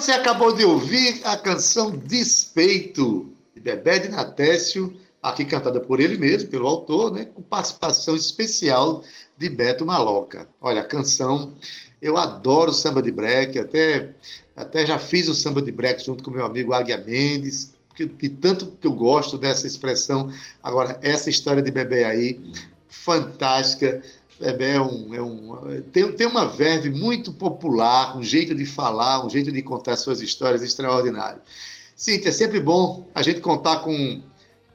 Você 0.00 0.12
acabou 0.12 0.50
de 0.50 0.64
ouvir 0.64 1.20
a 1.24 1.36
canção 1.36 1.90
Despeito, 1.90 3.30
de 3.54 3.60
Bebé 3.60 3.98
de 3.98 4.08
Natécio, 4.08 4.98
aqui 5.22 5.44
cantada 5.44 5.78
por 5.78 6.00
ele 6.00 6.16
mesmo, 6.16 6.48
pelo 6.48 6.66
autor, 6.66 7.12
né, 7.12 7.26
com 7.26 7.42
participação 7.42 8.16
especial 8.16 9.04
de 9.36 9.50
Beto 9.50 9.84
Maloca. 9.84 10.48
Olha, 10.58 10.80
a 10.80 10.84
canção, 10.86 11.52
eu 12.00 12.16
adoro 12.16 12.72
samba 12.72 13.02
de 13.02 13.12
break, 13.12 13.58
até, 13.58 14.14
até 14.56 14.86
já 14.86 14.98
fiz 14.98 15.28
o 15.28 15.34
samba 15.34 15.60
de 15.60 15.70
break 15.70 16.02
junto 16.02 16.24
com 16.24 16.30
meu 16.30 16.46
amigo 16.46 16.72
Águia 16.72 16.96
Mendes, 16.96 17.74
que, 17.94 18.06
que 18.06 18.30
tanto 18.30 18.68
que 18.80 18.86
eu 18.86 18.92
gosto 18.94 19.36
dessa 19.36 19.66
expressão. 19.66 20.32
Agora, 20.62 20.98
essa 21.02 21.28
história 21.28 21.60
de 21.60 21.70
Bebé 21.70 22.06
aí, 22.06 22.40
fantástica 22.88 24.02
é, 24.40 24.74
é 24.74 24.80
um, 24.80 25.14
é 25.14 25.22
um, 25.22 25.82
tem, 25.92 26.12
tem 26.12 26.26
uma 26.26 26.46
verve 26.46 26.90
muito 26.90 27.32
popular, 27.32 28.16
um 28.16 28.22
jeito 28.22 28.54
de 28.54 28.64
falar, 28.64 29.24
um 29.24 29.30
jeito 29.30 29.52
de 29.52 29.62
contar 29.62 29.96
suas 29.96 30.20
histórias 30.20 30.62
extraordinário. 30.62 31.40
Cíntia, 31.94 32.30
é 32.30 32.32
sempre 32.32 32.58
bom 32.60 33.06
a 33.14 33.22
gente 33.22 33.40
contar 33.40 33.80
com, 33.80 34.22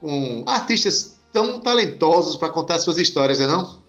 com 0.00 0.44
artistas 0.46 1.20
tão 1.32 1.58
talentosos 1.60 2.36
para 2.36 2.50
contar 2.50 2.78
suas 2.78 2.98
histórias, 2.98 3.40
não 3.40 3.46
é 3.46 3.48
não? 3.48 3.86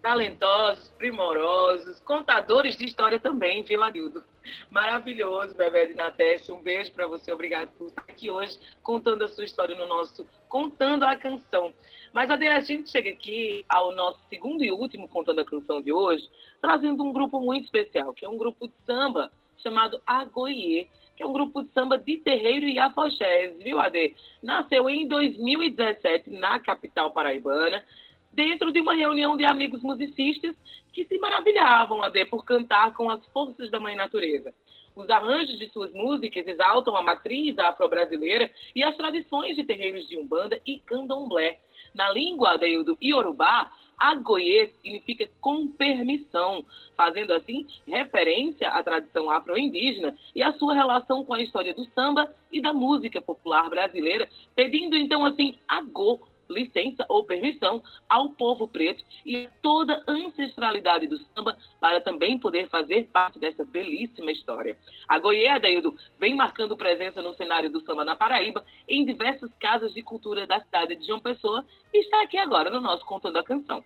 Talentosos, 0.00 0.88
primorosos, 0.96 2.00
contadores 2.00 2.74
de 2.76 2.86
história 2.86 3.20
também, 3.20 3.62
viu, 3.62 3.82
Arildo? 3.82 4.24
Maravilhoso, 4.70 5.54
Bebé 5.54 5.86
de 5.86 5.94
Nateste. 5.94 6.50
Um 6.50 6.62
beijo 6.62 6.90
para 6.92 7.06
você, 7.06 7.30
obrigado 7.30 7.68
por 7.76 7.88
estar 7.88 8.04
aqui 8.08 8.30
hoje 8.30 8.58
contando 8.82 9.22
a 9.22 9.28
sua 9.28 9.44
história 9.44 9.76
no 9.76 9.86
nosso 9.86 10.26
Contando 10.48 11.04
a 11.04 11.14
Canção. 11.16 11.72
Mas, 12.12 12.28
Adê, 12.28 12.48
a 12.48 12.60
gente 12.60 12.90
chega 12.90 13.10
aqui 13.10 13.64
ao 13.68 13.94
nosso 13.94 14.18
segundo 14.28 14.64
e 14.64 14.72
último 14.72 15.08
Contando 15.08 15.40
a 15.40 15.44
Canção 15.44 15.80
de 15.80 15.92
hoje, 15.92 16.28
trazendo 16.60 17.04
um 17.04 17.12
grupo 17.12 17.40
muito 17.40 17.64
especial, 17.64 18.12
que 18.12 18.24
é 18.24 18.28
um 18.28 18.36
grupo 18.36 18.66
de 18.66 18.74
samba 18.84 19.30
chamado 19.58 20.00
Agoiê, 20.04 20.88
que 21.16 21.22
é 21.22 21.26
um 21.26 21.32
grupo 21.32 21.62
de 21.62 21.70
samba 21.72 21.96
de 21.96 22.16
terreiro 22.16 22.66
e 22.66 22.78
afoxés, 22.78 23.56
viu, 23.58 23.78
Ade? 23.78 24.16
Nasceu 24.42 24.90
em 24.90 25.06
2017 25.06 26.30
na 26.30 26.58
capital 26.58 27.12
paraibana, 27.12 27.84
dentro 28.32 28.72
de 28.72 28.80
uma 28.80 28.94
reunião 28.94 29.36
de 29.36 29.44
amigos 29.44 29.82
musicistas 29.82 30.56
que 30.92 31.04
se 31.04 31.16
maravilhavam, 31.18 32.02
Ade, 32.02 32.24
por 32.24 32.44
cantar 32.44 32.92
com 32.94 33.08
as 33.08 33.24
forças 33.26 33.70
da 33.70 33.78
mãe 33.78 33.94
natureza. 33.94 34.52
Os 34.96 35.08
arranjos 35.08 35.58
de 35.58 35.68
suas 35.70 35.92
músicas 35.92 36.46
exaltam 36.46 36.96
a 36.96 37.02
matriz 37.02 37.56
afro-brasileira 37.58 38.50
e 38.74 38.82
as 38.82 38.96
tradições 38.96 39.54
de 39.54 39.62
terreiros 39.62 40.08
de 40.08 40.18
Umbanda 40.18 40.60
e 40.66 40.80
Candomblé. 40.80 41.60
Na 41.94 42.10
língua 42.10 42.56
do 42.56 42.96
Iorubá, 43.02 43.70
Agoie 44.00 44.72
significa 44.80 45.28
com 45.42 45.68
permissão, 45.68 46.64
fazendo 46.96 47.34
assim 47.34 47.66
referência 47.86 48.70
à 48.70 48.82
tradição 48.82 49.30
afro-indígena 49.30 50.16
e 50.34 50.42
à 50.42 50.52
sua 50.54 50.74
relação 50.74 51.22
com 51.22 51.34
a 51.34 51.42
história 51.42 51.74
do 51.74 51.84
samba 51.90 52.34
e 52.50 52.62
da 52.62 52.72
música 52.72 53.20
popular 53.20 53.68
brasileira, 53.68 54.26
pedindo 54.54 54.96
então 54.96 55.26
assim 55.26 55.58
agô, 55.68 56.18
licença 56.52 57.04
ou 57.08 57.24
permissão 57.24 57.82
ao 58.08 58.30
povo 58.30 58.66
preto 58.68 59.04
e 59.24 59.48
toda 59.62 60.02
a 60.06 60.12
ancestralidade 60.12 61.06
do 61.06 61.18
samba 61.18 61.56
para 61.80 62.00
também 62.00 62.38
poder 62.38 62.68
fazer 62.68 63.08
parte 63.12 63.38
dessa 63.38 63.64
belíssima 63.64 64.30
história. 64.30 64.76
A 65.08 65.18
Goiê 65.18 65.48
Adeildo 65.48 65.94
vem 66.18 66.34
marcando 66.34 66.76
presença 66.76 67.22
no 67.22 67.34
cenário 67.34 67.70
do 67.70 67.80
samba 67.80 68.04
na 68.04 68.16
Paraíba 68.16 68.64
em 68.88 69.04
diversas 69.04 69.50
casas 69.60 69.94
de 69.94 70.02
cultura 70.02 70.46
da 70.46 70.60
cidade 70.60 70.96
de 70.96 71.06
João 71.06 71.20
Pessoa 71.20 71.64
e 71.92 72.00
está 72.00 72.22
aqui 72.22 72.38
agora 72.38 72.70
no 72.70 72.80
nosso 72.80 73.04
Contando 73.04 73.38
a 73.38 73.44
Canção. 73.44 73.84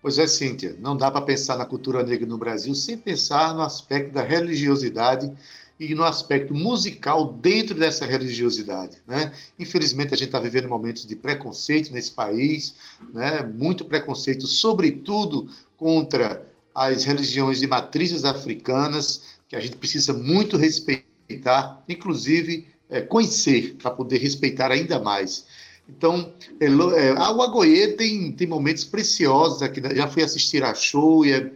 Pois 0.00 0.16
é, 0.16 0.28
Cíntia, 0.28 0.76
não 0.78 0.96
dá 0.96 1.10
para 1.10 1.22
pensar 1.22 1.56
na 1.56 1.66
cultura 1.66 2.04
negra 2.04 2.26
no 2.26 2.38
Brasil 2.38 2.72
sem 2.74 2.96
pensar 2.96 3.52
no 3.52 3.62
aspecto 3.62 4.12
da 4.12 4.22
religiosidade 4.22 5.32
e 5.78 5.94
no 5.94 6.02
aspecto 6.02 6.52
musical 6.54 7.32
dentro 7.34 7.74
dessa 7.74 8.04
religiosidade. 8.04 8.98
Né? 9.06 9.32
Infelizmente, 9.58 10.12
a 10.12 10.16
gente 10.16 10.28
está 10.28 10.40
vivendo 10.40 10.68
momentos 10.68 11.06
de 11.06 11.14
preconceito 11.14 11.92
nesse 11.92 12.10
país, 12.10 12.74
né? 13.12 13.42
muito 13.42 13.84
preconceito, 13.84 14.46
sobretudo 14.46 15.48
contra 15.76 16.44
as 16.74 17.04
religiões 17.04 17.60
de 17.60 17.66
matrizes 17.66 18.24
africanas, 18.24 19.38
que 19.48 19.56
a 19.56 19.60
gente 19.60 19.76
precisa 19.76 20.12
muito 20.12 20.56
respeitar, 20.56 21.82
inclusive 21.88 22.66
é, 22.90 23.00
conhecer, 23.00 23.76
para 23.80 23.90
poder 23.90 24.18
respeitar 24.18 24.70
ainda 24.70 24.98
mais. 24.98 25.46
Então, 25.88 26.32
é, 26.60 26.66
é, 26.66 27.10
a 27.12 27.96
tem, 27.96 28.32
tem 28.32 28.46
momentos 28.46 28.84
preciosos 28.84 29.62
aqui. 29.62 29.80
Né? 29.80 29.94
Já 29.94 30.06
fui 30.06 30.22
assistir 30.22 30.62
a 30.62 30.74
show 30.74 31.24
e 31.24 31.32
é, 31.32 31.50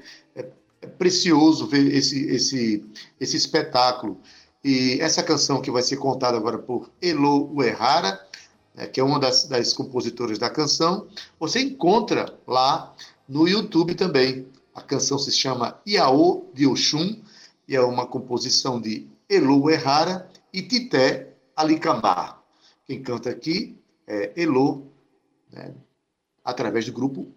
é 0.83 0.87
precioso 0.87 1.67
ver 1.69 1.95
esse, 1.95 2.27
esse, 2.27 2.85
esse 3.21 3.37
espetáculo. 3.37 4.21
E 4.65 4.99
essa 5.01 5.23
canção 5.23 5.63
que 5.63 5.71
vai 5.71 5.83
ser 5.83 5.97
contada 5.97 6.37
agora 6.37 6.59
por 6.59 6.91
Elo 7.01 7.53
Uehara, 7.55 8.21
né, 8.75 8.87
que 8.87 9.01
é 9.01 9.05
uma 9.05 9.19
das, 9.19 9.45
das 9.45 9.73
compositoras 9.73 10.39
da 10.39 10.51
canção, 10.51 11.07
você 11.39 11.61
encontra 11.61 12.37
lá 12.47 12.95
no 13.29 13.49
YouTube 13.49 13.95
também. 13.95 14.47
A 14.75 14.83
canção 14.83 15.19
se 15.19 15.31
chama 15.31 15.81
Iaô 15.87 16.47
de 16.53 16.67
Oxum, 16.67 17.21
e 17.69 17.77
é 17.77 17.81
uma 17.81 18.07
composição 18.07 18.81
de 18.81 19.07
Elo 19.29 19.65
Uehara 19.65 20.29
e 20.53 20.63
Tité 20.63 21.35
Alicamar. 21.55 22.43
Quem 22.85 23.03
canta 23.03 23.31
aqui 23.31 23.79
é 24.07 24.33
Elo, 24.37 24.89
né, 25.51 25.75
através 26.45 26.87
do 26.87 26.93
grupo 26.93 27.29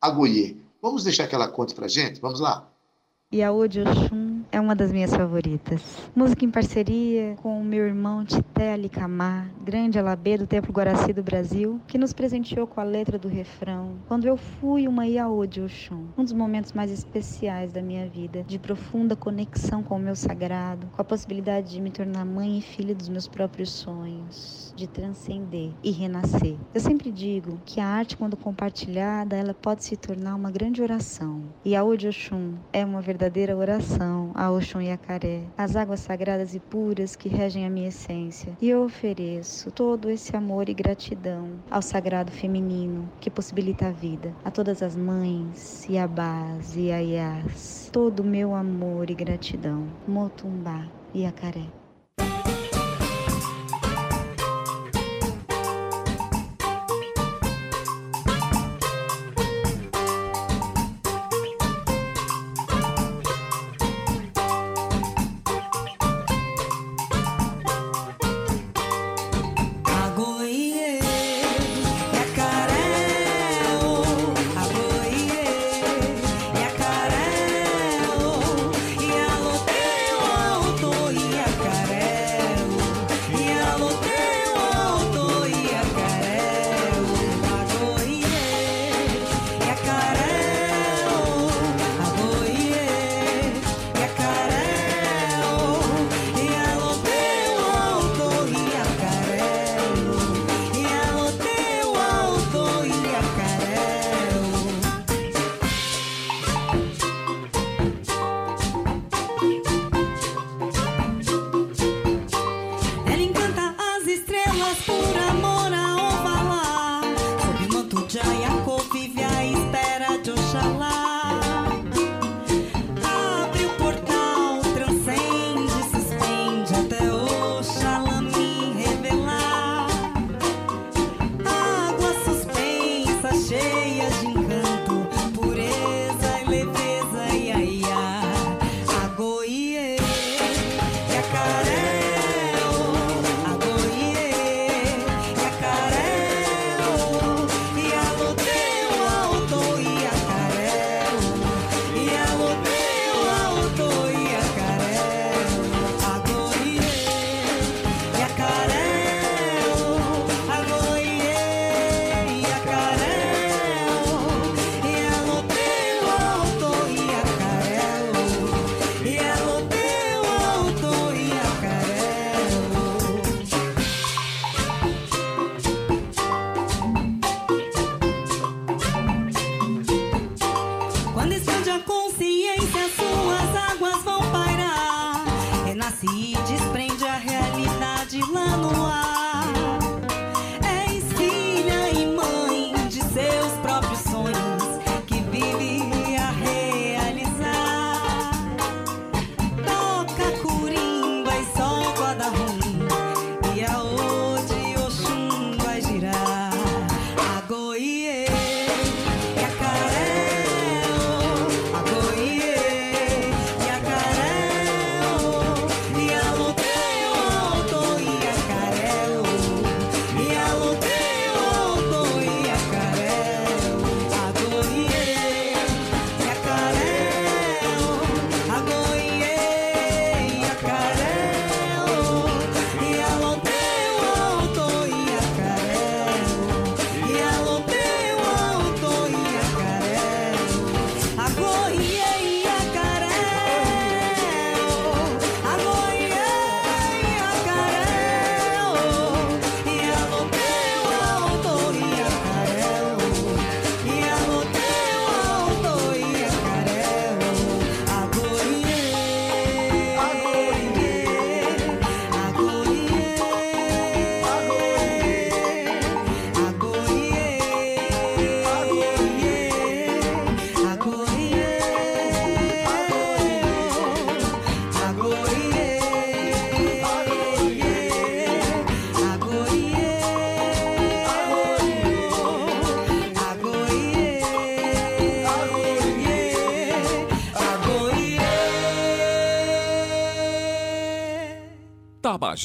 Agoiê. 0.00 0.56
Vamos 0.80 1.04
deixar 1.04 1.26
que 1.26 1.34
ela 1.34 1.48
conte 1.48 1.74
para 1.74 1.88
gente? 1.88 2.20
Vamos 2.20 2.40
lá? 2.40 2.70
Yaô 3.34 3.66
de 3.66 3.80
Oxum 3.80 4.44
é 4.52 4.60
uma 4.60 4.76
das 4.76 4.92
minhas 4.92 5.12
favoritas. 5.12 5.82
Música 6.14 6.44
em 6.44 6.50
parceria 6.50 7.34
com 7.42 7.60
o 7.60 7.64
meu 7.64 7.84
irmão 7.84 8.24
Tité 8.24 8.72
Alicamar, 8.72 9.50
grande 9.64 9.98
alabê 9.98 10.38
do 10.38 10.46
Templo 10.46 10.72
Guaraci 10.72 11.12
do 11.12 11.24
Brasil, 11.24 11.80
que 11.88 11.98
nos 11.98 12.12
presenteou 12.12 12.68
com 12.68 12.80
a 12.80 12.84
letra 12.84 13.18
do 13.18 13.26
refrão 13.26 13.96
Quando 14.06 14.28
eu 14.28 14.36
fui 14.36 14.86
uma 14.86 15.08
Yaô 15.08 15.44
de 15.44 15.60
Oxum. 15.60 16.04
Um 16.16 16.22
dos 16.22 16.32
momentos 16.32 16.72
mais 16.72 16.92
especiais 16.92 17.72
da 17.72 17.82
minha 17.82 18.08
vida, 18.08 18.44
de 18.44 18.60
profunda 18.60 19.16
conexão 19.16 19.82
com 19.82 19.96
o 19.96 20.00
meu 20.00 20.14
sagrado, 20.14 20.86
com 20.86 21.02
a 21.02 21.04
possibilidade 21.04 21.72
de 21.72 21.80
me 21.80 21.90
tornar 21.90 22.24
mãe 22.24 22.58
e 22.58 22.62
filha 22.62 22.94
dos 22.94 23.08
meus 23.08 23.26
próprios 23.26 23.70
sonhos 23.70 24.65
de 24.76 24.86
transcender 24.86 25.72
e 25.82 25.90
renascer. 25.90 26.56
Eu 26.74 26.80
sempre 26.80 27.10
digo 27.10 27.58
que 27.64 27.80
a 27.80 27.86
arte, 27.86 28.16
quando 28.16 28.36
compartilhada, 28.36 29.34
ela 29.34 29.54
pode 29.54 29.82
se 29.82 29.96
tornar 29.96 30.34
uma 30.34 30.50
grande 30.50 30.82
oração. 30.82 31.42
E 31.64 31.74
a 31.74 31.82
Ode 31.82 32.06
Oxum 32.06 32.54
é 32.72 32.84
uma 32.84 33.00
verdadeira 33.00 33.56
oração 33.56 34.30
a 34.34 34.50
Oxum 34.50 34.80
e 34.80 34.90
a 34.90 34.98
Caré, 34.98 35.42
as 35.56 35.74
águas 35.74 36.00
sagradas 36.00 36.54
e 36.54 36.60
puras 36.60 37.16
que 37.16 37.28
regem 37.28 37.64
a 37.66 37.70
minha 37.70 37.88
essência. 37.88 38.56
E 38.60 38.68
eu 38.68 38.82
ofereço 38.82 39.70
todo 39.70 40.10
esse 40.10 40.36
amor 40.36 40.68
e 40.68 40.74
gratidão 40.74 41.48
ao 41.70 41.80
sagrado 41.80 42.30
feminino 42.30 43.08
que 43.20 43.30
possibilita 43.30 43.88
a 43.88 43.90
vida, 43.90 44.34
a 44.44 44.50
todas 44.50 44.82
as 44.82 44.94
mães, 44.94 45.86
Iabás 45.88 46.76
e 46.76 46.92
Aiás, 46.92 47.88
todo 47.92 48.20
o 48.20 48.24
meu 48.24 48.54
amor 48.54 49.10
e 49.10 49.14
gratidão. 49.14 49.86
Motumbá 50.06 50.86
e 51.14 51.24
Acaré. 51.24 51.85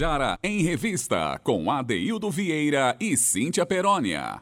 Tabajara 0.01 0.39
em 0.41 0.63
Revista, 0.63 1.39
com 1.43 1.69
Adeildo 1.69 2.31
Vieira 2.31 2.97
e 2.99 3.15
Cíntia 3.15 3.67
Perónia. 3.67 4.41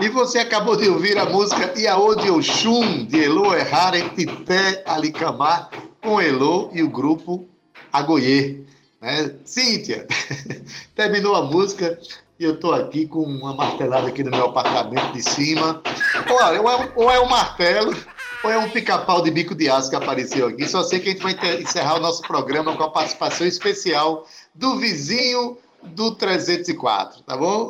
E 0.00 0.08
você 0.08 0.38
acabou 0.38 0.74
de 0.74 0.88
ouvir 0.88 1.18
a 1.18 1.26
música 1.26 1.78
Iaô 1.78 2.14
de 2.14 2.30
Oxum, 2.30 3.04
de 3.04 3.24
Elo 3.24 3.54
Errare 3.54 4.08
Tité 4.14 4.82
Alicamar, 4.86 5.68
com 6.02 6.18
Elo 6.18 6.70
e 6.72 6.82
o 6.82 6.88
grupo 6.88 7.46
Agoiê. 7.92 8.62
Né? 9.02 9.34
Cíntia, 9.44 10.06
terminou 10.96 11.34
a 11.34 11.42
música 11.42 11.98
e 12.40 12.44
eu 12.44 12.54
estou 12.54 12.72
aqui 12.72 13.06
com 13.06 13.22
uma 13.22 13.54
martelada 13.54 14.08
aqui 14.08 14.24
no 14.24 14.30
meu 14.30 14.46
apartamento 14.46 15.12
de 15.12 15.22
cima. 15.22 15.82
Ou 16.30 16.40
é 16.40 16.92
ou 16.96 17.10
é 17.10 17.20
um 17.20 17.28
martelo, 17.28 17.94
ou 18.42 18.50
é 18.50 18.58
um 18.58 18.70
pica-pau 18.70 19.22
de 19.22 19.30
bico 19.30 19.54
de 19.54 19.68
aço 19.68 19.90
que 19.90 19.96
apareceu 19.96 20.48
aqui. 20.48 20.66
Só 20.68 20.82
sei 20.82 21.00
que 21.00 21.08
a 21.08 21.12
gente 21.12 21.22
vai 21.22 21.34
encerrar 21.60 21.96
o 21.96 22.00
nosso 22.00 22.22
programa 22.22 22.76
com 22.76 22.82
a 22.82 22.90
participação 22.90 23.46
especial 23.46 24.26
do 24.54 24.78
vizinho 24.78 25.58
do 25.82 26.14
304, 26.14 27.22
tá 27.22 27.36
bom? 27.36 27.68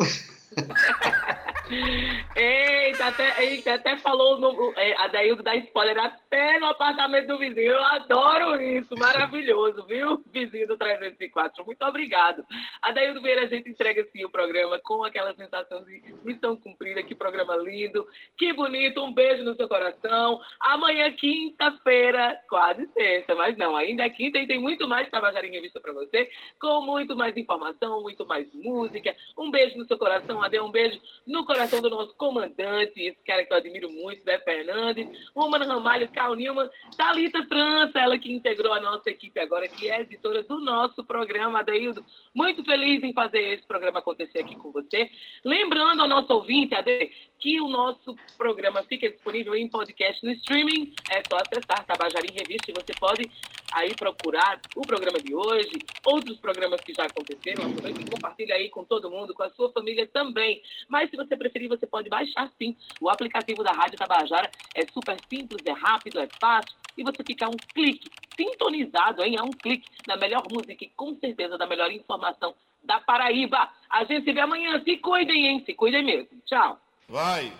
Eita, 1.68 3.06
até, 3.06 3.44
eita, 3.44 3.74
até 3.74 3.96
falou 3.96 4.38
no, 4.38 4.72
é, 4.76 4.94
da 5.42 5.56
spoiler 5.56 5.98
até 5.98 6.60
no 6.60 6.66
apartamento 6.66 7.26
do 7.26 7.38
vizinho. 7.38 7.72
Eu 7.72 7.84
adoro 7.84 8.60
isso, 8.62 8.96
maravilhoso, 8.96 9.84
viu? 9.86 10.22
Vizinho 10.32 10.68
do 10.68 10.76
304. 10.76 11.64
Muito 11.66 11.84
obrigado. 11.84 12.44
A 12.80 12.92
Daildo 12.92 13.20
Vieira, 13.20 13.42
a 13.42 13.46
gente 13.46 13.68
entrega 13.68 14.02
assim 14.02 14.24
o 14.24 14.30
programa 14.30 14.78
com 14.78 15.02
aquela 15.02 15.34
sensação 15.34 15.82
de 15.84 16.02
missão 16.24 16.56
cumprida. 16.56 17.02
Que 17.02 17.14
programa 17.14 17.56
lindo, 17.56 18.06
que 18.36 18.52
bonito. 18.52 19.02
Um 19.02 19.12
beijo 19.12 19.42
no 19.42 19.56
seu 19.56 19.68
coração. 19.68 20.40
Amanhã, 20.60 21.10
quinta-feira, 21.12 22.38
quase 22.48 22.86
sexta, 22.92 23.34
mas 23.34 23.56
não, 23.56 23.74
ainda 23.76 24.04
é 24.04 24.10
quinta 24.10 24.38
e 24.38 24.46
tem 24.46 24.60
muito 24.60 24.86
mais 24.86 25.10
Tabajara 25.10 25.46
em 25.46 25.52
Revista 25.52 25.80
para 25.80 25.92
você, 25.92 26.30
com 26.60 26.80
muito 26.82 27.16
mais 27.16 27.36
informação, 27.36 28.02
muito 28.02 28.24
mais 28.24 28.46
música. 28.54 29.16
Um 29.36 29.50
beijo 29.50 29.76
no 29.76 29.86
seu 29.86 29.98
coração, 29.98 30.42
Ade, 30.42 30.60
um 30.60 30.70
beijo 30.70 31.00
no 31.26 31.44
coração 31.44 31.55
do 31.80 31.90
nosso 31.90 32.14
comandante, 32.16 33.00
esse 33.00 33.18
cara 33.24 33.44
que 33.44 33.52
eu 33.52 33.56
admiro 33.56 33.90
muito, 33.90 34.22
Zé 34.24 34.38
Fernandes, 34.40 35.08
Romana 35.34 35.64
Ramalho, 35.64 36.08
Carl 36.08 36.34
Nilman, 36.34 36.68
Thalita 36.96 37.42
França, 37.46 37.98
ela 37.98 38.18
que 38.18 38.30
integrou 38.30 38.72
a 38.74 38.80
nossa 38.80 39.08
equipe 39.08 39.40
agora, 39.40 39.66
que 39.66 39.88
é 39.88 40.02
editora 40.02 40.42
do 40.42 40.60
nosso 40.60 41.02
programa, 41.02 41.60
Adeildo. 41.60 42.04
Muito 42.34 42.62
feliz 42.62 43.02
em 43.02 43.12
fazer 43.14 43.40
esse 43.54 43.66
programa 43.66 44.00
acontecer 44.00 44.40
aqui 44.40 44.54
com 44.54 44.70
você. 44.70 45.10
Lembrando 45.44 46.02
ao 46.02 46.08
nosso 46.08 46.32
ouvinte, 46.34 46.74
Ade, 46.74 47.10
que 47.38 47.60
o 47.60 47.68
nosso 47.68 48.16
programa 48.36 48.82
fica 48.84 49.08
disponível 49.08 49.54
em 49.54 49.68
podcast 49.68 50.24
no 50.24 50.32
streaming. 50.32 50.94
É 51.10 51.22
só 51.28 51.36
acessar 51.36 51.84
Tabajara 51.84 52.26
em 52.26 52.32
Revista 52.32 52.70
e 52.70 52.74
você 52.74 52.92
pode 52.98 53.30
aí 53.72 53.94
procurar 53.94 54.60
o 54.74 54.82
programa 54.82 55.18
de 55.18 55.34
hoje, 55.34 55.72
outros 56.04 56.38
programas 56.38 56.80
que 56.80 56.94
já 56.94 57.04
aconteceram, 57.04 57.64
e 57.68 58.10
compartilha 58.10 58.54
aí 58.54 58.68
com 58.68 58.84
todo 58.84 59.10
mundo, 59.10 59.34
com 59.34 59.42
a 59.42 59.50
sua 59.50 59.70
família 59.72 60.06
também. 60.06 60.62
Mas 60.88 61.10
se 61.10 61.16
você 61.16 61.36
preferir, 61.36 61.68
você 61.68 61.86
pode 61.86 62.08
baixar 62.08 62.50
sim 62.58 62.76
o 63.00 63.10
aplicativo 63.10 63.62
da 63.62 63.72
Rádio 63.72 63.98
Tabajara. 63.98 64.50
É 64.74 64.82
super 64.86 65.16
simples, 65.28 65.62
é 65.66 65.72
rápido, 65.72 66.20
é 66.20 66.28
fácil 66.40 66.74
e 66.96 67.02
você 67.02 67.22
fica 67.24 67.48
um 67.48 67.56
clique, 67.74 68.08
sintonizado, 68.36 69.22
hein? 69.22 69.36
A 69.38 69.42
um 69.42 69.50
clique 69.50 69.88
da 70.06 70.16
melhor 70.16 70.42
música 70.50 70.84
e 70.84 70.88
com 70.96 71.14
certeza 71.16 71.58
da 71.58 71.66
melhor 71.66 71.90
informação 71.92 72.54
da 72.82 73.00
Paraíba. 73.00 73.68
A 73.90 74.04
gente 74.04 74.24
se 74.24 74.32
vê 74.32 74.40
amanhã. 74.40 74.82
Se 74.82 74.96
cuidem, 74.96 75.46
hein? 75.46 75.62
Se 75.66 75.74
cuidem 75.74 76.04
mesmo. 76.04 76.40
Tchau. 76.46 76.80
Vai. 77.08 77.52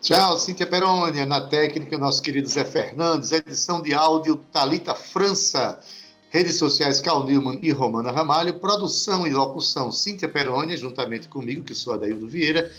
Tchau, 0.00 0.38
Cíntia 0.38 0.66
Perônia, 0.66 1.26
na 1.26 1.42
técnica, 1.42 1.98
nosso 1.98 2.22
querido 2.22 2.48
Zé 2.48 2.64
Fernandes, 2.64 3.30
edição 3.30 3.82
de 3.82 3.92
áudio 3.92 4.36
Talita 4.50 4.94
França, 4.94 5.78
redes 6.30 6.56
sociais 6.56 6.98
Cal 6.98 7.24
Newman 7.24 7.58
e 7.62 7.70
Romana 7.70 8.10
Ramalho, 8.10 8.58
produção 8.58 9.26
e 9.26 9.30
locução 9.30 9.92
Cíntia 9.92 10.30
Perônia, 10.30 10.78
juntamente 10.78 11.28
comigo, 11.28 11.62
que 11.62 11.74
sou 11.74 11.92
Adaildo 11.92 12.26
Vieira, 12.26 12.72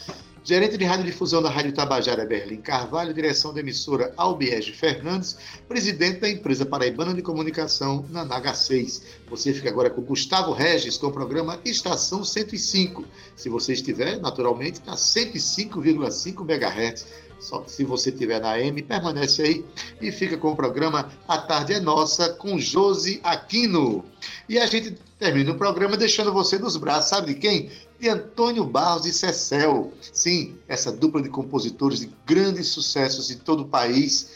gerente 0.43 0.77
de 0.77 0.83
radiodifusão 0.83 1.41
da 1.41 1.49
Rádio 1.49 1.71
Tabajara 1.71 2.25
Berlim 2.25 2.57
Carvalho, 2.57 3.13
direção 3.13 3.53
da 3.53 3.61
emissora 3.61 4.13
Albiege 4.17 4.73
Fernandes, 4.73 5.37
presidente 5.69 6.19
da 6.19 6.29
empresa 6.29 6.65
paraibana 6.65 7.13
de 7.13 7.21
comunicação 7.21 8.05
Nanaga 8.09 8.53
6. 8.53 9.03
Você 9.29 9.53
fica 9.53 9.69
agora 9.69 9.89
com 9.89 10.01
Gustavo 10.01 10.51
Regis 10.51 10.97
com 10.97 11.07
o 11.07 11.11
programa 11.13 11.59
Estação 11.63 12.25
105. 12.25 13.05
Se 13.37 13.47
você 13.47 13.71
estiver, 13.71 14.19
naturalmente, 14.19 14.81
na 14.85 14.95
105,5 14.95 16.41
MHz. 16.41 17.05
Só 17.43 17.59
que 17.59 17.71
se 17.71 17.83
você 17.83 18.09
estiver 18.09 18.39
na 18.39 18.57
M, 18.59 18.81
permanece 18.81 19.41
aí 19.41 19.65
e 20.01 20.11
fica 20.11 20.37
com 20.37 20.51
o 20.51 20.55
programa 20.55 21.09
A 21.27 21.37
Tarde 21.37 21.73
é 21.73 21.79
Nossa 21.79 22.29
com 22.29 22.57
Josi 22.57 23.19
Aquino. 23.23 24.05
E 24.47 24.57
a 24.57 24.65
gente 24.65 24.97
termina 25.19 25.51
o 25.51 25.55
programa 25.57 25.97
deixando 25.97 26.31
você 26.31 26.57
nos 26.57 26.77
braços, 26.77 27.09
sabe 27.09 27.33
de 27.33 27.39
quem? 27.39 27.69
De 27.99 28.07
Antônio 28.07 28.63
Barros 28.65 29.05
e 29.05 29.13
Cecel. 29.13 29.91
Sim, 30.13 30.55
essa 30.67 30.91
dupla 30.91 31.21
de 31.21 31.29
compositores 31.29 31.99
de 31.99 32.09
grandes 32.25 32.67
sucessos 32.67 33.29
em 33.29 33.37
todo 33.37 33.63
o 33.63 33.67
país. 33.67 34.31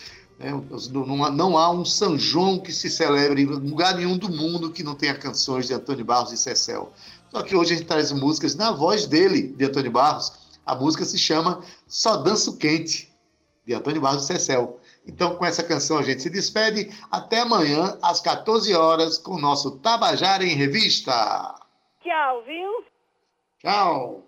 Não, 0.92 1.24
há- 1.24 1.32
não 1.32 1.58
há 1.58 1.72
um 1.72 1.84
São 1.84 2.18
João 2.18 2.60
que 2.60 2.72
se 2.72 2.90
celebre 2.90 3.42
em 3.42 3.46
lugar 3.46 3.96
nenhum 3.96 4.18
do 4.18 4.30
mundo 4.30 4.72
que 4.72 4.84
não 4.84 4.94
tenha 4.96 5.16
canções 5.16 5.66
de 5.68 5.74
Antônio 5.74 6.06
Barros 6.06 6.32
e 6.32 6.38
Cecel. 6.38 6.92
Só 7.32 7.42
que 7.42 7.56
hoje 7.56 7.74
a 7.74 7.78
gente 7.78 7.88
traz 7.88 8.12
músicas 8.12 8.54
na 8.56 8.72
voz 8.72 9.06
dele, 9.08 9.54
de 9.58 9.66
Antônio 9.66 9.92
Barros. 9.92 10.32
A 10.68 10.76
música 10.76 11.06
se 11.06 11.18
chama 11.18 11.64
Só 11.88 12.18
Danço 12.18 12.58
Quente, 12.58 13.10
de 13.66 13.74
Antônio 13.74 14.02
Barros 14.02 14.26
Cecel. 14.26 14.80
Então, 15.08 15.36
com 15.36 15.46
essa 15.46 15.64
canção, 15.64 15.98
a 15.98 16.04
gente 16.04 16.22
se 16.22 16.30
despede. 16.30 16.92
Até 17.10 17.40
amanhã, 17.40 17.98
às 18.02 18.20
14 18.20 18.74
horas, 18.76 19.18
com 19.18 19.36
o 19.36 19.40
nosso 19.40 19.80
Tabajara 19.80 20.44
em 20.44 20.56
Revista. 20.56 21.56
Tchau, 22.04 22.44
viu? 22.46 22.86
Tchau! 23.60 24.24